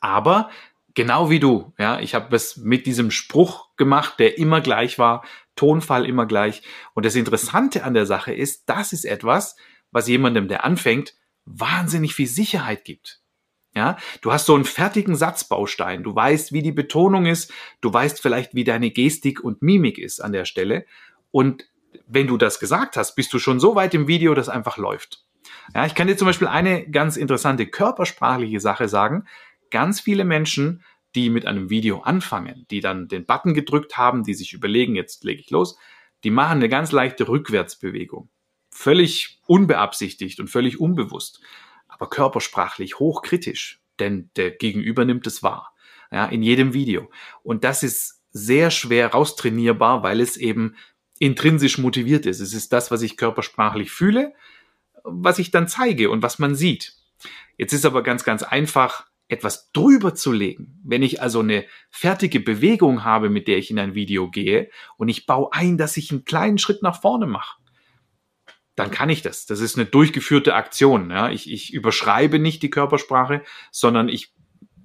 Aber 0.00 0.48
genau 0.94 1.28
wie 1.28 1.38
du, 1.38 1.74
ja, 1.78 2.00
ich 2.00 2.14
habe 2.14 2.34
es 2.34 2.56
mit 2.56 2.86
diesem 2.86 3.10
Spruch 3.10 3.76
gemacht, 3.76 4.14
der 4.18 4.38
immer 4.38 4.62
gleich 4.62 4.98
war, 4.98 5.22
Tonfall 5.56 6.06
immer 6.06 6.26
gleich. 6.26 6.62
Und 6.94 7.04
das 7.04 7.16
Interessante 7.16 7.84
an 7.84 7.94
der 7.94 8.06
Sache 8.06 8.32
ist, 8.32 8.68
das 8.68 8.92
ist 8.92 9.04
etwas, 9.04 9.56
was 9.90 10.08
jemandem, 10.08 10.48
der 10.48 10.64
anfängt, 10.64 11.14
wahnsinnig 11.44 12.14
viel 12.14 12.26
Sicherheit 12.26 12.84
gibt. 12.84 13.20
Ja, 13.74 13.98
du 14.22 14.32
hast 14.32 14.46
so 14.46 14.54
einen 14.54 14.64
fertigen 14.64 15.16
Satzbaustein. 15.16 16.02
Du 16.02 16.14
weißt, 16.14 16.52
wie 16.52 16.62
die 16.62 16.72
Betonung 16.72 17.26
ist. 17.26 17.52
Du 17.82 17.92
weißt 17.92 18.22
vielleicht, 18.22 18.54
wie 18.54 18.64
deine 18.64 18.90
Gestik 18.90 19.44
und 19.44 19.60
Mimik 19.60 19.98
ist 19.98 20.20
an 20.20 20.32
der 20.32 20.46
Stelle. 20.46 20.86
Und 21.30 21.66
wenn 22.06 22.26
du 22.26 22.38
das 22.38 22.58
gesagt 22.58 22.96
hast, 22.96 23.16
bist 23.16 23.34
du 23.34 23.38
schon 23.38 23.60
so 23.60 23.74
weit 23.74 23.92
im 23.92 24.08
Video, 24.08 24.34
dass 24.34 24.48
einfach 24.48 24.78
läuft. 24.78 25.24
Ja, 25.74 25.84
ich 25.84 25.94
kann 25.94 26.06
dir 26.06 26.16
zum 26.16 26.26
Beispiel 26.26 26.48
eine 26.48 26.88
ganz 26.88 27.18
interessante 27.18 27.66
körpersprachliche 27.66 28.60
Sache 28.60 28.88
sagen. 28.88 29.26
Ganz 29.70 30.00
viele 30.00 30.24
Menschen 30.24 30.82
die 31.16 31.30
mit 31.30 31.46
einem 31.46 31.70
Video 31.70 32.00
anfangen, 32.00 32.66
die 32.70 32.80
dann 32.80 33.08
den 33.08 33.26
Button 33.26 33.54
gedrückt 33.54 33.96
haben, 33.96 34.22
die 34.22 34.34
sich 34.34 34.52
überlegen, 34.52 34.94
jetzt 34.94 35.24
lege 35.24 35.40
ich 35.40 35.50
los, 35.50 35.76
die 36.22 36.30
machen 36.30 36.58
eine 36.58 36.68
ganz 36.68 36.92
leichte 36.92 37.26
Rückwärtsbewegung. 37.28 38.28
Völlig 38.70 39.40
unbeabsichtigt 39.46 40.38
und 40.38 40.48
völlig 40.48 40.78
unbewusst, 40.78 41.40
aber 41.88 42.10
körpersprachlich 42.10 42.98
hochkritisch, 42.98 43.80
denn 43.98 44.30
der 44.36 44.50
Gegenüber 44.50 45.04
nimmt 45.04 45.26
es 45.26 45.42
wahr. 45.42 45.74
Ja, 46.12 46.26
in 46.26 46.42
jedem 46.42 46.72
Video. 46.74 47.10
Und 47.42 47.64
das 47.64 47.82
ist 47.82 48.22
sehr 48.30 48.70
schwer 48.70 49.08
raustrainierbar, 49.08 50.02
weil 50.02 50.20
es 50.20 50.36
eben 50.36 50.76
intrinsisch 51.18 51.78
motiviert 51.78 52.26
ist. 52.26 52.40
Es 52.40 52.52
ist 52.52 52.72
das, 52.72 52.90
was 52.90 53.02
ich 53.02 53.16
körpersprachlich 53.16 53.90
fühle, 53.90 54.34
was 55.02 55.38
ich 55.38 55.50
dann 55.50 55.68
zeige 55.68 56.10
und 56.10 56.22
was 56.22 56.38
man 56.38 56.54
sieht. 56.54 56.94
Jetzt 57.56 57.72
ist 57.72 57.86
aber 57.86 58.02
ganz, 58.02 58.24
ganz 58.24 58.42
einfach, 58.42 59.06
etwas 59.28 59.72
drüber 59.72 60.14
zu 60.14 60.32
legen. 60.32 60.80
Wenn 60.84 61.02
ich 61.02 61.20
also 61.20 61.40
eine 61.40 61.64
fertige 61.90 62.40
Bewegung 62.40 63.04
habe, 63.04 63.28
mit 63.28 63.48
der 63.48 63.58
ich 63.58 63.70
in 63.70 63.78
ein 63.78 63.94
Video 63.94 64.30
gehe 64.30 64.70
und 64.96 65.08
ich 65.08 65.26
baue 65.26 65.52
ein, 65.52 65.78
dass 65.78 65.96
ich 65.96 66.10
einen 66.10 66.24
kleinen 66.24 66.58
Schritt 66.58 66.82
nach 66.82 67.00
vorne 67.00 67.26
mache, 67.26 67.58
dann 68.76 68.90
kann 68.90 69.08
ich 69.08 69.22
das. 69.22 69.46
Das 69.46 69.60
ist 69.60 69.76
eine 69.76 69.86
durchgeführte 69.86 70.54
Aktion. 70.54 71.10
Ja. 71.10 71.30
Ich, 71.30 71.50
ich 71.50 71.72
überschreibe 71.72 72.38
nicht 72.38 72.62
die 72.62 72.70
Körpersprache, 72.70 73.42
sondern 73.72 74.08
ich, 74.08 74.34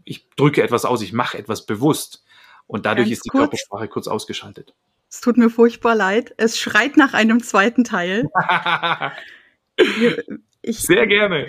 ich 0.06 0.30
drücke 0.32 0.64
etwas 0.64 0.86
aus, 0.86 1.02
ich 1.02 1.14
mache 1.14 1.38
etwas 1.38 1.66
bewusst. 1.66 2.24
Und 2.68 2.86
dadurch 2.86 3.08
Ganz 3.08 3.18
ist 3.18 3.26
die 3.26 3.30
kurz. 3.30 3.42
Körpersprache 3.42 3.88
kurz 3.90 4.08
ausgeschaltet. 4.08 4.74
Es 5.10 5.20
tut 5.20 5.38
mir 5.38 5.50
furchtbar 5.50 5.94
leid. 5.94 6.34
Es 6.38 6.58
schreit 6.58 6.96
nach 6.96 7.14
einem 7.14 7.44
zweiten 7.44 7.84
Teil. 7.84 8.30
ich, 10.62 10.80
Sehr 10.80 11.06
gerne. 11.06 11.48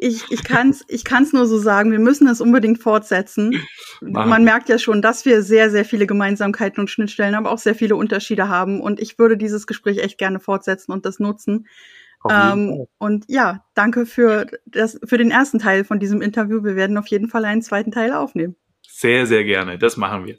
Ich, 0.00 0.30
ich 0.30 0.44
kann 0.44 0.70
es 0.70 0.84
ich 0.88 1.04
kann's 1.04 1.32
nur 1.32 1.46
so 1.46 1.58
sagen, 1.58 1.90
wir 1.90 1.98
müssen 1.98 2.28
es 2.28 2.40
unbedingt 2.40 2.78
fortsetzen. 2.78 3.62
Machen. 4.00 4.28
Man 4.28 4.44
merkt 4.44 4.68
ja 4.68 4.78
schon, 4.78 5.02
dass 5.02 5.24
wir 5.24 5.42
sehr, 5.42 5.70
sehr 5.70 5.84
viele 5.84 6.06
Gemeinsamkeiten 6.06 6.80
und 6.80 6.88
Schnittstellen, 6.88 7.34
aber 7.34 7.50
auch 7.50 7.58
sehr 7.58 7.74
viele 7.74 7.96
Unterschiede 7.96 8.48
haben. 8.48 8.80
Und 8.80 9.00
ich 9.00 9.18
würde 9.18 9.36
dieses 9.36 9.66
Gespräch 9.66 9.98
echt 9.98 10.18
gerne 10.18 10.40
fortsetzen 10.40 10.92
und 10.92 11.04
das 11.04 11.18
nutzen. 11.18 11.66
Ähm, 12.28 12.86
und 12.98 13.24
ja, 13.28 13.64
danke 13.74 14.06
für, 14.06 14.46
das, 14.66 14.98
für 15.04 15.18
den 15.18 15.30
ersten 15.30 15.58
Teil 15.58 15.84
von 15.84 16.00
diesem 16.00 16.20
Interview. 16.20 16.64
Wir 16.64 16.76
werden 16.76 16.98
auf 16.98 17.06
jeden 17.06 17.28
Fall 17.28 17.44
einen 17.44 17.62
zweiten 17.62 17.92
Teil 17.92 18.12
aufnehmen. 18.12 18.56
Sehr, 18.86 19.26
sehr 19.26 19.44
gerne. 19.44 19.78
Das 19.78 19.96
machen 19.96 20.26
wir. 20.26 20.38